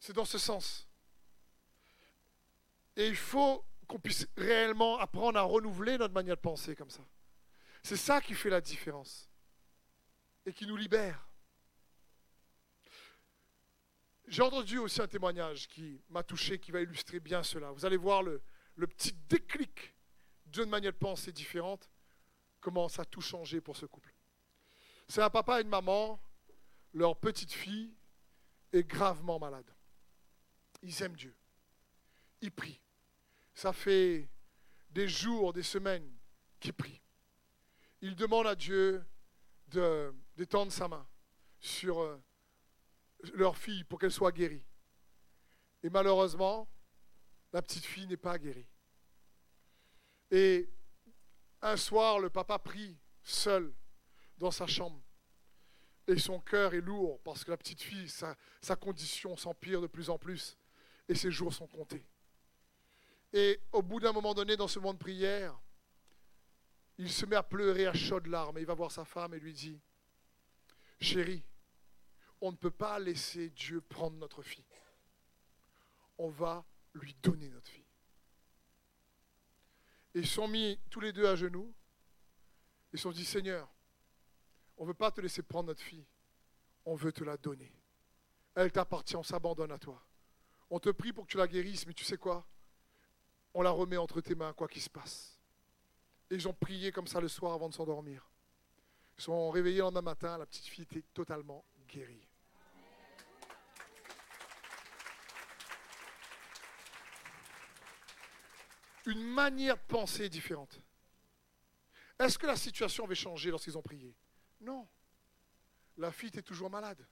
C'est 0.00 0.12
dans 0.12 0.24
ce 0.24 0.38
sens. 0.38 0.88
Et 2.96 3.06
il 3.06 3.16
faut 3.16 3.64
qu'on 3.86 3.98
puisse 3.98 4.26
réellement 4.36 4.98
apprendre 4.98 5.38
à 5.38 5.42
renouveler 5.42 5.98
notre 5.98 6.14
manière 6.14 6.36
de 6.36 6.40
penser 6.40 6.74
comme 6.74 6.90
ça. 6.90 7.02
C'est 7.82 7.96
ça 7.96 8.20
qui 8.20 8.34
fait 8.34 8.50
la 8.50 8.60
différence 8.60 9.28
et 10.44 10.52
qui 10.52 10.66
nous 10.66 10.76
libère. 10.76 11.28
J'ai 14.28 14.42
entendu 14.42 14.78
aussi 14.78 15.00
un 15.00 15.08
témoignage 15.08 15.68
qui 15.68 16.02
m'a 16.10 16.22
touché, 16.22 16.58
qui 16.58 16.70
va 16.70 16.82
illustrer 16.82 17.18
bien 17.18 17.42
cela. 17.42 17.72
Vous 17.72 17.86
allez 17.86 17.96
voir 17.96 18.22
le, 18.22 18.42
petit 18.76 19.14
déclic 19.28 19.94
d'une 20.46 20.68
manière 20.68 20.92
de 20.92 20.98
penser 20.98 21.32
différente 21.32 21.88
commence 22.60 22.98
à 22.98 23.04
tout 23.04 23.22
changer 23.22 23.60
pour 23.60 23.76
ce 23.76 23.86
couple. 23.86 24.14
C'est 25.08 25.22
un 25.22 25.30
papa 25.30 25.58
et 25.58 25.62
une 25.62 25.68
maman, 25.68 26.20
leur 26.92 27.16
petite 27.16 27.52
fille 27.52 27.94
est 28.72 28.84
gravement 28.84 29.38
malade. 29.38 29.70
Ils 30.82 31.02
aiment 31.02 31.16
Dieu. 31.16 31.34
Ils 32.42 32.52
prient. 32.52 32.80
Ça 33.54 33.72
fait 33.72 34.28
des 34.90 35.08
jours, 35.08 35.54
des 35.54 35.62
semaines 35.62 36.08
qu'ils 36.60 36.74
prient. 36.74 37.00
Ils 38.00 38.14
demandent 38.14 38.46
à 38.46 38.54
Dieu 38.54 39.04
d'étendre 40.36 40.72
sa 40.72 40.88
main 40.88 41.06
sur 41.58 42.00
euh, 42.00 42.22
leur 43.34 43.56
fille 43.56 43.84
pour 43.84 43.98
qu'elle 43.98 44.12
soit 44.12 44.32
guérie. 44.32 44.64
Et 45.82 45.90
malheureusement, 45.90 46.68
la 47.52 47.62
petite 47.62 47.84
fille 47.84 48.06
n'est 48.06 48.16
pas 48.16 48.38
guérie. 48.38 48.68
Et 50.30 50.68
un 51.62 51.76
soir, 51.76 52.18
le 52.18 52.30
papa 52.30 52.58
prie 52.58 52.96
seul 53.22 53.72
dans 54.36 54.50
sa 54.50 54.66
chambre. 54.66 55.02
Et 56.06 56.18
son 56.18 56.40
cœur 56.40 56.74
est 56.74 56.80
lourd 56.80 57.20
parce 57.22 57.44
que 57.44 57.50
la 57.50 57.56
petite 57.56 57.82
fille, 57.82 58.08
sa, 58.08 58.36
sa 58.62 58.76
condition 58.76 59.36
s'empire 59.36 59.80
de 59.80 59.86
plus 59.86 60.08
en 60.08 60.18
plus. 60.18 60.56
Et 61.08 61.14
ses 61.14 61.30
jours 61.30 61.52
sont 61.52 61.66
comptés. 61.66 62.06
Et 63.32 63.60
au 63.72 63.82
bout 63.82 64.00
d'un 64.00 64.12
moment 64.12 64.34
donné, 64.34 64.56
dans 64.56 64.68
ce 64.68 64.78
moment 64.78 64.94
de 64.94 64.98
prière, 64.98 65.58
il 66.98 67.10
se 67.10 67.24
met 67.26 67.36
à 67.36 67.42
pleurer 67.42 67.86
à 67.86 67.94
chaudes 67.94 68.26
larmes. 68.26 68.58
Et 68.58 68.62
il 68.62 68.66
va 68.66 68.74
voir 68.74 68.90
sa 68.90 69.04
femme 69.04 69.34
et 69.34 69.40
lui 69.40 69.52
dit, 69.52 69.80
chérie, 71.00 71.44
on 72.40 72.52
ne 72.52 72.56
peut 72.56 72.70
pas 72.70 72.98
laisser 72.98 73.50
Dieu 73.50 73.80
prendre 73.80 74.16
notre 74.16 74.42
fille. 74.42 74.64
On 76.18 76.28
va 76.28 76.64
lui 76.94 77.14
donner 77.22 77.48
notre 77.48 77.70
fille. 77.70 77.84
ils 80.14 80.26
sont 80.26 80.48
mis 80.48 80.78
tous 80.90 81.00
les 81.00 81.12
deux 81.12 81.26
à 81.26 81.36
genoux. 81.36 81.72
Ils 82.92 82.98
se 82.98 83.04
sont 83.04 83.12
dit, 83.12 83.24
Seigneur, 83.24 83.68
on 84.76 84.82
ne 84.82 84.88
veut 84.88 84.94
pas 84.94 85.12
te 85.12 85.20
laisser 85.20 85.42
prendre 85.42 85.68
notre 85.68 85.82
fille. 85.82 86.06
On 86.84 86.96
veut 86.96 87.12
te 87.12 87.22
la 87.22 87.36
donner. 87.36 87.72
Elle 88.54 88.72
t'appartient, 88.72 89.14
on 89.14 89.22
s'abandonne 89.22 89.70
à 89.70 89.78
toi. 89.78 90.04
On 90.70 90.80
te 90.80 90.90
prie 90.90 91.12
pour 91.12 91.26
que 91.26 91.30
tu 91.30 91.36
la 91.36 91.46
guérisses, 91.46 91.86
mais 91.86 91.94
tu 91.94 92.04
sais 92.04 92.18
quoi? 92.18 92.48
On 93.54 93.62
la 93.62 93.70
remet 93.70 93.96
entre 93.96 94.20
tes 94.20 94.34
mains, 94.34 94.52
quoi 94.52 94.66
qu'il 94.68 94.82
se 94.82 94.90
passe. 94.90 95.37
Et 96.30 96.34
ils 96.34 96.48
ont 96.48 96.52
prié 96.52 96.92
comme 96.92 97.06
ça 97.06 97.20
le 97.20 97.28
soir 97.28 97.54
avant 97.54 97.68
de 97.68 97.74
s'endormir. 97.74 98.30
Ils 99.18 99.22
sont 99.22 99.50
réveillés 99.50 99.78
le 99.78 99.84
lendemain 99.84 100.02
matin, 100.02 100.38
la 100.38 100.46
petite 100.46 100.66
fille 100.66 100.84
était 100.84 101.02
totalement 101.14 101.64
guérie. 101.88 102.28
Une 109.06 109.22
manière 109.22 109.76
de 109.76 109.82
penser 109.82 110.28
différente. 110.28 110.80
Est-ce 112.18 112.38
que 112.38 112.46
la 112.46 112.56
situation 112.56 113.04
avait 113.04 113.14
changé 113.14 113.50
lorsqu'ils 113.50 113.78
ont 113.78 113.82
prié? 113.82 114.14
Non. 114.60 114.86
La 115.96 116.12
fille 116.12 116.28
était 116.28 116.42
toujours 116.42 116.68
malade. 116.68 117.06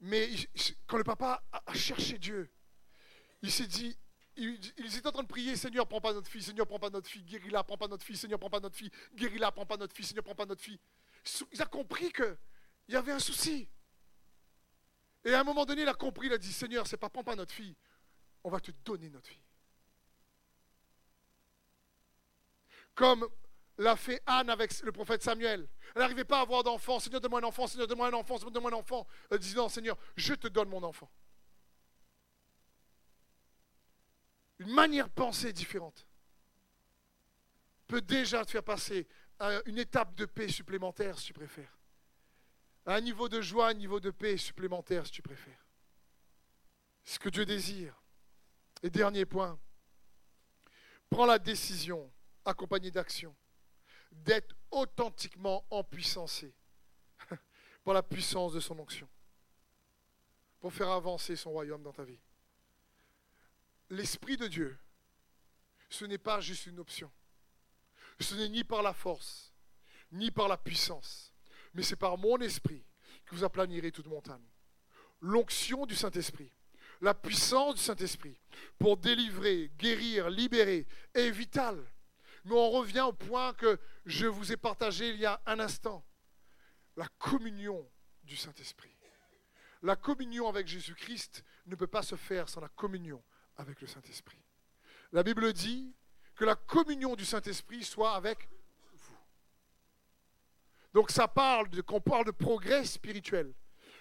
Mais 0.00 0.28
quand 0.86 0.98
le 0.98 1.04
papa 1.04 1.42
a 1.52 1.74
cherché 1.74 2.18
Dieu, 2.18 2.50
il 3.42 3.50
s'est 3.50 3.66
dit, 3.66 3.96
ils 4.36 4.96
étaient 4.96 5.06
en 5.06 5.12
train 5.12 5.22
de 5.22 5.28
prier, 5.28 5.56
Seigneur, 5.56 5.86
prends 5.86 6.00
pas 6.00 6.12
notre 6.12 6.30
fille, 6.30 6.42
Seigneur, 6.42 6.66
prends 6.66 6.78
pas 6.78 6.90
notre 6.90 7.08
fille, 7.08 7.22
guéris-la, 7.22 7.64
prends 7.64 7.78
pas 7.78 7.88
notre 7.88 8.04
fille, 8.04 8.16
Seigneur, 8.16 8.38
prends 8.38 8.50
pas 8.50 8.60
notre 8.60 8.76
fille, 8.76 8.90
guéris-la, 9.14 9.50
prends 9.52 9.66
pas 9.66 9.76
notre 9.76 9.94
fille, 9.94 10.04
Seigneur, 10.04 10.24
prends 10.24 10.34
pas 10.34 10.46
notre 10.46 10.62
fille. 10.62 10.78
Il 11.52 11.62
a 11.62 11.66
compris 11.66 12.12
qu'il 12.12 12.36
y 12.88 12.96
avait 12.96 13.12
un 13.12 13.18
souci. 13.18 13.68
Et 15.24 15.34
à 15.34 15.40
un 15.40 15.44
moment 15.44 15.64
donné, 15.64 15.82
il 15.82 15.88
a 15.88 15.94
compris, 15.94 16.26
il 16.26 16.32
a 16.32 16.38
dit, 16.38 16.52
Seigneur, 16.52 16.86
c'est 16.86 16.96
pas 16.96 17.08
prends 17.08 17.24
pas 17.24 17.34
notre 17.34 17.52
fille, 17.52 17.74
on 18.44 18.50
va 18.50 18.60
te 18.60 18.70
donner 18.84 19.10
notre 19.10 19.28
fille. 19.28 19.42
Comme 22.94 23.26
l'a 23.78 23.96
fait 23.96 24.22
Anne 24.26 24.50
avec 24.50 24.80
le 24.82 24.92
prophète 24.92 25.22
Samuel. 25.22 25.68
Elle 25.94 26.02
n'arrivait 26.02 26.24
pas 26.24 26.38
à 26.38 26.42
avoir 26.42 26.62
d'enfant. 26.62 26.98
Seigneur, 27.00 27.20
donne-moi 27.20 27.40
un 27.40 27.44
enfant, 27.44 27.66
Seigneur, 27.66 27.86
donne-moi 27.86 28.08
un 28.08 28.12
enfant, 28.12 28.36
Seigneur, 28.36 28.52
donne-moi 28.52 28.70
un 28.72 28.76
enfant. 28.76 29.06
Elle 29.30 29.38
dit, 29.38 29.54
non, 29.54 29.68
Seigneur, 29.68 29.96
je 30.16 30.34
te 30.34 30.48
donne 30.48 30.68
mon 30.68 30.82
enfant. 30.82 31.10
Une 34.58 34.72
manière 34.72 35.08
de 35.08 35.12
penser 35.12 35.52
différente 35.52 36.06
peut 37.86 38.00
déjà 38.00 38.44
te 38.44 38.50
faire 38.50 38.64
passer 38.64 39.06
à 39.38 39.60
une 39.66 39.78
étape 39.78 40.14
de 40.14 40.24
paix 40.24 40.48
supplémentaire, 40.48 41.18
si 41.18 41.26
tu 41.26 41.32
préfères. 41.32 41.78
À 42.86 42.94
un 42.94 43.00
niveau 43.00 43.28
de 43.28 43.40
joie, 43.40 43.68
un 43.68 43.74
niveau 43.74 44.00
de 44.00 44.10
paix 44.10 44.36
supplémentaire, 44.36 45.06
si 45.06 45.12
tu 45.12 45.22
préfères. 45.22 45.66
Ce 47.04 47.18
que 47.18 47.28
Dieu 47.28 47.44
désire. 47.44 48.02
Et 48.82 48.90
dernier 48.90 49.24
point, 49.24 49.58
prends 51.10 51.26
la 51.26 51.38
décision, 51.38 52.10
accompagnée 52.44 52.90
d'action, 52.90 53.34
d'être 54.10 54.54
authentiquement 54.70 55.64
empuissancé 55.70 56.54
par 57.84 57.94
la 57.94 58.02
puissance 58.02 58.52
de 58.52 58.60
son 58.60 58.78
onction, 58.78 59.08
pour 60.60 60.72
faire 60.72 60.90
avancer 60.90 61.36
son 61.36 61.50
royaume 61.50 61.82
dans 61.82 61.92
ta 61.92 62.04
vie 62.04 62.20
l'Esprit 63.90 64.36
de 64.36 64.46
Dieu, 64.46 64.78
ce 65.88 66.04
n'est 66.04 66.18
pas 66.18 66.40
juste 66.40 66.66
une 66.66 66.78
option. 66.78 67.10
Ce 68.20 68.34
n'est 68.34 68.48
ni 68.48 68.64
par 68.64 68.82
la 68.82 68.92
force, 68.92 69.52
ni 70.12 70.30
par 70.30 70.48
la 70.48 70.56
puissance, 70.56 71.32
mais 71.74 71.82
c'est 71.82 71.96
par 71.96 72.18
mon 72.18 72.38
esprit 72.38 72.84
que 73.24 73.34
vous 73.34 73.44
aplanirez 73.44 73.92
toute 73.92 74.06
montagne. 74.06 74.46
L'onction 75.20 75.86
du 75.86 75.94
Saint-Esprit, 75.94 76.50
la 77.00 77.14
puissance 77.14 77.76
du 77.76 77.80
Saint-Esprit 77.82 78.40
pour 78.78 78.96
délivrer, 78.96 79.70
guérir, 79.76 80.30
libérer 80.30 80.86
est 81.14 81.30
vitale. 81.30 81.84
Mais 82.44 82.54
on 82.54 82.70
revient 82.70 83.00
au 83.00 83.12
point 83.12 83.52
que 83.54 83.78
je 84.04 84.26
vous 84.26 84.52
ai 84.52 84.56
partagé 84.56 85.10
il 85.10 85.16
y 85.16 85.26
a 85.26 85.40
un 85.46 85.58
instant. 85.60 86.06
La 86.96 87.08
communion 87.18 87.90
du 88.22 88.36
Saint-Esprit. 88.36 88.96
La 89.82 89.96
communion 89.96 90.48
avec 90.48 90.66
Jésus-Christ 90.66 91.44
ne 91.66 91.76
peut 91.76 91.86
pas 91.86 92.02
se 92.02 92.16
faire 92.16 92.48
sans 92.48 92.60
la 92.60 92.68
communion 92.68 93.22
avec 93.56 93.80
le 93.80 93.86
Saint-Esprit. 93.86 94.38
La 95.12 95.22
Bible 95.22 95.52
dit 95.52 95.94
que 96.34 96.44
la 96.44 96.54
communion 96.54 97.16
du 97.16 97.24
Saint-Esprit 97.24 97.84
soit 97.84 98.14
avec 98.14 98.48
vous. 98.92 99.16
Donc 100.92 101.10
ça 101.10 101.28
parle 101.28 101.68
de, 101.70 101.80
qu'on 101.80 102.00
parle 102.00 102.26
de 102.26 102.30
progrès 102.30 102.84
spirituel. 102.84 103.54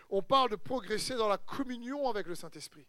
On 0.09 0.21
parle 0.21 0.51
de 0.51 0.55
progresser 0.55 1.15
dans 1.15 1.27
la 1.27 1.37
communion 1.37 2.09
avec 2.09 2.27
le 2.27 2.35
Saint-Esprit. 2.35 2.85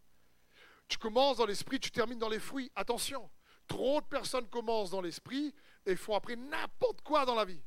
Tu 0.88 0.98
commences 0.98 1.38
dans 1.38 1.46
l'esprit, 1.46 1.80
tu 1.80 1.90
termines 1.90 2.18
dans 2.18 2.28
les 2.28 2.38
fruits. 2.38 2.70
Attention, 2.74 3.30
trop 3.66 4.00
de 4.00 4.06
personnes 4.06 4.48
commencent 4.48 4.90
dans 4.90 5.00
l'esprit 5.00 5.54
et 5.84 5.96
font 5.96 6.14
après 6.14 6.36
n'importe 6.36 7.00
quoi 7.02 7.24
dans 7.24 7.34
la 7.34 7.44
vie. 7.44 7.62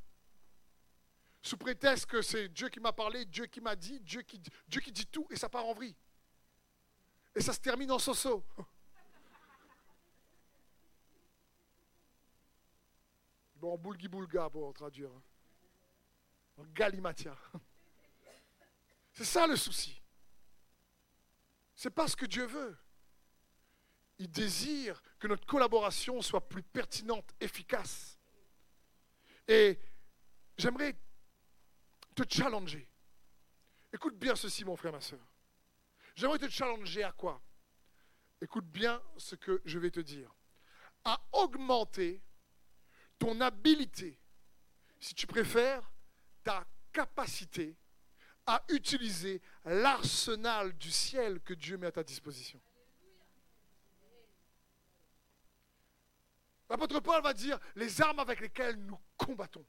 Sous 1.41 1.57
prétexte 1.57 2.05
que 2.05 2.21
c'est 2.21 2.49
Dieu 2.49 2.69
qui 2.69 2.79
m'a 2.79 2.91
parlé, 2.91 3.25
Dieu 3.25 3.45
qui 3.45 3.61
m'a 3.61 3.75
dit, 3.75 3.99
Dieu 4.01 4.21
qui, 4.21 4.41
Dieu 4.67 4.81
qui 4.81 4.91
dit 4.91 5.07
tout 5.07 5.25
et 5.29 5.37
ça 5.37 5.47
part 5.47 5.65
en 5.65 5.73
vrille. 5.73 5.95
Et 7.35 7.41
ça 7.41 7.53
se 7.53 7.59
termine 7.59 7.91
en 7.91 7.99
soso. 7.99 8.43
Bon, 13.59 13.77
boulgi-boulga 13.77 14.49
pour 14.49 14.73
traduire. 14.73 15.11
En 16.57 16.63
galimatia. 16.63 17.35
C'est 19.11 19.25
ça 19.25 19.45
le 19.45 19.57
souci. 19.57 20.01
C'est 21.75 21.89
pas 21.89 22.07
ce 22.07 22.15
que 22.15 22.25
Dieu 22.25 22.45
veut. 22.45 22.77
Il 24.17 24.31
désire 24.31 25.01
que 25.17 25.27
notre 25.27 25.45
collaboration 25.45 26.21
soit 26.21 26.47
plus 26.47 26.63
pertinente, 26.63 27.33
efficace. 27.41 28.17
Et 29.45 29.77
j'aimerais 30.57 30.95
te 32.15 32.23
challenger. 32.29 32.89
Écoute 33.91 34.17
bien 34.17 34.35
ceci, 34.35 34.63
mon 34.63 34.77
frère, 34.77 34.93
ma 34.93 35.01
soeur. 35.01 35.25
J'aimerais 36.15 36.39
te 36.39 36.47
challenger 36.47 37.03
à 37.03 37.11
quoi? 37.11 37.41
Écoute 38.41 38.65
bien 38.65 39.01
ce 39.17 39.35
que 39.35 39.61
je 39.65 39.79
vais 39.79 39.91
te 39.91 39.99
dire. 39.99 40.33
À 41.03 41.21
augmenter 41.33 42.21
ton 43.19 43.39
habilité, 43.41 44.17
si 44.99 45.13
tu 45.13 45.27
préfères, 45.27 45.91
ta 46.43 46.65
capacité 46.91 47.75
à 48.45 48.63
utiliser 48.69 49.41
l'arsenal 49.65 50.75
du 50.77 50.91
ciel 50.91 51.39
que 51.41 51.53
Dieu 51.53 51.77
met 51.77 51.87
à 51.87 51.91
ta 51.91 52.03
disposition. 52.03 52.59
L'apôtre 56.69 56.99
Paul 56.99 57.21
va 57.21 57.33
dire, 57.33 57.59
les 57.75 58.01
armes 58.01 58.19
avec 58.19 58.39
lesquelles 58.39 58.77
nous 58.77 58.99
combattons 59.17 59.65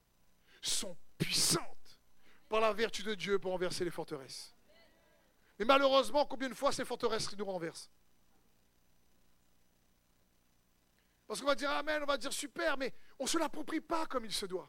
sont 0.62 0.96
puissantes 1.18 1.98
par 2.48 2.60
la 2.60 2.72
vertu 2.72 3.02
de 3.02 3.14
Dieu 3.14 3.38
pour 3.38 3.52
renverser 3.52 3.84
les 3.84 3.90
forteresses. 3.90 4.54
Mais 5.58 5.64
malheureusement, 5.64 6.26
combien 6.26 6.48
de 6.48 6.54
fois 6.54 6.72
ces 6.72 6.84
forteresses 6.84 7.34
nous 7.36 7.44
renversent? 7.44 7.90
Parce 11.30 11.40
qu'on 11.40 11.46
va 11.46 11.54
dire 11.54 11.70
Amen, 11.70 12.02
on 12.02 12.06
va 12.06 12.16
dire 12.16 12.32
super, 12.32 12.76
mais 12.76 12.92
on 13.16 13.22
ne 13.22 13.28
se 13.28 13.38
l'approprie 13.38 13.80
pas 13.80 14.04
comme 14.04 14.24
il 14.24 14.32
se 14.32 14.46
doit. 14.46 14.68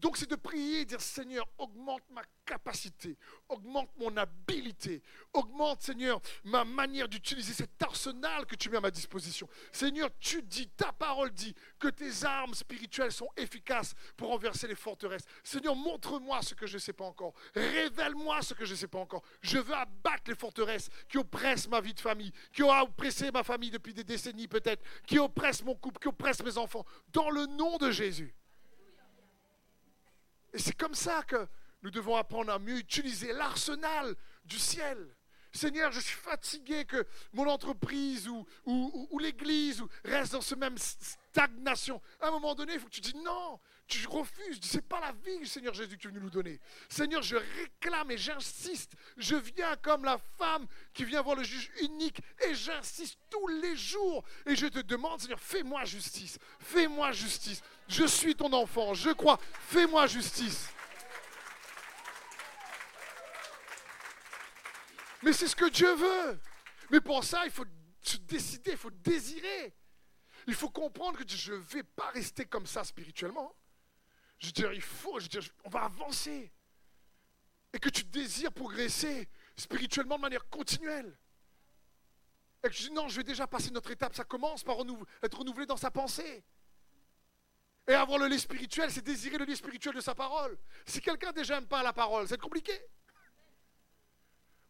Donc 0.00 0.16
c'est 0.16 0.28
de 0.28 0.36
prier 0.36 0.80
et 0.80 0.84
dire 0.84 1.00
Seigneur, 1.00 1.46
augmente 1.58 2.02
ma 2.10 2.22
capacité, 2.46 3.18
augmente 3.48 3.90
mon 3.98 4.16
habilité, 4.16 5.02
augmente 5.32 5.82
Seigneur 5.82 6.20
ma 6.44 6.64
manière 6.64 7.08
d'utiliser 7.08 7.52
cet 7.52 7.82
arsenal 7.82 8.46
que 8.46 8.54
tu 8.54 8.70
mets 8.70 8.78
à 8.78 8.80
ma 8.80 8.90
disposition. 8.90 9.48
Seigneur, 9.70 10.08
tu 10.18 10.42
dis, 10.42 10.68
ta 10.68 10.92
parole 10.92 11.30
dit 11.32 11.54
que 11.78 11.88
tes 11.88 12.24
armes 12.24 12.54
spirituelles 12.54 13.12
sont 13.12 13.28
efficaces 13.36 13.94
pour 14.16 14.28
renverser 14.28 14.66
les 14.66 14.74
forteresses. 14.74 15.24
Seigneur, 15.44 15.76
montre-moi 15.76 16.40
ce 16.42 16.54
que 16.54 16.66
je 16.66 16.74
ne 16.74 16.80
sais 16.80 16.94
pas 16.94 17.04
encore. 17.04 17.34
Révèle-moi 17.54 18.40
ce 18.42 18.54
que 18.54 18.64
je 18.64 18.72
ne 18.72 18.78
sais 18.78 18.88
pas 18.88 18.98
encore. 18.98 19.22
Je 19.42 19.58
veux 19.58 19.74
abattre 19.74 20.24
les 20.28 20.34
forteresses 20.34 20.88
qui 21.08 21.18
oppressent 21.18 21.68
ma 21.68 21.80
vie 21.80 21.94
de 21.94 22.00
famille, 22.00 22.32
qui 22.52 22.62
ont 22.62 22.70
oppressé 22.80 23.30
ma 23.30 23.42
famille 23.42 23.70
depuis 23.70 23.92
des 23.92 24.04
décennies 24.04 24.48
peut-être, 24.48 24.82
qui 25.06 25.18
oppressent 25.18 25.62
mon 25.62 25.74
couple, 25.74 26.00
qui 26.00 26.08
oppressent 26.08 26.42
mes 26.42 26.56
enfants. 26.56 26.86
Dans 27.12 27.28
le 27.28 27.46
nom 27.46 27.76
de 27.76 27.90
Jésus. 27.90 28.34
Et 30.52 30.58
c'est 30.58 30.76
comme 30.76 30.94
ça 30.94 31.22
que 31.22 31.46
nous 31.82 31.90
devons 31.90 32.16
apprendre 32.16 32.52
à 32.52 32.58
mieux 32.58 32.78
utiliser 32.78 33.32
l'arsenal 33.32 34.14
du 34.44 34.58
ciel. 34.58 35.14
Seigneur, 35.52 35.90
je 35.90 36.00
suis 36.00 36.16
fatigué 36.16 36.84
que 36.84 37.04
mon 37.32 37.48
entreprise 37.48 38.28
ou, 38.28 38.46
ou, 38.66 39.18
l'église 39.18 39.82
reste 40.04 40.32
dans 40.32 40.40
ce 40.40 40.54
même 40.54 40.76
stagnation. 40.78 42.00
À 42.20 42.28
un 42.28 42.30
moment 42.30 42.54
donné, 42.54 42.74
il 42.74 42.80
faut 42.80 42.86
que 42.86 42.92
tu 42.92 43.00
dis 43.00 43.16
non, 43.16 43.58
tu 43.90 44.06
refuses. 44.06 44.60
Ce 44.62 44.76
n'est 44.76 44.82
pas 44.82 45.00
la 45.00 45.12
vie, 45.12 45.46
Seigneur 45.46 45.74
Jésus, 45.74 45.96
que 45.96 46.02
tu 46.02 46.08
veux 46.08 46.20
nous 46.20 46.30
donner. 46.30 46.60
Seigneur, 46.88 47.22
je 47.22 47.36
réclame 47.36 48.10
et 48.12 48.16
j'insiste. 48.16 48.92
Je 49.16 49.36
viens 49.36 49.76
comme 49.76 50.04
la 50.04 50.18
femme 50.38 50.66
qui 50.94 51.04
vient 51.04 51.20
voir 51.20 51.36
le 51.36 51.42
juge 51.42 51.70
unique 51.82 52.20
et 52.46 52.54
j'insiste 52.54 53.18
tous 53.28 53.48
les 53.48 53.76
jours. 53.76 54.24
Et 54.46 54.54
je 54.56 54.66
te 54.66 54.78
demande, 54.78 55.20
Seigneur, 55.20 55.40
fais-moi 55.40 55.84
justice. 55.84 56.38
Fais-moi 56.60 57.12
justice. 57.12 57.62
Je 57.88 58.04
suis 58.04 58.34
ton 58.36 58.52
enfant, 58.52 58.94
je 58.94 59.10
crois. 59.10 59.38
Fais-moi 59.68 60.06
justice. 60.06 60.68
Mais 65.22 65.32
c'est 65.32 65.48
ce 65.48 65.56
que 65.56 65.68
Dieu 65.68 65.92
veut. 65.94 66.40
Mais 66.90 67.00
pour 67.00 67.24
ça, 67.24 67.44
il 67.44 67.50
faut 67.50 67.66
se 68.02 68.16
décider, 68.18 68.72
il 68.72 68.78
faut 68.78 68.90
désirer. 68.90 69.74
Il 70.46 70.54
faut 70.54 70.70
comprendre 70.70 71.18
que 71.18 71.28
je 71.28 71.52
ne 71.52 71.58
vais 71.58 71.82
pas 71.82 72.10
rester 72.10 72.46
comme 72.46 72.66
ça 72.66 72.84
spirituellement. 72.84 73.54
Je 74.40 74.46
veux 74.46 74.52
dire, 74.52 74.72
il 74.72 74.80
faut, 74.80 75.20
je 75.20 75.28
veux 75.38 75.42
on 75.64 75.68
va 75.68 75.82
avancer. 75.82 76.50
Et 77.72 77.78
que 77.78 77.88
tu 77.88 78.02
désires 78.04 78.52
progresser 78.52 79.28
spirituellement 79.56 80.16
de 80.16 80.22
manière 80.22 80.48
continuelle. 80.48 81.16
Et 82.64 82.68
que 82.68 82.74
je 82.74 82.88
dis 82.88 82.90
non, 82.90 83.08
je 83.08 83.16
vais 83.16 83.24
déjà 83.24 83.46
passer 83.46 83.70
notre 83.70 83.90
étape. 83.90 84.14
Ça 84.14 84.24
commence 84.24 84.64
par 84.64 84.76
être 85.22 85.38
renouvelé 85.38 85.66
dans 85.66 85.76
sa 85.76 85.90
pensée. 85.90 86.42
Et 87.86 87.94
avoir 87.94 88.18
le 88.18 88.26
lait 88.26 88.38
spirituel, 88.38 88.90
c'est 88.90 89.02
désirer 89.02 89.38
le 89.38 89.44
lait 89.44 89.56
spirituel 89.56 89.94
de 89.94 90.00
sa 90.00 90.14
parole. 90.14 90.58
Si 90.86 91.00
quelqu'un 91.00 91.32
déjà 91.32 91.60
pas 91.62 91.82
la 91.82 91.92
parole, 91.92 92.26
c'est 92.26 92.40
compliqué. 92.40 92.72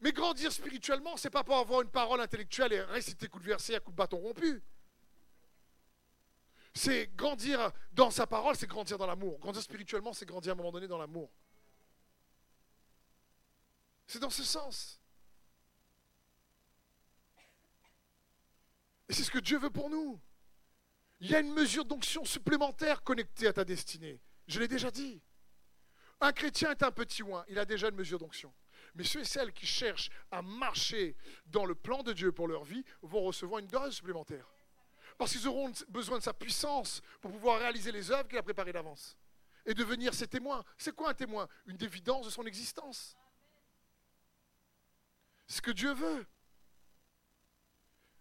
Mais 0.01 0.13
grandir 0.13 0.51
spirituellement, 0.51 1.17
c'est 1.17 1.31
pas 1.31 1.45
pour 1.45 1.57
avoir 1.57 1.83
une 1.83 1.91
parole 1.91 2.21
intellectuelle 2.21 2.73
et 2.73 2.81
réciter 2.81 3.29
coup 3.29 3.39
de 3.39 3.45
verset 3.45 3.75
à 3.75 3.81
coup 3.81 3.91
de 3.91 3.97
bâton 3.97 4.17
rompu. 4.17 4.63
C'est 6.75 7.09
grandir 7.17 7.73
dans 7.93 8.11
sa 8.11 8.27
parole, 8.27 8.57
c'est 8.57 8.67
grandir 8.67 8.97
dans 8.97 9.07
l'amour. 9.07 9.39
Grandir 9.39 9.63
spirituellement, 9.63 10.13
c'est 10.13 10.27
grandir 10.27 10.53
à 10.53 10.55
un 10.55 10.57
moment 10.57 10.73
donné 10.73 10.87
dans 10.87 10.99
l'amour. 10.99 11.31
C'est 14.07 14.21
dans 14.21 14.31
ce 14.31 14.45
sens. 14.45 15.01
Et 19.09 19.13
c'est 19.13 19.25
ce 19.25 19.31
que 19.31 19.41
Dieu 19.41 19.59
veut 19.59 19.71
pour 19.71 19.91
nous. 19.91 20.21
Il 21.21 21.31
y 21.31 21.35
a 21.35 21.41
une 21.41 21.53
mesure 21.53 21.85
d'onction 21.85 22.25
supplémentaire 22.25 23.03
connectée 23.03 23.49
à 23.49 23.53
ta 23.53 23.65
destinée. 23.65 24.21
Je 24.47 24.59
l'ai 24.61 24.69
déjà 24.69 24.91
dit. 24.91 25.21
Un 26.21 26.33
chrétien 26.33 26.71
est 26.71 26.83
un 26.83 26.93
petit 26.93 27.23
oin, 27.23 27.45
il 27.49 27.59
a 27.59 27.65
déjà 27.65 27.89
une 27.89 27.97
mesure 27.97 28.19
d'onction. 28.19 28.53
Mais 28.95 29.05
ceux 29.05 29.21
et 29.21 29.25
celles 29.25 29.53
qui 29.53 29.67
cherchent 29.67 30.11
à 30.31 30.43
marcher 30.43 31.17
dans 31.47 31.65
le 31.65 31.75
plan 31.75 32.03
de 32.03 32.13
Dieu 32.13 32.33
pour 32.33 32.49
leur 32.49 32.65
vie 32.65 32.85
vont 33.03 33.23
recevoir 33.23 33.61
une 33.61 33.67
dose 33.67 33.95
supplémentaire. 33.95 34.47
Parce 35.21 35.33
qu'ils 35.33 35.47
auront 35.47 35.71
besoin 35.91 36.17
de 36.17 36.23
sa 36.23 36.33
puissance 36.33 37.03
pour 37.21 37.31
pouvoir 37.31 37.59
réaliser 37.59 37.93
les 37.93 38.11
œuvres 38.11 38.27
qu'il 38.27 38.39
a 38.39 38.43
préparées 38.43 38.73
d'avance. 38.73 39.19
Et 39.67 39.75
devenir 39.75 40.15
ses 40.15 40.27
témoins. 40.27 40.65
C'est 40.79 40.97
quoi 40.97 41.11
un 41.11 41.15
témoin? 41.15 41.47
Une 41.67 41.77
évidence 41.83 42.25
de 42.25 42.31
son 42.31 42.47
existence. 42.47 43.19
Ce 45.47 45.61
que 45.61 45.73
Dieu 45.73 45.93
veut. 45.93 46.27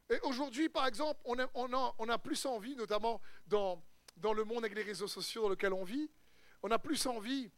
Et 0.10 0.20
aujourd'hui, 0.24 0.68
par 0.68 0.88
exemple, 0.88 1.22
on 1.24 2.10
a, 2.10 2.18
plus 2.18 2.46
envie, 2.46 2.76
notamment 2.76 3.22
dans, 3.48 3.82
dans 4.18 4.34
le 4.34 4.44
monde 4.44 4.66
avec 4.66 4.76
les 4.76 4.84
réseaux 4.84 5.08
sociaux 5.08 5.44
dans 5.44 5.50
lequel 5.50 5.72
on 5.72 5.86
vit, 5.86 6.12
on 6.64 6.70
a 6.70 6.80
plus 6.80 7.06
envie 7.06 7.50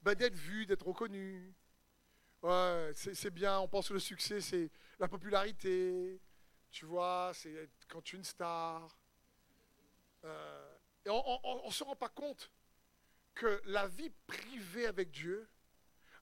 ben, 0.00 0.14
d'être 0.14 0.36
vu, 0.36 0.64
d'être 0.64 0.86
reconnu, 0.86 1.54
Ouais, 2.42 2.90
c'est 2.94 3.30
bien, 3.30 3.60
on 3.60 3.68
pense 3.68 3.88
que 3.88 3.92
le 3.92 4.00
succès, 4.00 4.40
c'est 4.40 4.68
la 4.98 5.06
popularité, 5.06 6.18
tu 6.72 6.86
vois, 6.86 7.32
c'est 7.34 7.70
quand 7.88 8.02
tu 8.02 8.16
es 8.16 8.18
une 8.18 8.24
star. 8.24 8.98
Euh, 10.24 10.78
et 11.04 11.10
on 11.10 11.66
ne 11.66 11.70
se 11.70 11.84
rend 11.84 11.96
pas 11.96 12.08
compte 12.08 12.50
que 13.34 13.60
la 13.66 13.86
vie 13.88 14.10
privée 14.26 14.86
avec 14.86 15.10
Dieu 15.10 15.48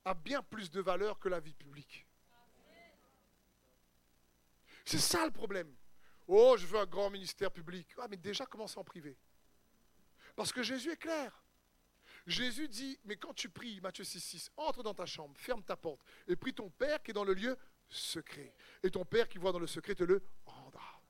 a 0.05 0.13
bien 0.13 0.43
plus 0.43 0.69
de 0.69 0.81
valeur 0.81 1.19
que 1.19 1.29
la 1.29 1.39
vie 1.39 1.53
publique. 1.53 2.05
C'est 4.85 4.99
ça 4.99 5.25
le 5.25 5.31
problème. 5.31 5.73
Oh, 6.27 6.55
je 6.57 6.65
veux 6.65 6.79
un 6.79 6.85
grand 6.85 7.09
ministère 7.09 7.51
public. 7.51 7.87
Ah, 7.97 8.07
mais 8.09 8.17
déjà, 8.17 8.45
commence 8.45 8.75
en 8.77 8.83
privé. 8.83 9.17
Parce 10.35 10.51
que 10.51 10.63
Jésus 10.63 10.91
est 10.91 10.97
clair. 10.97 11.43
Jésus 12.27 12.67
dit, 12.67 12.99
mais 13.05 13.15
quand 13.15 13.33
tu 13.33 13.49
pries, 13.49 13.79
Matthieu 13.81 14.03
6, 14.03 14.19
6, 14.19 14.51
entre 14.57 14.83
dans 14.83 14.93
ta 14.93 15.05
chambre, 15.05 15.35
ferme 15.37 15.63
ta 15.63 15.75
porte, 15.75 16.01
et 16.27 16.35
prie 16.35 16.53
ton 16.53 16.69
Père 16.69 17.01
qui 17.01 17.11
est 17.11 17.13
dans 17.13 17.23
le 17.23 17.33
lieu 17.33 17.57
secret. 17.91 18.53
Et 18.83 18.89
ton 18.89 19.05
Père 19.05 19.27
qui 19.29 19.37
voit 19.37 19.51
dans 19.51 19.59
le 19.59 19.67
secret 19.67 19.95
te 19.95 20.03
le 20.03 20.23
rendra. 20.45 21.01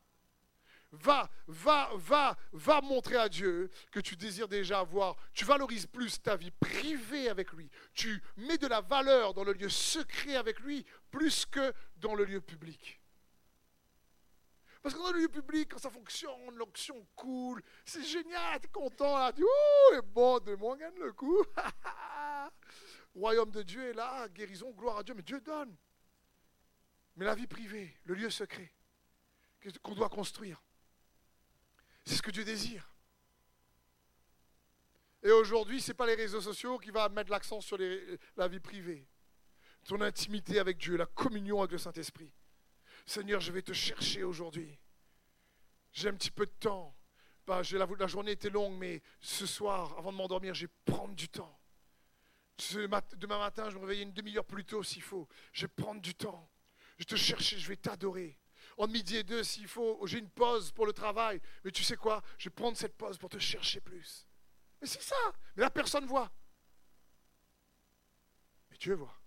Va, 0.91 1.29
va, 1.47 1.89
va, 1.95 2.37
va 2.51 2.81
montrer 2.81 3.15
à 3.15 3.29
Dieu 3.29 3.69
que 3.91 4.01
tu 4.01 4.17
désires 4.17 4.49
déjà 4.49 4.79
avoir. 4.79 5.15
Tu 5.33 5.45
valorises 5.45 5.87
plus 5.87 6.21
ta 6.21 6.35
vie 6.35 6.51
privée 6.51 7.29
avec 7.29 7.53
lui. 7.53 7.69
Tu 7.93 8.21
mets 8.35 8.57
de 8.57 8.67
la 8.67 8.81
valeur 8.81 9.33
dans 9.33 9.45
le 9.45 9.53
lieu 9.53 9.69
secret 9.69 10.35
avec 10.35 10.59
lui 10.59 10.85
plus 11.09 11.45
que 11.45 11.73
dans 11.95 12.13
le 12.13 12.25
lieu 12.25 12.41
public. 12.41 13.01
Parce 14.81 14.95
que 14.95 14.99
dans 14.99 15.11
le 15.11 15.19
lieu 15.19 15.29
public, 15.29 15.69
quand 15.71 15.77
ça 15.77 15.91
fonctionne, 15.91 16.55
l'onction 16.55 17.07
coule, 17.15 17.61
c'est 17.85 18.03
génial, 18.03 18.59
tu 18.59 18.67
es 18.67 18.71
content, 18.71 19.17
là, 19.17 19.31
tu 19.31 19.43
ouh, 19.43 19.95
et 19.95 20.01
bon, 20.01 20.39
de 20.39 20.55
moi, 20.55 20.75
gagne 20.75 20.97
le 20.97 21.13
coup. 21.13 21.43
Royaume 23.15 23.51
de 23.51 23.61
Dieu 23.61 23.89
est 23.89 23.93
là, 23.93 24.27
guérison, 24.29 24.71
gloire 24.71 24.97
à 24.97 25.03
Dieu, 25.03 25.13
mais 25.13 25.21
Dieu 25.21 25.39
donne. 25.39 25.75
Mais 27.15 27.25
la 27.25 27.35
vie 27.35 27.47
privée, 27.47 27.97
le 28.05 28.15
lieu 28.15 28.29
secret, 28.29 28.73
qu'on 29.81 29.95
doit 29.95 30.09
construire, 30.09 30.61
c'est 32.05 32.15
ce 32.15 32.21
que 32.21 32.31
Dieu 32.31 32.43
désire. 32.43 32.91
Et 35.23 35.31
aujourd'hui, 35.31 35.81
ce 35.81 35.89
n'est 35.89 35.95
pas 35.95 36.07
les 36.07 36.15
réseaux 36.15 36.41
sociaux 36.41 36.79
qui 36.79 36.89
vont 36.89 37.09
mettre 37.09 37.29
l'accent 37.29 37.61
sur 37.61 37.77
la 38.37 38.47
vie 38.47 38.59
privée. 38.59 39.07
Ton 39.85 40.01
intimité 40.01 40.59
avec 40.59 40.77
Dieu, 40.77 40.97
la 40.97 41.05
communion 41.05 41.59
avec 41.59 41.71
le 41.71 41.77
Saint-Esprit. 41.77 42.33
Seigneur, 43.05 43.39
je 43.39 43.51
vais 43.51 43.61
te 43.61 43.73
chercher 43.73 44.23
aujourd'hui. 44.23 44.77
J'ai 45.91 46.09
un 46.09 46.13
petit 46.13 46.31
peu 46.31 46.45
de 46.45 46.51
temps. 46.51 46.95
Bah, 47.45 47.61
la, 47.71 48.07
journée 48.07 48.31
était 48.31 48.49
longue, 48.49 48.77
mais 48.77 49.01
ce 49.19 49.45
soir, 49.45 49.95
avant 49.97 50.11
de 50.11 50.17
m'endormir, 50.17 50.53
je 50.53 50.65
vais 50.65 50.73
prendre 50.85 51.15
du 51.15 51.27
temps. 51.29 51.59
demain 53.17 53.39
matin, 53.39 53.69
je 53.69 53.77
me 53.77 53.81
réveille 53.81 54.03
une 54.03 54.13
demi-heure 54.13 54.45
plus 54.45 54.65
tôt 54.65 54.83
s'il 54.83 55.01
faut. 55.01 55.27
Je 55.51 55.61
vais 55.61 55.67
prendre 55.75 56.01
du 56.01 56.15
temps. 56.15 56.50
Je 57.01 57.07
te 57.07 57.15
chercher, 57.15 57.57
je 57.57 57.67
vais 57.67 57.77
t'adorer. 57.77 58.37
En 58.77 58.87
midi 58.87 59.17
et 59.17 59.23
deux, 59.23 59.43
s'il 59.43 59.67
faut, 59.67 60.05
j'ai 60.05 60.19
une 60.19 60.29
pause 60.29 60.71
pour 60.71 60.85
le 60.85 60.93
travail. 60.93 61.41
Mais 61.65 61.71
tu 61.71 61.83
sais 61.83 61.95
quoi? 61.95 62.21
Je 62.37 62.47
vais 62.47 62.53
prendre 62.53 62.77
cette 62.77 62.95
pause 62.95 63.17
pour 63.17 63.27
te 63.27 63.39
chercher 63.39 63.81
plus. 63.81 64.27
Mais 64.79 64.85
c'est 64.85 65.01
ça. 65.01 65.15
Mais 65.55 65.63
la 65.63 65.71
personne 65.71 66.05
voit. 66.05 66.31
Mais 68.69 68.77
Dieu 68.77 68.93
voit. 68.93 69.19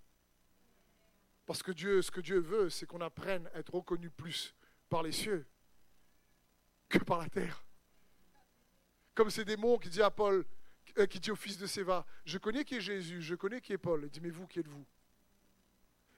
Parce 1.47 1.65
que 1.65 1.73
Dieu, 1.73 2.01
ce 2.01 2.13
que 2.13 2.21
Dieu 2.21 2.39
veut, 2.39 2.71
c'est 2.71 2.87
qu'on 2.87 3.01
apprenne 3.01 3.51
à 3.53 3.59
être 3.59 3.75
reconnu 3.75 4.09
plus 4.09 4.55
par 4.89 5.03
les 5.03 5.11
cieux 5.11 5.45
que 6.89 6.99
par 6.99 7.19
la 7.19 7.29
terre. 7.29 7.65
Comme 9.17 9.31
ces 9.31 9.45
démons 9.45 9.79
qui 9.79 9.89
dit 9.89 10.03
à 10.03 10.13
Paul, 10.13 10.47
euh, 10.99 11.07
qui 11.07 11.19
dit 11.19 11.33
au 11.33 11.37
fils 11.37 11.59
de 11.59 11.67
Séva, 11.67 12.07
je 12.25 12.39
connais 12.39 12.65
qui 12.65 12.77
est 12.77 12.81
Jésus, 12.81 13.21
je 13.21 13.35
connais 13.35 13.61
qui 13.61 13.73
est 13.73 13.79
Paul. 13.79 14.05
Il 14.05 14.11
dit, 14.11 14.21
mais 14.21 14.31
vous, 14.31 14.47
qui 14.47 14.61
êtes-vous? 14.61 14.87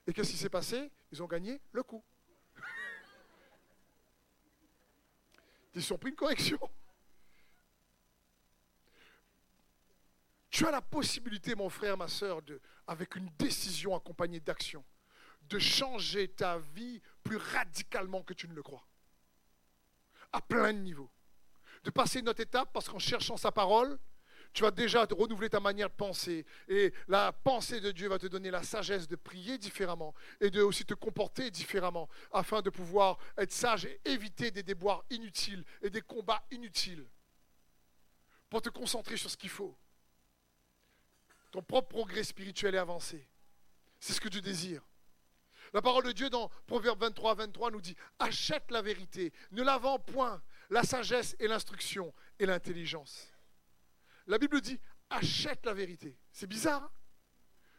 Et 0.07 0.13
qu'est-ce 0.13 0.31
qui 0.31 0.37
s'est 0.37 0.49
passé? 0.49 0.89
Ils 1.11 1.21
ont 1.21 1.27
gagné 1.27 1.61
le 1.73 1.83
coup. 1.83 2.03
Ils 5.75 5.93
ont 5.93 5.97
pris 5.97 6.09
une 6.09 6.15
correction. 6.15 6.57
Tu 10.49 10.65
as 10.65 10.71
la 10.71 10.81
possibilité, 10.81 11.53
mon 11.53 11.69
frère, 11.69 11.97
ma 11.97 12.07
soeur, 12.07 12.41
de, 12.41 12.59
avec 12.87 13.15
une 13.15 13.29
décision 13.37 13.95
accompagnée 13.95 14.39
d'action, 14.39 14.83
de 15.43 15.59
changer 15.59 16.29
ta 16.29 16.57
vie 16.57 17.01
plus 17.21 17.37
radicalement 17.37 18.23
que 18.23 18.33
tu 18.33 18.47
ne 18.47 18.53
le 18.53 18.63
crois. 18.63 18.87
À 20.31 20.41
plein 20.41 20.73
de 20.73 20.79
niveaux. 20.79 21.11
De 21.83 21.91
passer 21.91 22.21
une 22.21 22.29
autre 22.29 22.41
étape 22.41 22.71
parce 22.73 22.87
qu'en 22.89 22.97
cherchant 22.97 23.37
sa 23.37 23.51
parole, 23.51 23.99
tu 24.53 24.63
vas 24.63 24.71
déjà 24.71 25.05
te 25.05 25.13
renouveler 25.13 25.49
ta 25.49 25.59
manière 25.59 25.89
de 25.89 25.95
penser. 25.95 26.45
Et 26.67 26.93
la 27.07 27.31
pensée 27.31 27.79
de 27.79 27.91
Dieu 27.91 28.09
va 28.09 28.19
te 28.19 28.27
donner 28.27 28.51
la 28.51 28.63
sagesse 28.63 29.07
de 29.07 29.15
prier 29.15 29.57
différemment 29.57 30.13
et 30.41 30.49
de 30.49 30.61
aussi 30.61 30.85
te 30.85 30.93
comporter 30.93 31.51
différemment 31.51 32.09
afin 32.31 32.61
de 32.61 32.69
pouvoir 32.69 33.17
être 33.37 33.51
sage 33.51 33.85
et 33.85 33.99
éviter 34.05 34.51
des 34.51 34.63
déboires 34.63 35.03
inutiles 35.09 35.63
et 35.81 35.89
des 35.89 36.01
combats 36.01 36.43
inutiles. 36.51 37.05
Pour 38.49 38.61
te 38.61 38.69
concentrer 38.69 39.17
sur 39.17 39.29
ce 39.29 39.37
qu'il 39.37 39.49
faut. 39.49 39.77
Ton 41.51 41.61
propre 41.61 41.89
progrès 41.89 42.23
spirituel 42.23 42.75
est 42.75 42.79
avancé. 42.79 43.27
C'est 43.99 44.13
ce 44.13 44.21
que 44.21 44.29
tu 44.29 44.41
désires. 44.41 44.83
La 45.73 45.81
parole 45.81 46.05
de 46.05 46.11
Dieu 46.11 46.29
dans 46.29 46.49
Proverbe 46.65 47.01
23, 47.01 47.35
23 47.35 47.71
nous 47.71 47.81
dit 47.81 47.95
Achète 48.19 48.71
la 48.71 48.81
vérité, 48.81 49.33
ne 49.51 49.63
la 49.63 49.77
vends 49.77 49.99
point, 49.99 50.41
la 50.69 50.83
sagesse 50.83 51.35
et 51.39 51.47
l'instruction 51.47 52.13
et 52.39 52.45
l'intelligence. 52.45 53.33
La 54.27 54.37
Bible 54.37 54.61
dit 54.61 54.79
achète 55.09 55.65
la 55.65 55.73
vérité. 55.73 56.17
C'est 56.31 56.47
bizarre. 56.47 56.83
Hein? 56.83 56.91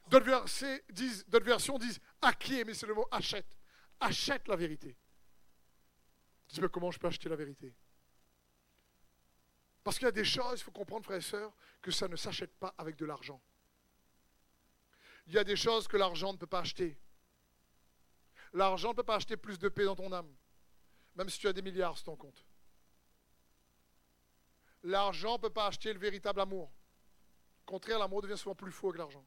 D'autres, 0.08 1.44
versions 1.44 1.78
disent 1.78 2.00
acquiert, 2.22 2.64
mais 2.66 2.74
c'est 2.74 2.86
le 2.86 2.94
mot 2.94 3.06
achète. 3.10 3.58
Achète 4.00 4.48
la 4.48 4.56
vérité. 4.56 4.96
Dis, 6.48 6.60
mais 6.60 6.68
comment 6.68 6.90
je 6.90 6.98
peux 6.98 7.06
acheter 7.06 7.28
la 7.28 7.36
vérité? 7.36 7.74
Parce 9.84 9.98
qu'il 9.98 10.06
y 10.06 10.08
a 10.08 10.12
des 10.12 10.24
choses, 10.24 10.60
il 10.60 10.62
faut 10.62 10.70
comprendre, 10.70 11.04
frères 11.04 11.18
et 11.18 11.22
sœurs, 11.22 11.54
que 11.82 11.90
ça 11.90 12.08
ne 12.08 12.16
s'achète 12.16 12.54
pas 12.56 12.74
avec 12.78 12.96
de 12.96 13.04
l'argent. 13.04 13.42
Il 15.26 15.34
y 15.34 15.38
a 15.38 15.44
des 15.44 15.56
choses 15.56 15.86
que 15.86 15.98
l'argent 15.98 16.32
ne 16.32 16.38
peut 16.38 16.46
pas 16.46 16.60
acheter. 16.60 16.98
L'argent 18.54 18.90
ne 18.90 18.94
peut 18.94 19.02
pas 19.02 19.16
acheter 19.16 19.36
plus 19.36 19.58
de 19.58 19.68
paix 19.68 19.84
dans 19.84 19.96
ton 19.96 20.10
âme, 20.12 20.34
même 21.16 21.28
si 21.28 21.38
tu 21.38 21.48
as 21.48 21.52
des 21.52 21.60
milliards 21.60 21.96
sur 21.96 22.04
ton 22.04 22.16
compte. 22.16 22.47
L'argent 24.88 25.34
ne 25.34 25.42
peut 25.42 25.50
pas 25.50 25.66
acheter 25.66 25.92
le 25.92 25.98
véritable 25.98 26.40
amour. 26.40 26.72
Au 27.66 27.70
contraire, 27.70 27.98
l'amour 27.98 28.22
devient 28.22 28.38
souvent 28.38 28.54
plus 28.54 28.72
faux 28.72 28.90
que 28.90 28.96
l'argent. 28.96 29.24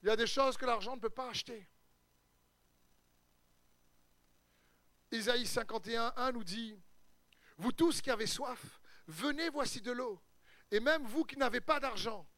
Il 0.00 0.06
y 0.06 0.10
a 0.12 0.16
des 0.16 0.28
choses 0.28 0.56
que 0.56 0.64
l'argent 0.64 0.94
ne 0.94 1.00
peut 1.00 1.10
pas 1.10 1.28
acheter. 1.28 1.68
Isaïe 5.10 5.44
51, 5.44 6.12
1 6.16 6.32
nous 6.32 6.44
dit 6.44 6.80
Vous 7.56 7.72
tous 7.72 8.00
qui 8.00 8.12
avez 8.12 8.28
soif, 8.28 8.80
venez, 9.08 9.48
voici 9.50 9.80
de 9.80 9.90
l'eau. 9.90 10.22
Et 10.70 10.78
même 10.78 11.04
vous 11.06 11.24
qui 11.24 11.36
n'avez 11.36 11.60
pas 11.60 11.80
d'argent, 11.80 12.28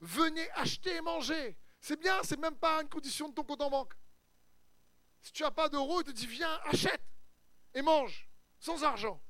venez 0.00 0.48
acheter 0.52 0.94
et 0.94 1.00
manger. 1.00 1.58
C'est 1.80 1.98
bien, 1.98 2.22
c'est 2.22 2.38
même 2.38 2.56
pas 2.56 2.80
une 2.82 2.88
condition 2.88 3.28
de 3.28 3.34
ton 3.34 3.42
compte 3.42 3.62
en 3.62 3.70
banque. 3.70 3.94
Si 5.22 5.32
tu 5.32 5.42
n'as 5.42 5.50
pas 5.50 5.68
d'euros, 5.68 6.02
il 6.02 6.04
te 6.04 6.12
dit 6.12 6.28
Viens, 6.28 6.60
achète 6.66 7.02
et 7.74 7.82
mange, 7.82 8.28
sans 8.60 8.84
argent. 8.84 9.20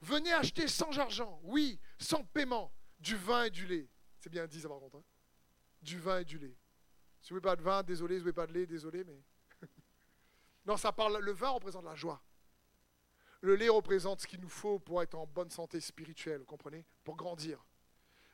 Venez 0.00 0.32
acheter 0.32 0.68
sans 0.68 0.96
argent, 0.98 1.40
oui, 1.42 1.80
sans 1.98 2.22
paiement, 2.24 2.72
du 3.00 3.16
vin 3.16 3.44
et 3.44 3.50
du 3.50 3.66
lait. 3.66 3.88
C'est 4.20 4.30
bien 4.30 4.46
dit 4.46 4.60
ça 4.60 4.68
par 4.68 4.78
contre. 4.78 4.98
Hein. 4.98 5.04
du 5.82 5.98
vin 5.98 6.20
et 6.20 6.24
du 6.24 6.38
lait. 6.38 6.56
Si 7.20 7.30
vous 7.30 7.36
ne 7.36 7.40
voulez 7.40 7.50
pas 7.50 7.56
de 7.56 7.62
vin, 7.62 7.82
désolé. 7.82 8.14
Si 8.14 8.20
vous 8.20 8.26
ne 8.26 8.30
voulez 8.30 8.46
pas 8.46 8.46
de 8.46 8.52
lait, 8.52 8.66
désolé, 8.66 9.04
mais. 9.04 9.22
non, 10.66 10.76
ça 10.76 10.92
parle. 10.92 11.18
Le 11.18 11.32
vin 11.32 11.50
représente 11.50 11.84
la 11.84 11.94
joie. 11.94 12.22
Le 13.40 13.54
lait 13.54 13.68
représente 13.68 14.20
ce 14.20 14.26
qu'il 14.26 14.40
nous 14.40 14.48
faut 14.48 14.78
pour 14.78 15.02
être 15.02 15.14
en 15.14 15.26
bonne 15.26 15.50
santé 15.50 15.80
spirituelle, 15.80 16.40
vous 16.40 16.46
comprenez 16.46 16.84
Pour 17.04 17.16
grandir. 17.16 17.64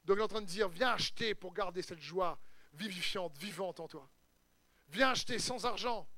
Donc 0.04 0.16
il 0.16 0.20
est 0.20 0.24
en 0.24 0.28
train 0.28 0.40
de 0.42 0.46
dire 0.46 0.68
viens 0.68 0.90
acheter 0.90 1.34
pour 1.34 1.52
garder 1.52 1.82
cette 1.82 2.00
joie 2.00 2.38
vivifiante, 2.72 3.36
vivante 3.38 3.80
en 3.80 3.88
toi. 3.88 4.08
Viens 4.88 5.10
acheter 5.10 5.38
sans 5.38 5.64
argent. 5.66 6.08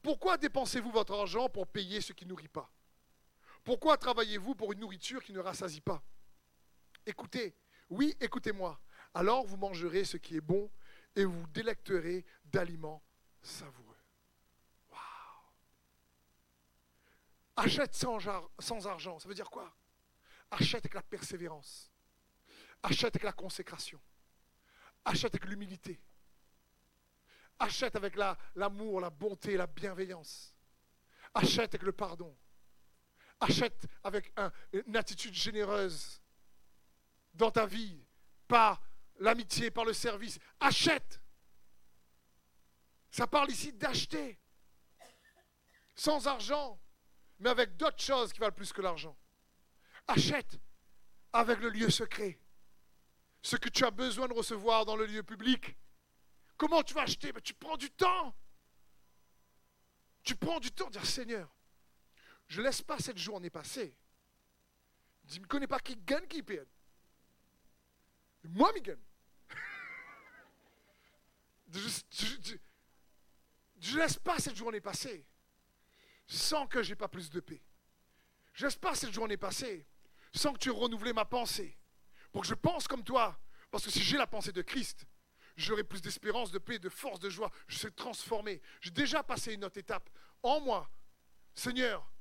Pourquoi 0.00 0.36
dépensez-vous 0.36 0.90
votre 0.90 1.14
argent 1.14 1.48
pour 1.48 1.66
payer 1.66 2.00
ce 2.00 2.12
qui 2.12 2.24
ne 2.24 2.30
nourrit 2.30 2.48
pas? 2.48 2.70
Pourquoi 3.64 3.96
travaillez-vous 3.96 4.54
pour 4.54 4.72
une 4.72 4.80
nourriture 4.80 5.22
qui 5.22 5.32
ne 5.32 5.38
rassasie 5.38 5.80
pas? 5.80 6.02
Écoutez, 7.06 7.54
oui, 7.90 8.16
écoutez-moi. 8.20 8.80
Alors 9.14 9.46
vous 9.46 9.56
mangerez 9.56 10.04
ce 10.04 10.16
qui 10.16 10.36
est 10.36 10.40
bon 10.40 10.70
et 11.14 11.24
vous 11.24 11.46
délecterez 11.48 12.24
d'aliments 12.44 13.02
savoureux. 13.42 13.96
Waouh 14.90 14.98
Achète 17.56 17.94
sans, 17.94 18.18
sans 18.58 18.86
argent, 18.86 19.18
ça 19.18 19.28
veut 19.28 19.34
dire 19.34 19.50
quoi? 19.50 19.74
Achète 20.50 20.84
avec 20.84 20.94
la 20.94 21.02
persévérance. 21.02 21.90
Achète 22.82 23.14
avec 23.14 23.22
la 23.22 23.32
consécration. 23.32 24.00
Achète 25.04 25.34
avec 25.34 25.48
l'humilité. 25.48 26.00
Achète 27.58 27.96
avec 27.96 28.16
l'amour, 28.56 29.00
la 29.00 29.10
bonté, 29.10 29.56
la 29.56 29.66
bienveillance. 29.66 30.56
Achète 31.34 31.74
avec 31.74 31.82
le 31.82 31.92
pardon. 31.92 32.36
Achète 33.42 33.88
avec 34.04 34.32
une 34.72 34.96
attitude 34.96 35.34
généreuse 35.34 36.22
dans 37.34 37.50
ta 37.50 37.66
vie, 37.66 38.00
par 38.46 38.80
l'amitié, 39.18 39.72
par 39.72 39.84
le 39.84 39.92
service. 39.92 40.38
Achète. 40.60 41.20
Ça 43.10 43.26
parle 43.26 43.50
ici 43.50 43.72
d'acheter. 43.72 44.38
Sans 45.96 46.28
argent, 46.28 46.80
mais 47.40 47.50
avec 47.50 47.76
d'autres 47.76 48.00
choses 48.00 48.32
qui 48.32 48.38
valent 48.38 48.54
plus 48.54 48.72
que 48.72 48.80
l'argent. 48.80 49.18
Achète 50.06 50.60
avec 51.32 51.58
le 51.58 51.70
lieu 51.70 51.90
secret. 51.90 52.38
Ce 53.42 53.56
que 53.56 53.68
tu 53.68 53.84
as 53.84 53.90
besoin 53.90 54.28
de 54.28 54.34
recevoir 54.34 54.84
dans 54.84 54.94
le 54.94 55.06
lieu 55.06 55.24
public. 55.24 55.76
Comment 56.56 56.84
tu 56.84 56.94
vas 56.94 57.02
acheter? 57.02 57.32
Tu 57.42 57.54
prends 57.54 57.76
du 57.76 57.90
temps. 57.90 58.36
Tu 60.22 60.36
prends 60.36 60.60
du 60.60 60.70
temps 60.70 60.90
dire 60.90 61.04
Seigneur, 61.04 61.52
je 62.52 62.60
ne 62.60 62.66
laisse 62.66 62.82
pas 62.82 62.98
cette 62.98 63.16
journée 63.16 63.48
passer. 63.48 63.96
Je 65.26 65.40
ne 65.40 65.46
connais 65.46 65.66
pas 65.66 65.80
qui 65.80 65.96
gagne, 65.96 66.26
qui 66.26 66.42
perd. 66.42 66.68
Moi, 68.44 68.70
je 68.76 68.80
gagne. 68.80 68.98
Je 73.80 73.94
ne 73.94 73.98
laisse 74.00 74.18
pas 74.18 74.38
cette 74.38 74.54
journée 74.54 74.82
passer 74.82 75.24
sans 76.26 76.66
que 76.66 76.82
je 76.82 76.90
n'ai 76.90 76.94
pas 76.94 77.08
plus 77.08 77.30
de 77.30 77.40
paix. 77.40 77.62
Je 78.52 78.64
ne 78.64 78.66
laisse 78.66 78.76
pas 78.76 78.94
cette 78.94 79.12
journée 79.14 79.38
passer 79.38 79.86
sans 80.34 80.52
que 80.52 80.58
tu 80.58 80.68
aies 80.68 80.72
renouvelé 80.72 81.14
ma 81.14 81.24
pensée. 81.24 81.78
Pour 82.32 82.42
que 82.42 82.48
je 82.48 82.54
pense 82.54 82.86
comme 82.86 83.02
toi. 83.02 83.40
Parce 83.70 83.86
que 83.86 83.90
si 83.90 84.02
j'ai 84.02 84.18
la 84.18 84.26
pensée 84.26 84.52
de 84.52 84.60
Christ, 84.60 85.06
j'aurai 85.56 85.84
plus 85.84 86.02
d'espérance, 86.02 86.50
de 86.50 86.58
paix, 86.58 86.78
de 86.78 86.90
force, 86.90 87.18
de 87.18 87.30
joie. 87.30 87.50
Je 87.66 87.78
serai 87.78 87.92
transformé. 87.92 88.60
J'ai 88.82 88.90
déjà 88.90 89.22
passé 89.22 89.54
une 89.54 89.64
autre 89.64 89.78
étape 89.78 90.10
en 90.42 90.60
moi. 90.60 90.90
Seigneur, 91.54 92.11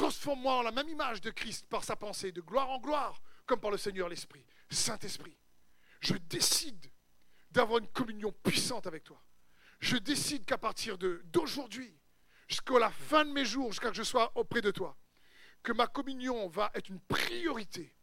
Transforme-moi 0.00 0.54
en 0.54 0.62
la 0.62 0.70
même 0.70 0.88
image 0.88 1.20
de 1.20 1.28
Christ 1.28 1.66
par 1.68 1.84
sa 1.84 1.94
pensée, 1.94 2.32
de 2.32 2.40
gloire 2.40 2.70
en 2.70 2.78
gloire, 2.78 3.20
comme 3.44 3.60
par 3.60 3.70
le 3.70 3.76
Seigneur 3.76 4.08
l'Esprit. 4.08 4.42
Saint-Esprit, 4.70 5.36
je 6.00 6.14
décide 6.14 6.90
d'avoir 7.50 7.80
une 7.80 7.88
communion 7.88 8.32
puissante 8.42 8.86
avec 8.86 9.04
toi. 9.04 9.22
Je 9.78 9.98
décide 9.98 10.46
qu'à 10.46 10.56
partir 10.56 10.96
d'aujourd'hui, 10.96 11.94
jusqu'à 12.48 12.78
la 12.78 12.90
fin 12.90 13.26
de 13.26 13.30
mes 13.30 13.44
jours, 13.44 13.72
jusqu'à 13.72 13.88
ce 13.88 13.90
que 13.90 13.96
je 13.98 14.02
sois 14.02 14.32
auprès 14.36 14.62
de 14.62 14.70
toi, 14.70 14.96
que 15.62 15.72
ma 15.72 15.86
communion 15.86 16.48
va 16.48 16.70
être 16.72 16.88
une 16.88 17.00
priorité 17.00 17.94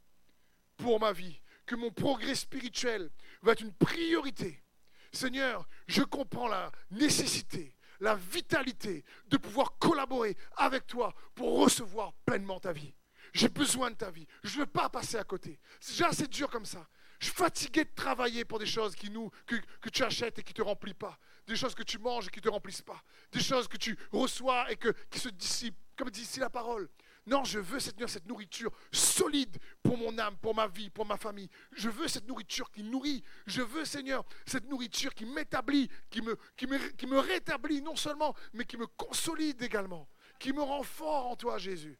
pour 0.75 0.99
ma 0.99 1.11
vie, 1.11 1.41
que 1.65 1.73
mon 1.73 1.89
progrès 1.89 2.35
spirituel 2.35 3.09
va 3.41 3.53
être 3.53 3.61
une 3.61 3.73
priorité. 3.73 4.63
Seigneur, 5.11 5.67
je 5.87 6.03
comprends 6.03 6.47
la 6.47 6.71
nécessité 6.91 7.75
la 7.99 8.15
vitalité 8.15 9.03
de 9.27 9.37
pouvoir 9.37 9.77
collaborer 9.77 10.37
avec 10.55 10.87
toi 10.87 11.13
pour 11.35 11.59
recevoir 11.59 12.13
pleinement 12.25 12.59
ta 12.59 12.71
vie. 12.71 12.93
J'ai 13.33 13.49
besoin 13.49 13.91
de 13.91 13.95
ta 13.95 14.09
vie. 14.09 14.27
Je 14.43 14.55
ne 14.55 14.59
veux 14.61 14.65
pas 14.65 14.89
passer 14.89 15.17
à 15.17 15.23
côté. 15.23 15.59
C'est 15.79 15.93
déjà 15.93 16.07
assez 16.07 16.27
dur 16.27 16.49
comme 16.49 16.65
ça. 16.65 16.87
Je 17.19 17.25
suis 17.25 17.35
fatigué 17.35 17.83
de 17.83 17.89
travailler 17.95 18.45
pour 18.45 18.59
des 18.59 18.65
choses 18.65 18.95
qui 18.95 19.09
nous, 19.09 19.31
que, 19.45 19.89
tu 19.89 20.03
achètes 20.03 20.39
et 20.39 20.43
qui 20.43 20.51
ne 20.51 20.57
te 20.57 20.61
remplissent 20.61 20.93
pas. 20.93 21.17
Des 21.47 21.55
choses 21.55 21.73
que 21.73 21.83
tu 21.83 21.97
manges 21.97 22.27
et 22.27 22.29
qui 22.29 22.39
ne 22.39 22.43
te 22.43 22.49
remplissent 22.49 22.81
pas. 22.81 23.01
Des 23.31 23.41
choses 23.41 23.67
que 23.67 23.77
tu 23.77 23.97
reçois 24.11 24.71
et 24.71 24.77
que, 24.77 24.89
qui 25.09 25.19
se 25.19 25.29
dissipent, 25.29 25.77
comme 25.95 26.09
dit 26.09 26.21
ici 26.21 26.39
la 26.39 26.49
parole. 26.49 26.89
Non, 27.27 27.43
je 27.43 27.59
veux 27.59 27.81
cette, 27.81 28.07
cette 28.07 28.25
nourriture 28.25 28.71
solide 28.89 29.57
pour 29.83 29.97
mon 29.97 30.17
âme, 30.17 30.37
pour 30.37 30.55
ma 30.55 30.67
vie, 30.67 30.89
pour 30.89 31.05
ma 31.05 31.17
famille. 31.17 31.49
Je 31.73 31.89
veux 31.89 32.07
cette 32.07 32.25
nourriture 32.25 32.71
qui 32.71 32.83
nourrit. 32.83 33.21
Je 33.45 33.61
veux, 33.61 33.83
Seigneur, 33.83 34.23
cette 34.45 34.65
nourriture 34.69 35.13
qui 35.13 35.25
m'établit, 35.25 35.89
qui, 36.09 36.21
me, 36.21 36.35
qui 36.55 37.05
me 37.05 37.19
rétablit 37.19 37.81
non 37.81 37.97
seulement, 37.97 38.33
mais 38.53 38.63
qui 38.63 38.77
me 38.77 38.87
consolide 38.87 39.61
également, 39.61 40.09
qui 40.39 40.53
me 40.53 40.61
rend 40.61 40.83
fort 40.83 41.27
en 41.27 41.35
toi, 41.35 41.57
Jésus. 41.57 41.99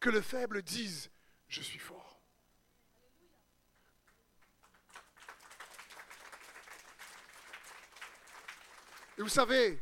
Que 0.00 0.10
le 0.10 0.20
faible 0.20 0.62
dise, 0.62 1.08
je 1.46 1.62
suis 1.62 1.78
fort. 1.78 2.20
Et 9.16 9.22
vous 9.22 9.28
savez, 9.28 9.78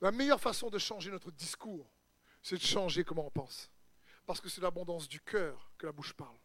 la 0.00 0.10
meilleure 0.10 0.40
façon 0.40 0.68
de 0.68 0.78
changer 0.78 1.12
notre 1.12 1.30
discours, 1.30 1.88
c'est 2.42 2.56
de 2.56 2.62
changer 2.62 3.04
comment 3.04 3.26
on 3.26 3.30
pense. 3.30 3.70
Parce 4.26 4.40
que 4.40 4.48
c'est 4.48 4.60
l'abondance 4.60 5.08
du 5.08 5.20
cœur 5.20 5.70
que 5.78 5.86
la 5.86 5.92
bouche 5.92 6.12
parle. 6.12 6.36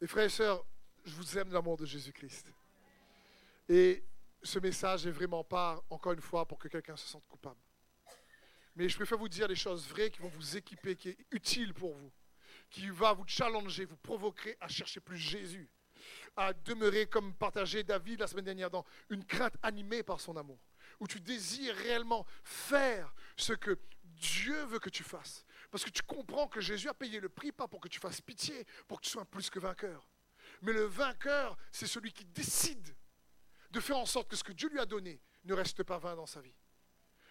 Et 0.00 0.06
frères 0.06 0.24
et 0.24 0.30
sœurs, 0.30 0.64
je 1.04 1.14
vous 1.14 1.38
aime 1.38 1.52
l'amour 1.52 1.76
de 1.76 1.86
Jésus-Christ. 1.86 2.52
Et 3.68 4.04
ce 4.42 4.58
message 4.58 5.06
n'est 5.06 5.12
vraiment 5.12 5.44
pas, 5.44 5.82
encore 5.90 6.12
une 6.12 6.20
fois, 6.20 6.46
pour 6.46 6.58
que 6.58 6.68
quelqu'un 6.68 6.96
se 6.96 7.06
sente 7.06 7.26
coupable. 7.26 7.60
Mais 8.76 8.88
je 8.88 8.96
préfère 8.96 9.18
vous 9.18 9.28
dire 9.28 9.48
les 9.48 9.56
choses 9.56 9.88
vraies 9.88 10.10
qui 10.10 10.20
vont 10.20 10.28
vous 10.28 10.56
équiper, 10.56 10.96
qui 10.96 11.08
est 11.08 11.18
utile 11.30 11.72
pour 11.72 11.94
vous, 11.94 12.12
qui 12.68 12.88
va 12.90 13.14
vous 13.14 13.26
challenger, 13.26 13.86
vous 13.86 13.96
provoquer 13.96 14.56
à 14.60 14.68
chercher 14.68 15.00
plus 15.00 15.16
Jésus, 15.16 15.70
à 16.36 16.52
demeurer 16.52 17.06
comme 17.06 17.34
partageait 17.34 17.82
David 17.82 18.20
la 18.20 18.26
semaine 18.26 18.44
dernière 18.44 18.70
dans 18.70 18.84
une 19.08 19.24
crainte 19.24 19.56
animée 19.62 20.02
par 20.02 20.20
son 20.20 20.36
amour, 20.36 20.58
où 21.00 21.06
tu 21.06 21.20
désires 21.20 21.74
réellement 21.76 22.26
faire 22.42 23.12
ce 23.36 23.52
que 23.52 23.78
Dieu 24.02 24.64
veut 24.64 24.78
que 24.78 24.90
tu 24.90 25.02
fasses. 25.02 25.44
Parce 25.70 25.84
que 25.84 25.90
tu 25.90 26.02
comprends 26.02 26.48
que 26.48 26.60
Jésus 26.60 26.88
a 26.88 26.94
payé 26.94 27.20
le 27.20 27.28
prix, 27.28 27.52
pas 27.52 27.68
pour 27.68 27.80
que 27.80 27.88
tu 27.88 28.00
fasses 28.00 28.20
pitié, 28.20 28.66
pour 28.88 29.00
que 29.00 29.04
tu 29.04 29.10
sois 29.10 29.24
plus 29.24 29.50
que 29.50 29.58
vainqueur. 29.58 30.08
Mais 30.62 30.72
le 30.72 30.84
vainqueur, 30.84 31.56
c'est 31.70 31.86
celui 31.86 32.12
qui 32.12 32.24
décide 32.24 32.96
de 33.70 33.80
faire 33.80 33.98
en 33.98 34.06
sorte 34.06 34.28
que 34.28 34.36
ce 34.36 34.44
que 34.44 34.52
Dieu 34.52 34.68
lui 34.68 34.78
a 34.78 34.86
donné 34.86 35.20
ne 35.44 35.54
reste 35.54 35.82
pas 35.82 35.98
vain 35.98 36.16
dans 36.16 36.26
sa 36.26 36.40
vie. 36.40 36.54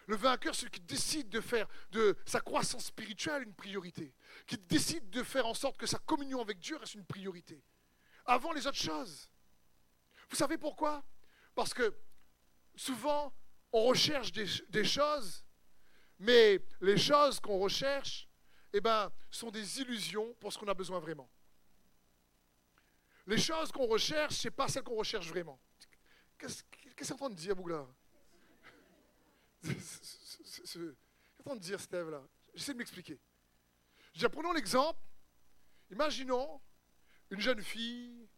Le 0.08 0.16
vainqueur, 0.16 0.54
c'est 0.54 0.62
celui 0.62 0.72
qui 0.72 0.82
décide 0.82 1.30
de 1.30 1.42
faire 1.42 1.68
de 1.92 2.16
sa 2.26 2.40
croissance 2.40 2.86
spirituelle 2.86 3.44
une 3.44 3.56
priorité, 3.56 4.14
qui 4.46 4.58
décide 4.58 5.10
de 5.10 5.24
faire 5.24 5.48
en 5.48 5.56
sorte 5.56 5.78
que 5.78 5.88
sa 5.88 5.98
communion 5.98 6.42
avec 6.42 6.60
Dieu 6.60 6.78
reste 6.78 6.94
une 6.94 7.06
priorité, 7.06 7.64
avant 8.26 8.52
les 8.52 8.68
autres 8.68 8.78
choses. 8.78 9.30
Vous 10.30 10.36
savez 10.36 10.58
pourquoi? 10.58 11.04
Parce 11.56 11.74
que 11.74 11.96
souvent, 12.76 13.34
on 13.76 13.84
recherche 13.84 14.32
des, 14.32 14.86
choses, 14.86 15.44
mais 16.18 16.64
les 16.80 16.98
choses 16.98 17.42
qu'on 17.42 17.60
recherche, 17.60 18.30
eh 18.72 18.80
ben, 18.80 19.12
sont 19.30 19.52
des 19.52 19.82
illusions 19.82 20.34
pour 20.36 20.54
ce 20.54 20.58
qu'on 20.58 20.68
a 20.70 20.74
besoin 20.74 20.98
vraiment. 21.00 21.30
Les 23.28 23.38
choses 23.38 23.74
qu'on 23.74 23.86
recherche, 23.86 24.36
ce 24.36 24.48
n'est 24.48 24.52
pas 24.52 24.70
celles 24.70 24.84
qu'on 24.84 24.96
recherche 24.96 25.28
vraiment. 25.28 25.60
Qu'est-ce 26.38 26.64
est 26.98 27.12
en 27.12 27.18
train 27.18 27.30
de 27.30 27.36
dire, 27.36 27.54
Bougla? 27.54 27.86
Qu'est-ce 29.62 30.90
en 31.40 31.44
train 31.44 31.56
de 31.58 31.62
dire, 31.62 31.82
Steve, 31.82 32.10
là? 32.10 32.26
J'essaie 32.54 32.72
de 32.72 32.78
m'expliquer. 32.78 33.20
prenons 34.32 34.54
l'exemple. 34.54 35.02
Imaginons 35.92 36.62
une 37.30 37.42
jeune 37.42 37.62
fille 37.62 38.30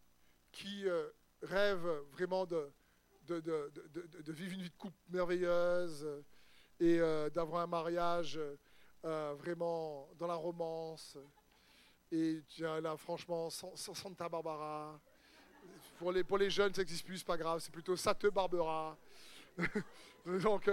qui 0.50 0.88
euh, 0.88 1.08
rêve 1.42 1.86
vraiment 2.10 2.44
de, 2.44 2.72
de, 3.34 4.32
vivre 4.32 4.54
une 4.54 4.62
vie 4.62 4.70
de 4.70 4.76
couple 4.76 4.96
merveilleuse 5.10 6.06
et 6.80 6.98
euh, 7.00 7.28
d'avoir 7.30 7.62
un 7.62 7.66
mariage 7.66 8.40
euh, 9.04 9.34
vraiment 9.38 10.08
dans 10.18 10.26
la 10.26 10.34
romance. 10.34 11.16
Et 12.10 12.42
là, 12.58 12.96
franchement, 12.96 13.50
Santa 13.50 14.28
Barbara. 14.28 14.98
Pour 15.98 16.12
les, 16.12 16.24
pour 16.24 16.38
les 16.38 16.48
jeunes, 16.48 16.72
ça 16.72 16.80
n'existe 16.80 17.04
plus, 17.04 17.22
pas 17.22 17.36
grave, 17.36 17.60
c'est 17.60 17.72
plutôt 17.72 17.96
ça 17.96 18.14
te 18.14 18.28
Barbara. 18.28 18.96
Donc, 20.26 20.70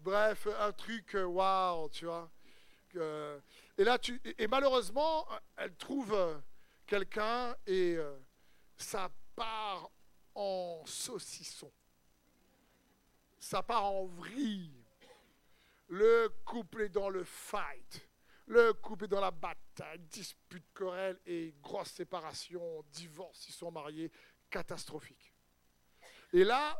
bref, 0.00 0.48
un 0.58 0.72
truc, 0.72 1.16
waouh, 1.24 1.88
tu 1.90 2.06
vois. 2.06 2.28
et 2.94 3.84
là, 3.84 3.98
tu, 3.98 4.20
et 4.38 4.48
malheureusement, 4.48 5.26
elle 5.56 5.74
trouve 5.76 6.16
quelqu'un 6.86 7.54
et 7.66 7.98
ça 8.76 9.10
part 9.36 9.90
en 10.36 10.82
saucisson. 10.86 11.72
Ça 13.38 13.62
part 13.62 13.84
en 13.84 14.06
vrille. 14.06 14.84
Le 15.88 16.28
couple 16.44 16.82
est 16.82 16.88
dans 16.88 17.08
le 17.08 17.24
fight. 17.24 18.08
Le 18.46 18.72
couple 18.74 19.04
est 19.04 19.08
dans 19.08 19.20
la 19.20 19.32
bataille, 19.32 19.98
dispute, 19.98 20.64
querelle 20.72 21.18
et 21.26 21.54
grosse 21.60 21.90
séparation, 21.90 22.84
divorce, 22.92 23.48
ils 23.48 23.52
sont 23.52 23.72
mariés, 23.72 24.12
catastrophique. 24.48 25.34
Et 26.32 26.44
là, 26.44 26.78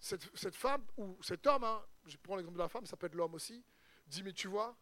cette, 0.00 0.54
femme, 0.56 0.84
ou 0.96 1.16
cet 1.22 1.46
homme, 1.46 1.62
hein, 1.62 1.84
je 2.06 2.16
prends 2.16 2.34
l'exemple 2.34 2.56
de 2.56 2.62
la 2.62 2.68
femme, 2.68 2.86
ça 2.86 2.96
peut 2.96 3.06
être 3.06 3.14
l'homme 3.14 3.34
aussi, 3.34 3.64
dit, 4.06 4.24
mais 4.24 4.32
tu 4.32 4.48
vois, 4.48 4.76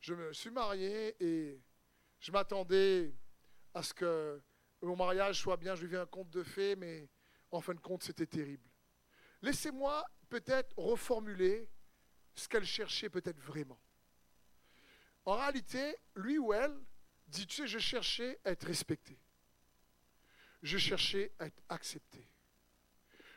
je 0.00 0.14
me 0.14 0.32
suis 0.32 0.50
marié 0.50 1.14
et 1.20 1.60
je 2.20 2.32
m'attendais 2.32 3.14
à 3.74 3.82
ce 3.82 3.92
que 3.92 4.40
mon 4.80 4.96
mariage 4.96 5.40
soit 5.40 5.58
bien, 5.58 5.74
je 5.74 5.84
lui 5.84 5.96
un 5.96 6.06
conte 6.06 6.30
de 6.30 6.42
fées, 6.42 6.74
mais 6.74 7.10
en 7.50 7.60
fin 7.60 7.74
de 7.74 7.80
compte, 7.80 8.02
c'était 8.02 8.26
terrible. 8.26 8.68
Laissez-moi 9.42 10.04
peut-être 10.28 10.72
reformuler 10.78 11.68
ce 12.34 12.48
qu'elle 12.48 12.64
cherchait 12.64 13.10
peut-être 13.10 13.40
vraiment. 13.40 13.80
En 15.24 15.36
réalité, 15.36 15.96
lui 16.14 16.38
ou 16.38 16.52
elle 16.52 16.76
dit, 17.26 17.46
tu 17.46 17.56
sais, 17.56 17.66
je 17.66 17.78
cherchais 17.78 18.38
à 18.44 18.50
être 18.50 18.66
respecté. 18.66 19.18
Je 20.62 20.78
cherchais 20.78 21.32
à 21.38 21.46
être 21.46 21.62
accepté. 21.68 22.26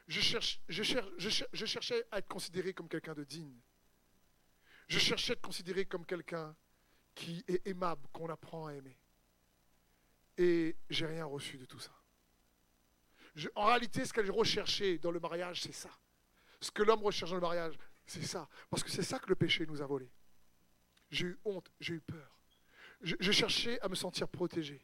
Je, 0.07 0.19
je, 0.67 1.65
cherchais 1.65 2.05
à 2.11 2.17
être 2.19 2.27
considéré 2.27 2.73
comme 2.73 2.89
quelqu'un 2.89 3.13
de 3.13 3.23
digne. 3.23 3.57
Je 4.87 4.99
cherchais 4.99 5.31
à 5.31 5.33
être 5.33 5.41
considéré 5.41 5.85
comme 5.85 6.05
quelqu'un 6.05 6.55
qui 7.15 7.43
est 7.47 7.65
aimable, 7.67 8.07
qu'on 8.11 8.29
apprend 8.29 8.67
à 8.67 8.73
aimer. 8.73 8.97
Et 10.37 10.75
j'ai 10.89 11.05
rien 11.05 11.25
reçu 11.25 11.57
de 11.57 11.65
tout 11.65 11.79
ça. 11.79 11.93
En 13.55 13.65
réalité, 13.65 14.05
ce 14.05 14.13
qu'elle 14.13 14.29
recherchait 14.31 14.97
dans 14.99 15.11
le 15.11 15.19
mariage, 15.19 15.61
c'est 15.61 15.73
ça. 15.73 15.89
Ce 16.61 16.71
que 16.71 16.83
l'homme 16.83 17.03
recherche 17.03 17.31
dans 17.31 17.37
le 17.37 17.41
mariage, 17.41 17.77
c'est 18.05 18.23
ça. 18.23 18.47
Parce 18.69 18.83
que 18.83 18.89
c'est 18.89 19.03
ça 19.03 19.19
que 19.19 19.29
le 19.29 19.35
péché 19.35 19.65
nous 19.65 19.81
a 19.81 19.85
volé. 19.85 20.09
J'ai 21.09 21.27
eu 21.27 21.39
honte, 21.45 21.71
j'ai 21.79 21.95
eu 21.95 22.01
peur. 22.01 22.39
Je, 23.01 23.31
cherchais 23.31 23.79
à 23.81 23.89
me 23.89 23.95
sentir 23.95 24.29
protégé. 24.29 24.81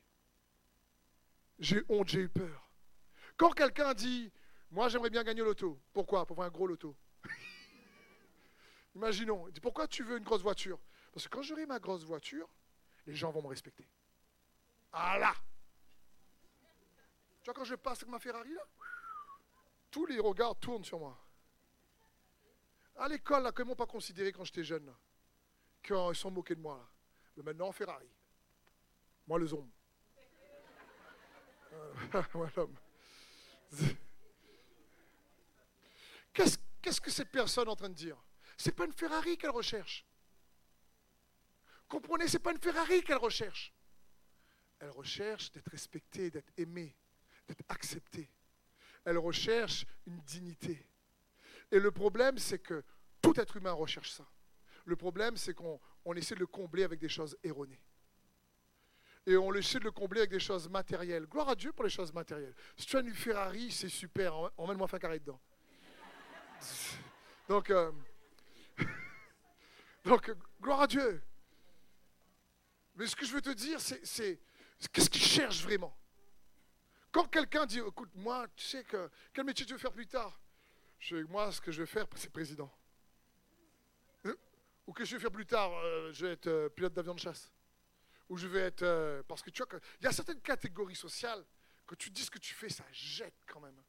J'ai 1.57 1.77
eu 1.77 1.85
honte, 1.87 2.09
j'ai 2.09 2.19
eu 2.21 2.29
peur. 2.29 2.69
Quand 3.37 3.51
quelqu'un 3.51 3.93
dit, 3.93 4.31
moi 4.71 4.89
j'aimerais 4.89 5.09
bien 5.09 5.23
gagner 5.23 5.41
l'auto, 5.41 5.81
pourquoi? 5.93 6.25
Pour 6.25 6.35
avoir 6.35 6.47
un 6.47 6.51
gros 6.51 6.67
loto. 6.67 6.97
Imaginons, 8.95 9.47
il 9.47 9.53
dit, 9.53 9.61
pourquoi 9.61 9.87
tu 9.87 10.03
veux 10.03 10.17
une 10.17 10.23
grosse 10.23 10.41
voiture? 10.41 10.79
Parce 11.13 11.27
que 11.27 11.29
quand 11.29 11.41
j'aurai 11.41 11.65
ma 11.65 11.79
grosse 11.79 12.03
voiture, 12.03 12.49
les 13.05 13.15
gens 13.15 13.31
vont 13.31 13.41
me 13.41 13.47
respecter. 13.47 13.87
Ah 14.91 15.17
là 15.17 15.33
quand 17.53 17.63
je 17.63 17.75
passe 17.75 17.99
avec 17.99 18.09
ma 18.09 18.19
Ferrari, 18.19 18.53
là, 18.53 18.65
tous 19.91 20.05
les 20.05 20.19
regards 20.19 20.55
tournent 20.59 20.83
sur 20.83 20.99
moi. 20.99 21.17
À 22.95 23.07
l'école, 23.07 23.43
là, 23.43 23.51
comment 23.51 23.75
pas 23.75 23.85
considéré 23.85 24.31
quand 24.31 24.43
j'étais 24.43 24.63
jeune, 24.63 24.85
là, 24.85 24.95
quand 25.85 26.11
ils 26.11 26.15
sont 26.15 26.31
moqués 26.31 26.55
de 26.55 26.61
moi. 26.61 26.87
Mais 27.37 27.43
maintenant, 27.43 27.71
Ferrari. 27.71 28.09
Moi, 29.27 29.39
le 29.39 29.47
zombie. 29.47 29.71
Qu'est-ce, 36.33 36.57
qu'est-ce 36.81 37.01
que 37.01 37.11
cette 37.11 37.31
personne 37.31 37.67
est 37.67 37.71
en 37.71 37.75
train 37.75 37.89
de 37.89 37.93
dire? 37.93 38.17
C'est 38.57 38.71
pas 38.71 38.85
une 38.85 38.93
Ferrari 38.93 39.37
qu'elle 39.37 39.49
recherche. 39.51 40.05
Comprenez, 41.87 42.27
c'est 42.27 42.39
pas 42.39 42.51
une 42.51 42.59
Ferrari 42.61 43.03
qu'elle 43.03 43.17
recherche. 43.17 43.73
Elle 44.79 44.91
recherche 44.91 45.51
d'être 45.51 45.69
respectée, 45.69 46.29
d'être 46.31 46.51
aimée, 46.57 46.95
acceptée. 47.69 48.29
Elle 49.05 49.17
recherche 49.17 49.85
une 50.05 50.19
dignité. 50.21 50.87
Et 51.71 51.79
le 51.79 51.91
problème, 51.91 52.37
c'est 52.37 52.59
que 52.59 52.83
tout 53.21 53.39
être 53.39 53.57
humain 53.57 53.71
recherche 53.71 54.11
ça. 54.11 54.25
Le 54.85 54.95
problème, 54.95 55.37
c'est 55.37 55.53
qu'on 55.53 55.79
essaie 56.15 56.35
de 56.35 56.39
le 56.39 56.47
combler 56.47 56.83
avec 56.83 56.99
des 56.99 57.09
choses 57.09 57.37
erronées. 57.43 57.81
Et 59.25 59.35
on 59.37 59.53
essaie 59.53 59.79
de 59.79 59.83
le 59.83 59.91
combler 59.91 60.21
avec 60.21 60.31
des 60.31 60.39
choses 60.39 60.67
matérielles. 60.69 61.25
Gloire 61.25 61.49
à 61.49 61.55
Dieu 61.55 61.71
pour 61.73 61.83
les 61.83 61.89
choses 61.89 62.13
matérielles. 62.13 62.55
Si 62.75 62.85
tu 62.85 62.97
as 62.97 63.01
une 63.01 63.13
Ferrari, 63.13 63.71
c'est 63.71 63.89
super. 63.89 64.33
Emmène-moi 64.57 64.87
faire 64.87 64.99
carré 64.99 65.19
dedans. 65.19 65.39
Donc, 67.47 67.69
euh, 67.69 67.91
donc, 70.05 70.33
gloire 70.61 70.81
à 70.81 70.87
Dieu. 70.87 71.21
Mais 72.95 73.05
ce 73.05 73.15
que 73.15 73.25
je 73.25 73.33
veux 73.33 73.41
te 73.41 73.51
dire, 73.51 73.79
c'est 73.79 74.39
Qu'est-ce 74.87 75.09
qu'il 75.09 75.21
cherche 75.21 75.61
vraiment? 75.61 75.95
Quand 77.11 77.25
quelqu'un 77.25 77.65
dit, 77.65 77.79
écoute, 77.79 78.11
moi, 78.15 78.47
tu 78.55 78.65
sais 78.65 78.83
que 78.83 79.09
quel 79.33 79.45
métier 79.45 79.65
tu 79.65 79.73
veux 79.73 79.79
faire 79.79 79.91
plus 79.91 80.07
tard? 80.07 80.39
Je, 80.99 81.15
Moi, 81.15 81.51
ce 81.51 81.61
que 81.61 81.71
je 81.71 81.79
veux 81.79 81.85
faire, 81.85 82.05
c'est 82.15 82.31
président. 82.31 82.71
Euh, 84.25 84.35
ou 84.85 84.93
que 84.93 85.05
je 85.05 85.15
vais 85.15 85.21
faire 85.21 85.31
plus 85.31 85.45
tard, 85.45 85.71
euh, 85.73 86.11
je 86.13 86.25
vais 86.25 86.33
être 86.33 86.47
euh, 86.47 86.69
pilote 86.69 86.93
d'avion 86.93 87.15
de 87.15 87.19
chasse. 87.19 87.51
Ou 88.29 88.37
je 88.37 88.47
vais 88.47 88.59
être... 88.59 89.23
parce 89.27 89.41
que 89.41 89.49
tu 89.49 89.63
vois, 89.63 89.79
il 89.99 90.03
y 90.03 90.07
a 90.07 90.11
certaines 90.11 90.41
catégories 90.41 90.95
sociales 90.95 91.43
que 91.87 91.95
tu 91.95 92.11
dis 92.11 92.21
ce 92.21 92.29
que 92.29 92.37
tu 92.37 92.53
fais, 92.53 92.69
ça 92.69 92.85
jette 92.91 93.33
quand 93.47 93.59
même. 93.59 93.81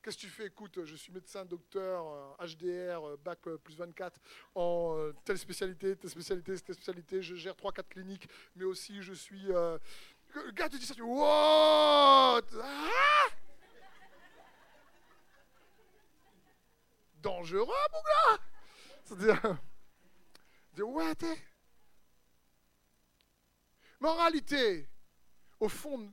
Qu'est-ce 0.00 0.16
que 0.18 0.20
tu 0.20 0.28
fais? 0.28 0.46
Écoute, 0.46 0.84
je 0.84 0.94
suis 0.94 1.12
médecin, 1.12 1.44
docteur, 1.44 2.36
HDR, 2.38 3.18
bac 3.18 3.40
plus 3.64 3.76
24, 3.76 4.20
en 4.54 5.10
telle 5.24 5.36
spécialité, 5.36 5.96
telle 5.96 6.10
spécialité, 6.10 6.56
telle 6.60 6.74
spécialité. 6.76 7.22
Je 7.22 7.34
gère 7.34 7.54
3-4 7.54 7.88
cliniques, 7.88 8.28
mais 8.54 8.62
aussi 8.62 9.02
je 9.02 9.14
suis. 9.14 9.48
Le 10.44 10.52
gars 10.52 10.68
te 10.68 10.76
dit 10.76 10.86
ça, 10.86 10.94
tu 10.94 11.00
dis 11.00 11.06
What? 11.06 12.42
Ah 12.62 13.26
Dangereux, 17.22 17.66
mon 17.92 18.02
gars 18.02 18.42
C'est-à-dire. 19.04 19.58
T'es. 21.18 21.38
Réalité, 24.00 24.88
au 25.58 25.68
fond 25.68 25.98
de 25.98 26.10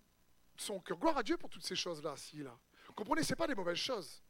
son 0.56 0.80
cœur, 0.80 0.98
gloire 0.98 1.18
à 1.18 1.24
Dieu 1.24 1.38
pour 1.38 1.50
toutes 1.50 1.66
ces 1.66 1.76
choses-là, 1.76 2.16
si 2.16 2.38
là. 2.38 2.58
Comprenez, 2.96 3.24
ce 3.24 3.34
pas 3.34 3.48
des 3.48 3.56
mauvaises 3.56 3.78
choses. 3.78 4.24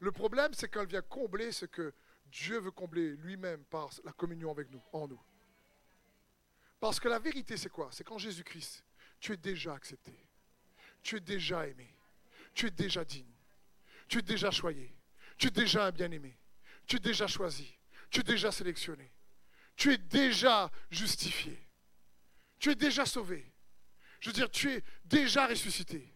Le 0.00 0.12
problème, 0.12 0.52
c'est 0.52 0.70
qu'elle 0.70 0.86
vient 0.86 1.02
combler 1.02 1.52
ce 1.52 1.66
que 1.66 1.92
Dieu 2.26 2.60
veut 2.60 2.70
combler 2.70 3.16
lui-même 3.16 3.64
par 3.64 3.90
la 4.04 4.12
communion 4.12 4.50
avec 4.50 4.70
nous, 4.70 4.82
en 4.92 5.08
nous. 5.08 5.20
Parce 6.80 7.00
que 7.00 7.08
la 7.08 7.18
vérité, 7.18 7.56
c'est 7.56 7.70
quoi? 7.70 7.88
C'est 7.90 8.04
qu'en 8.04 8.18
Jésus-Christ, 8.18 8.84
tu 9.20 9.32
es 9.32 9.36
déjà 9.36 9.74
accepté. 9.74 10.12
Tu 11.02 11.16
es 11.16 11.20
déjà 11.20 11.66
aimé. 11.66 11.94
Tu 12.54 12.66
es 12.66 12.70
déjà 12.70 13.04
digne. 13.04 13.34
Tu 14.08 14.18
es 14.18 14.22
déjà 14.22 14.50
choyé. 14.50 14.94
Tu 15.36 15.48
es 15.48 15.50
déjà 15.50 15.86
un 15.86 15.90
bien-aimé. 15.90 16.36
Tu 16.86 16.96
es 16.96 17.00
déjà 17.00 17.26
choisi. 17.26 17.78
Tu 18.10 18.20
es 18.20 18.24
déjà 18.24 18.50
sélectionné. 18.50 19.12
Tu 19.76 19.92
es 19.92 19.98
déjà 19.98 20.70
justifié. 20.90 21.68
Tu 22.58 22.70
es 22.70 22.74
déjà 22.74 23.06
sauvé. 23.06 23.52
Je 24.20 24.30
veux 24.30 24.34
dire, 24.34 24.50
tu 24.50 24.72
es 24.72 24.82
déjà 25.04 25.46
ressuscité. 25.46 26.12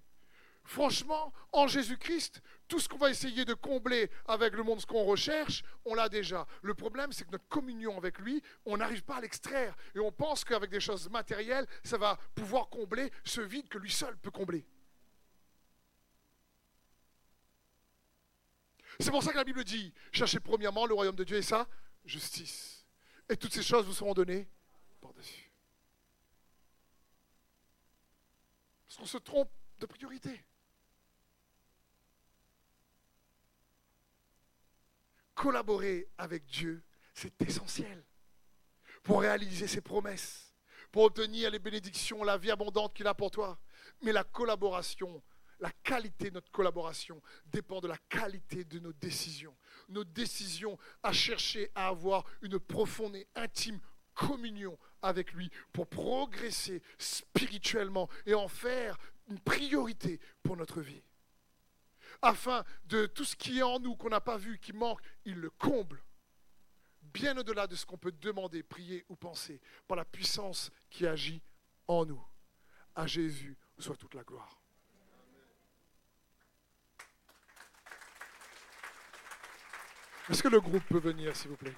Franchement, 0.64 1.32
en 1.52 1.66
Jésus-Christ, 1.66 2.42
tout 2.68 2.80
ce 2.80 2.88
qu'on 2.88 2.96
va 2.96 3.10
essayer 3.10 3.44
de 3.44 3.54
combler 3.54 4.10
avec 4.26 4.54
le 4.54 4.62
monde, 4.62 4.80
ce 4.80 4.86
qu'on 4.86 5.04
recherche, 5.04 5.62
on 5.84 5.94
l'a 5.94 6.08
déjà. 6.08 6.46
Le 6.62 6.74
problème, 6.74 7.12
c'est 7.12 7.24
que 7.24 7.32
notre 7.32 7.48
communion 7.48 7.96
avec 7.96 8.18
lui, 8.18 8.42
on 8.64 8.76
n'arrive 8.76 9.02
pas 9.02 9.16
à 9.16 9.20
l'extraire. 9.20 9.76
Et 9.94 9.98
on 9.98 10.10
pense 10.12 10.44
qu'avec 10.44 10.70
des 10.70 10.80
choses 10.80 11.10
matérielles, 11.10 11.66
ça 11.84 11.98
va 11.98 12.18
pouvoir 12.34 12.68
combler 12.68 13.10
ce 13.24 13.40
vide 13.40 13.68
que 13.68 13.78
lui 13.78 13.90
seul 13.90 14.16
peut 14.16 14.30
combler. 14.30 14.64
C'est 19.00 19.10
pour 19.10 19.22
ça 19.22 19.32
que 19.32 19.36
la 19.36 19.44
Bible 19.44 19.64
dit, 19.64 19.92
cherchez 20.12 20.40
premièrement 20.40 20.86
le 20.86 20.94
royaume 20.94 21.16
de 21.16 21.24
Dieu 21.24 21.36
et 21.36 21.42
sa 21.42 21.66
justice. 22.04 22.86
Et 23.28 23.36
toutes 23.36 23.52
ces 23.52 23.62
choses 23.62 23.86
vous 23.86 23.94
seront 23.94 24.14
données 24.14 24.48
par-dessus. 25.00 25.50
Parce 28.86 28.96
qu'on 28.96 29.06
se 29.06 29.18
trompe 29.18 29.50
de 29.78 29.86
priorité. 29.86 30.44
Collaborer 35.42 36.06
avec 36.18 36.46
Dieu, 36.46 36.84
c'est 37.14 37.42
essentiel 37.42 38.06
pour 39.02 39.22
réaliser 39.22 39.66
ses 39.66 39.80
promesses, 39.80 40.54
pour 40.92 41.02
obtenir 41.02 41.50
les 41.50 41.58
bénédictions, 41.58 42.22
la 42.22 42.38
vie 42.38 42.52
abondante 42.52 42.94
qu'il 42.94 43.08
a 43.08 43.14
pour 43.14 43.32
toi. 43.32 43.58
Mais 44.02 44.12
la 44.12 44.22
collaboration, 44.22 45.20
la 45.58 45.72
qualité 45.82 46.30
de 46.30 46.34
notre 46.34 46.52
collaboration 46.52 47.20
dépend 47.46 47.80
de 47.80 47.88
la 47.88 47.98
qualité 48.08 48.62
de 48.62 48.78
nos 48.78 48.92
décisions. 48.92 49.56
Nos 49.88 50.04
décisions 50.04 50.78
à 51.02 51.12
chercher 51.12 51.72
à 51.74 51.88
avoir 51.88 52.24
une 52.42 52.60
profonde 52.60 53.16
et 53.16 53.26
intime 53.34 53.80
communion 54.14 54.78
avec 55.02 55.32
lui 55.32 55.50
pour 55.72 55.88
progresser 55.88 56.84
spirituellement 56.98 58.08
et 58.26 58.34
en 58.34 58.46
faire 58.46 58.96
une 59.28 59.40
priorité 59.40 60.20
pour 60.44 60.56
notre 60.56 60.80
vie 60.80 61.02
afin 62.22 62.64
de 62.84 63.06
tout 63.06 63.24
ce 63.24 63.36
qui 63.36 63.58
est 63.58 63.62
en 63.62 63.80
nous, 63.80 63.96
qu'on 63.96 64.08
n'a 64.08 64.20
pas 64.20 64.38
vu, 64.38 64.58
qui 64.58 64.72
manque, 64.72 65.00
il 65.24 65.34
le 65.34 65.50
comble. 65.50 66.02
Bien 67.02 67.36
au-delà 67.36 67.66
de 67.66 67.74
ce 67.74 67.84
qu'on 67.84 67.98
peut 67.98 68.12
demander, 68.12 68.62
prier 68.62 69.04
ou 69.08 69.16
penser, 69.16 69.60
par 69.86 69.96
la 69.96 70.04
puissance 70.04 70.70
qui 70.88 71.06
agit 71.06 71.42
en 71.88 72.06
nous. 72.06 72.24
À 72.94 73.06
Jésus 73.06 73.58
soit 73.78 73.96
toute 73.96 74.14
la 74.14 74.22
gloire. 74.22 74.62
Est-ce 80.30 80.42
que 80.42 80.48
le 80.48 80.60
groupe 80.60 80.84
peut 80.84 81.00
venir, 81.00 81.34
s'il 81.36 81.50
vous 81.50 81.56
plaît? 81.56 81.74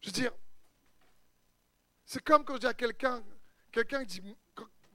Je 0.00 0.06
veux 0.06 0.12
dire, 0.12 0.32
c'est 2.06 2.22
comme 2.24 2.44
quand 2.44 2.54
je 2.54 2.60
dis 2.60 2.66
à 2.66 2.74
quelqu'un, 2.74 3.22
quelqu'un 3.70 4.02
dit, 4.04 4.22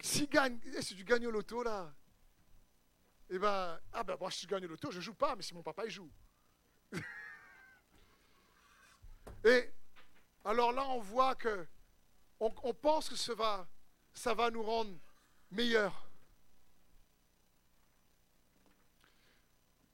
si, 0.01 0.27
gagne, 0.27 0.59
si 0.81 0.95
tu 0.95 1.03
gagnes 1.03 1.27
au 1.27 1.31
loto, 1.31 1.61
là, 1.61 1.93
eh 3.33 3.39
ben, 3.39 3.79
ah 3.93 4.03
ben 4.03 4.17
moi 4.19 4.29
si 4.29 4.41
je 4.41 4.47
gagne 4.47 4.65
l'auto, 4.65 4.91
je 4.91 4.99
joue 4.99 5.13
pas, 5.13 5.37
mais 5.37 5.41
si 5.41 5.53
mon 5.53 5.63
papa 5.63 5.85
il 5.85 5.91
joue. 5.91 6.11
Et 9.45 9.71
alors 10.43 10.73
là, 10.73 10.85
on 10.89 10.99
voit 10.99 11.35
que 11.35 11.65
on, 12.41 12.73
pense 12.73 13.07
que 13.07 13.15
ça 13.15 13.33
va, 13.33 13.69
ça 14.13 14.33
va 14.33 14.51
nous 14.51 14.63
rendre 14.63 14.99
meilleurs. 15.49 16.09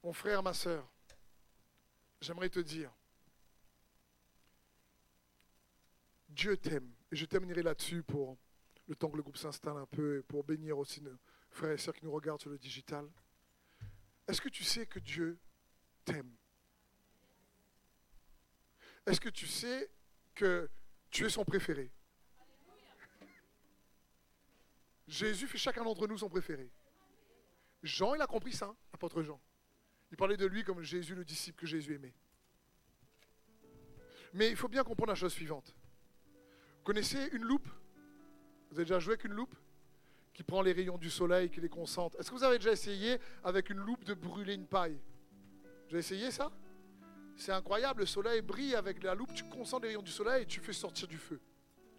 Mon 0.02 0.14
frère, 0.14 0.42
ma 0.42 0.54
soeur, 0.54 0.90
j'aimerais 2.22 2.50
te 2.50 2.60
dire, 2.60 2.92
Dieu 6.30 6.56
t'aime. 6.58 6.92
Et 7.12 7.16
je 7.16 7.26
terminerai 7.26 7.62
là-dessus 7.62 8.02
pour 8.02 8.38
le 8.88 8.96
temps 8.96 9.10
que 9.10 9.18
le 9.18 9.24
groupe 9.24 9.38
s'installe 9.38 9.78
un 9.78 9.86
peu 9.86 10.20
et 10.20 10.24
pour 10.24 10.44
bénir 10.44 10.78
aussi 10.78 11.02
nos 11.02 11.18
frères 11.50 11.72
et 11.72 11.78
sœurs 11.78 11.94
qui 11.94 12.06
nous 12.06 12.12
regardent 12.12 12.42
sur 12.42 12.50
le 12.50 12.58
digital. 12.58 13.08
Est-ce 14.28 14.42
que 14.42 14.50
tu 14.50 14.64
sais 14.64 14.86
que 14.86 15.00
Dieu 15.00 15.40
t'aime? 16.04 16.36
Est-ce 19.06 19.22
que 19.22 19.30
tu 19.30 19.48
sais 19.48 19.90
que 20.36 20.70
tu 21.10 21.26
es 21.26 21.30
son 21.30 21.46
préféré? 21.46 21.92
Jésus 25.08 25.48
fait 25.48 25.58
chacun 25.58 25.84
d'entre 25.86 26.08
nous 26.08 26.18
son 26.18 26.30
préféré. 26.30 26.70
Jean, 27.82 28.16
il 28.16 28.22
a 28.22 28.28
compris 28.28 28.52
ça, 28.52 28.76
apôtre 28.92 29.24
Jean. 29.24 29.40
Il 30.12 30.18
parlait 30.18 30.36
de 30.36 30.46
lui 30.46 30.64
comme 30.64 30.82
Jésus, 30.82 31.16
le 31.16 31.24
disciple 31.24 31.62
que 31.62 31.68
Jésus 31.68 31.96
aimait. 31.96 32.16
Mais 34.34 34.50
il 34.50 34.58
faut 34.58 34.68
bien 34.68 34.84
comprendre 34.84 35.12
la 35.12 35.16
chose 35.16 35.34
suivante. 35.34 35.74
Vous 36.78 36.84
connaissez 36.84 37.30
une 37.32 37.44
loupe? 37.44 37.68
Vous 38.70 38.76
avez 38.76 38.84
déjà 38.84 39.00
joué 39.00 39.14
avec 39.14 39.24
une 39.24 39.34
loupe? 39.34 39.56
Qui 40.38 40.44
prend 40.44 40.62
les 40.62 40.72
rayons 40.72 41.00
du 41.00 41.10
soleil, 41.10 41.50
qui 41.50 41.60
les 41.60 41.68
concentre. 41.68 42.16
Est-ce 42.20 42.30
que 42.30 42.36
vous 42.36 42.44
avez 42.44 42.60
déjà 42.60 42.72
essayé 42.72 43.18
avec 43.44 43.72
une 43.72 43.80
loupe 43.80 44.04
de 44.04 44.14
brûler 44.14 44.54
une 44.54 44.68
paille? 44.68 45.00
Vous 45.88 45.96
avez 45.96 45.98
essayé 45.98 46.30
ça? 46.30 46.52
C'est 47.36 47.52
incroyable, 47.52 48.02
le 48.02 48.06
soleil 48.06 48.44
brille 48.44 48.76
avec 48.76 49.02
la 49.02 49.16
loupe, 49.16 49.34
tu 49.34 49.46
concentres 49.46 49.82
les 49.82 49.88
rayons 49.90 50.04
du 50.04 50.12
soleil 50.12 50.44
et 50.44 50.46
tu 50.46 50.60
fais 50.60 50.74
sortir 50.74 51.08
du 51.08 51.18
feu. 51.18 51.42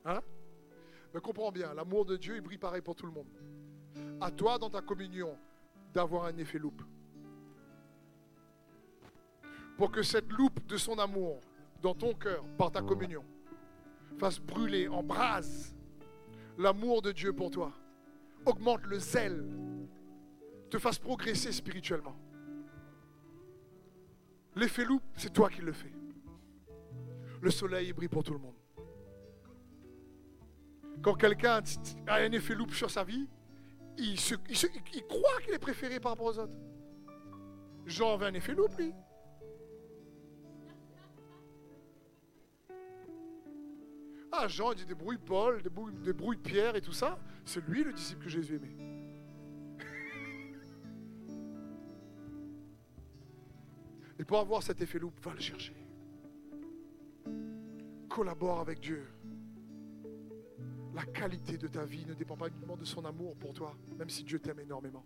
Hein? 0.05 0.21
Mais 1.13 1.21
comprends 1.21 1.51
bien, 1.51 1.75
l'amour 1.75 2.05
de 2.05 2.17
Dieu, 2.17 2.37
il 2.37 2.41
brille 2.41 2.59
pareil 2.59 2.81
pour 2.81 2.95
tout 2.95 3.07
le 3.07 3.13
monde. 3.13 3.27
À 4.21 4.31
toi, 4.31 4.57
dans 4.57 4.71
ta 4.71 4.83
communion, 4.83 5.37
d'avoir 5.93 6.27
un 6.27 6.37
effet 6.37 6.61
loupe. 6.61 6.83
Pour 9.77 9.91
que 9.91 10.05
cette 10.05 10.31
loupe 10.31 10.65
de 10.65 10.77
son 10.77 10.97
amour 11.01 11.41
dans 11.83 11.95
ton 11.95 12.15
cœur, 12.15 12.45
par 12.57 12.71
ta 12.71 12.83
communion, 12.83 13.25
fasse 14.17 14.39
brûler, 14.39 14.87
embrase 14.87 15.75
l'amour 16.57 17.03
de 17.03 17.11
Dieu 17.11 17.33
pour 17.33 17.51
toi 17.51 17.73
augmente 18.49 18.85
le 18.87 18.99
zèle, 18.99 19.45
te 20.71 20.79
fasse 20.79 20.99
progresser 20.99 21.53
spirituellement. 21.53 22.17
L'effet 24.57 24.85
loup, 24.85 25.01
c'est 25.15 25.33
toi 25.33 25.49
qui 25.49 25.61
le 25.61 25.73
fais. 25.73 25.93
Le 27.41 27.51
soleil 27.51 27.93
brille 27.93 28.09
pour 28.09 28.25
tout 28.25 28.33
le 28.33 28.41
monde. 28.41 28.57
Quand 31.03 31.15
quelqu'un 31.15 31.63
a 32.07 32.15
un 32.17 32.33
effet 32.33 32.55
loup 32.55 32.69
sur 32.73 32.91
sa 32.91 33.05
vie, 33.05 33.29
il, 33.99 34.17
croit 34.17 35.41
qu'il 35.45 35.55
est 35.55 35.59
préféré 35.59 36.01
par 36.01 36.13
rapport 36.13 36.27
aux 36.27 36.39
autres. 36.39 36.53
Jean 37.87 38.15
avait 38.15 38.27
un 38.27 38.35
effet 38.35 38.55
loup, 38.55 38.67
lui. 38.77 38.93
Jean, 44.47 44.73
il 44.73 44.77
dit 44.77 44.87
débrouille 44.87 45.19
Paul, 45.19 45.63
débrouille, 45.63 45.93
débrouille 46.05 46.37
Pierre 46.37 46.77
et 46.77 46.81
tout 46.81 46.93
ça. 46.93 47.19
C'est 47.45 47.67
lui 47.67 47.83
le 47.83 47.93
disciple 47.93 48.25
que 48.25 48.31
Jésus 48.31 48.57
aimait. 48.57 48.77
Et 54.19 54.25
pour 54.25 54.39
avoir 54.39 54.63
cet 54.63 54.81
effet 54.81 54.99
loup, 54.99 55.13
va 55.23 55.33
le 55.33 55.41
chercher. 55.41 55.75
Collabore 58.09 58.61
avec 58.61 58.81
Dieu. 58.81 59.05
La 60.95 61.05
qualité 61.05 61.57
de 61.57 61.69
ta 61.69 61.85
vie 61.85 62.05
ne 62.07 62.15
dépend 62.15 62.37
pas 62.37 62.49
uniquement 62.49 62.77
de 62.77 62.85
son 62.85 63.05
amour 63.05 63.37
pour 63.37 63.55
toi, 63.55 63.77
même 63.97 64.11
si 64.11 64.25
Dieu 64.25 64.41
t'aime 64.41 64.61
énormément 64.61 65.05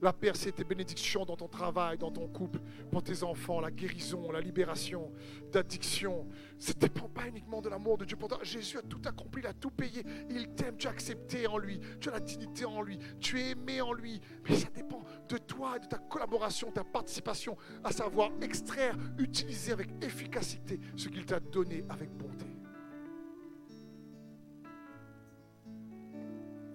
la 0.00 0.12
percée, 0.12 0.52
tes 0.52 0.64
bénédictions 0.64 1.24
dans 1.24 1.36
ton 1.36 1.48
travail, 1.48 1.98
dans 1.98 2.10
ton 2.10 2.28
couple, 2.28 2.60
pour 2.90 3.02
tes 3.02 3.22
enfants, 3.22 3.60
la 3.60 3.70
guérison, 3.70 4.30
la 4.30 4.40
libération 4.40 5.10
d'addiction. 5.52 6.26
Ça 6.58 6.72
ne 6.74 6.80
dépend 6.80 7.08
pas 7.08 7.26
uniquement 7.26 7.60
de 7.60 7.68
l'amour 7.68 7.98
de 7.98 8.04
Dieu 8.04 8.16
pour. 8.16 8.28
Jésus 8.42 8.78
a 8.78 8.82
tout 8.82 9.00
accompli, 9.04 9.42
il 9.42 9.46
a 9.46 9.52
tout 9.52 9.70
payé. 9.70 10.04
Il 10.30 10.48
t'aime, 10.50 10.76
tu 10.76 10.86
as 10.86 10.90
accepté 10.90 11.46
en 11.46 11.58
lui, 11.58 11.80
tu 12.00 12.08
as 12.08 12.12
la 12.12 12.20
dignité 12.20 12.64
en 12.64 12.82
lui, 12.82 12.98
tu 13.20 13.40
es 13.40 13.50
aimé 13.50 13.80
en 13.80 13.92
lui. 13.92 14.20
Mais 14.48 14.56
ça 14.56 14.68
dépend 14.74 15.02
de 15.28 15.38
toi 15.38 15.76
et 15.76 15.80
de 15.80 15.86
ta 15.86 15.98
collaboration, 15.98 16.70
ta 16.70 16.84
participation, 16.84 17.56
à 17.84 17.92
savoir 17.92 18.30
extraire, 18.40 18.96
utiliser 19.18 19.72
avec 19.72 19.88
efficacité 20.02 20.80
ce 20.96 21.08
qu'il 21.08 21.24
t'a 21.24 21.40
donné 21.40 21.84
avec 21.88 22.10
bonté. 22.10 22.46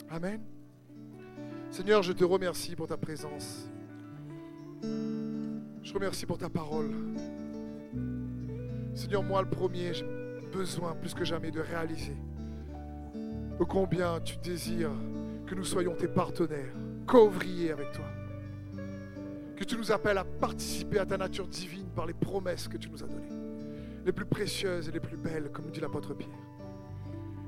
Amen. 0.09 0.53
Seigneur, 1.74 2.03
je 2.03 2.13
te 2.13 2.24
remercie 2.24 2.76
pour 2.76 2.86
ta 2.86 2.97
présence. 2.97 3.67
Je 4.84 5.91
remercie 5.91 6.28
pour 6.28 6.38
ta 6.38 6.47
parole. 6.47 6.91
Seigneur, 8.93 9.24
moi 9.24 9.41
le 9.41 9.49
premier, 9.49 9.91
j'ai 9.91 10.05
besoin 10.53 10.93
plus 10.93 11.15
que 11.15 11.26
jamais 11.26 11.49
de 11.49 11.59
réaliser 11.59 12.15
combien 13.65 14.19
tu 14.19 14.38
désires 14.38 14.91
que 15.47 15.55
nous 15.55 15.63
soyons 15.63 15.95
tes 15.95 16.07
partenaires, 16.07 16.76
co 17.07 17.32
avec 17.32 17.91
toi. 17.91 18.05
Que 19.55 19.63
que 19.63 19.69
tu 19.69 19.78
nous 19.78 19.91
appelles 19.93 20.17
à 20.17 20.26
participer 20.26 20.99
à 20.99 21.05
ta 21.05 21.17
nature 21.17 21.47
divine 21.47 21.88
par 21.95 22.05
les 22.05 22.13
promesses 22.13 22.67
que 22.67 22.76
tu 22.76 22.89
nous 22.89 23.01
as 23.01 23.07
données, 23.07 23.30
les 24.05 24.11
plus 24.11 24.26
précieuses 24.26 24.89
et 24.89 24.91
les 24.91 24.99
plus 24.99 25.15
belles, 25.15 25.49
comme 25.53 25.71
dit 25.71 25.80
l'apôtre 25.80 26.13
Pierre. 26.13 26.30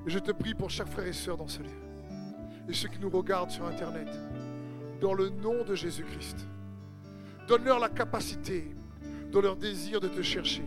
Et 0.07 0.09
je 0.09 0.19
te 0.19 0.31
prie 0.31 0.53
pour 0.53 0.69
chaque 0.69 0.87
frère 0.87 1.07
et 1.07 1.13
sœur 1.13 1.35
dans 1.35 1.49
ce 1.49 1.59
lieu, 1.59 1.84
et 2.67 2.73
ceux 2.73 2.89
qui 2.89 2.99
nous 2.99 3.09
regardent 3.09 3.51
sur 3.51 3.65
Internet, 3.65 4.07
dans 5.01 5.13
le 5.13 5.29
nom 5.29 5.63
de 5.63 5.75
Jésus-Christ. 5.75 6.47
Donne-leur 7.47 7.79
la 7.79 7.89
capacité, 7.89 8.75
dans 9.31 9.41
leur 9.41 9.55
désir 9.55 9.99
de 9.99 10.07
te 10.07 10.21
chercher, 10.21 10.63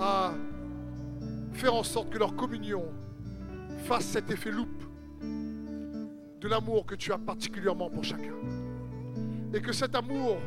à 0.00 0.32
faire 1.52 1.74
en 1.74 1.82
sorte 1.82 2.10
que 2.10 2.18
leur 2.18 2.36
communion 2.36 2.84
fasse 3.84 4.04
cet 4.04 4.30
effet 4.30 4.50
loupe 4.50 4.84
de 6.40 6.48
l'amour 6.48 6.86
que 6.86 6.94
tu 6.94 7.12
as 7.12 7.18
particulièrement 7.18 7.90
pour 7.90 8.04
chacun. 8.04 8.34
Et 9.52 9.60
que 9.60 9.72
cet 9.72 9.94
amour, 9.94 10.38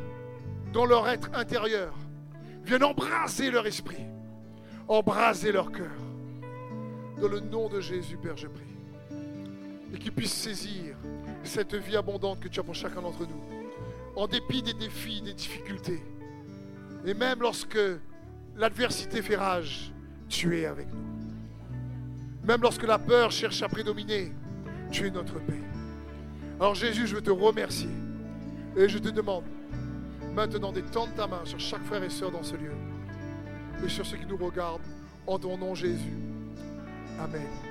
dans 0.74 0.86
leur 0.86 1.08
être 1.10 1.30
intérieur, 1.34 1.94
vienne 2.64 2.84
embraser 2.84 3.52
leur 3.52 3.68
esprit, 3.68 4.06
embraser 4.88 5.52
leur 5.52 5.72
cœur. 5.72 5.92
Dans 7.20 7.28
le 7.28 7.40
nom 7.40 7.68
de 7.68 7.82
Jésus, 7.82 8.18
Père, 8.18 8.38
je 8.38 8.48
prie. 8.48 8.71
Et 9.94 9.98
qu'ils 9.98 10.12
puissent 10.12 10.34
saisir 10.34 10.96
cette 11.44 11.76
vie 11.76 11.98
abondante 11.98 12.40
que 12.40 12.48
tu 12.48 12.60
as 12.60 12.64
pour 12.64 12.76
chacun 12.76 13.02
d'entre 13.02 13.22
nous, 13.22 13.44
en 14.16 14.28
dépit 14.28 14.62
des 14.62 14.74
défis, 14.74 15.22
des 15.22 15.34
difficultés. 15.34 16.04
Et 17.06 17.14
même 17.14 17.42
lorsque 17.42 17.80
l'adversité 18.56 19.22
fait 19.22 19.36
rage, 19.36 19.92
tu 20.30 20.60
es 20.60 20.66
avec 20.66 20.88
nous. 20.94 22.48
Même 22.48 22.62
lorsque 22.62 22.84
la 22.84 22.98
peur 22.98 23.32
cherche 23.32 23.62
à 23.62 23.68
prédominer, 23.68 24.32
tu 24.92 25.08
es 25.08 25.12
notre 25.12 25.40
paix. 25.40 25.62
Alors 26.60 26.76
Jésus, 26.76 27.08
je 27.08 27.16
veux 27.16 27.22
te 27.22 27.32
remercier. 27.32 27.90
Et 28.78 28.88
je 28.88 28.98
te 28.98 29.10
demande 29.10 29.44
maintenant 30.34 30.72
d'étendre 30.72 31.14
ta 31.16 31.28
main 31.28 31.42
sur 31.44 31.60
chaque 31.60 31.84
frère 31.84 32.04
et 32.04 32.10
sœur 32.10 32.32
dans 32.32 32.44
ce 32.44 32.56
lieu. 32.56 32.74
Et 33.84 33.90
sur 33.90 34.06
ceux 34.06 34.18
qui 34.18 34.26
nous 34.26 34.38
regardent. 34.38 34.82
En 35.28 35.38
ton 35.38 35.58
nom 35.58 35.76
Jésus. 35.76 36.18
Amen. 37.20 37.71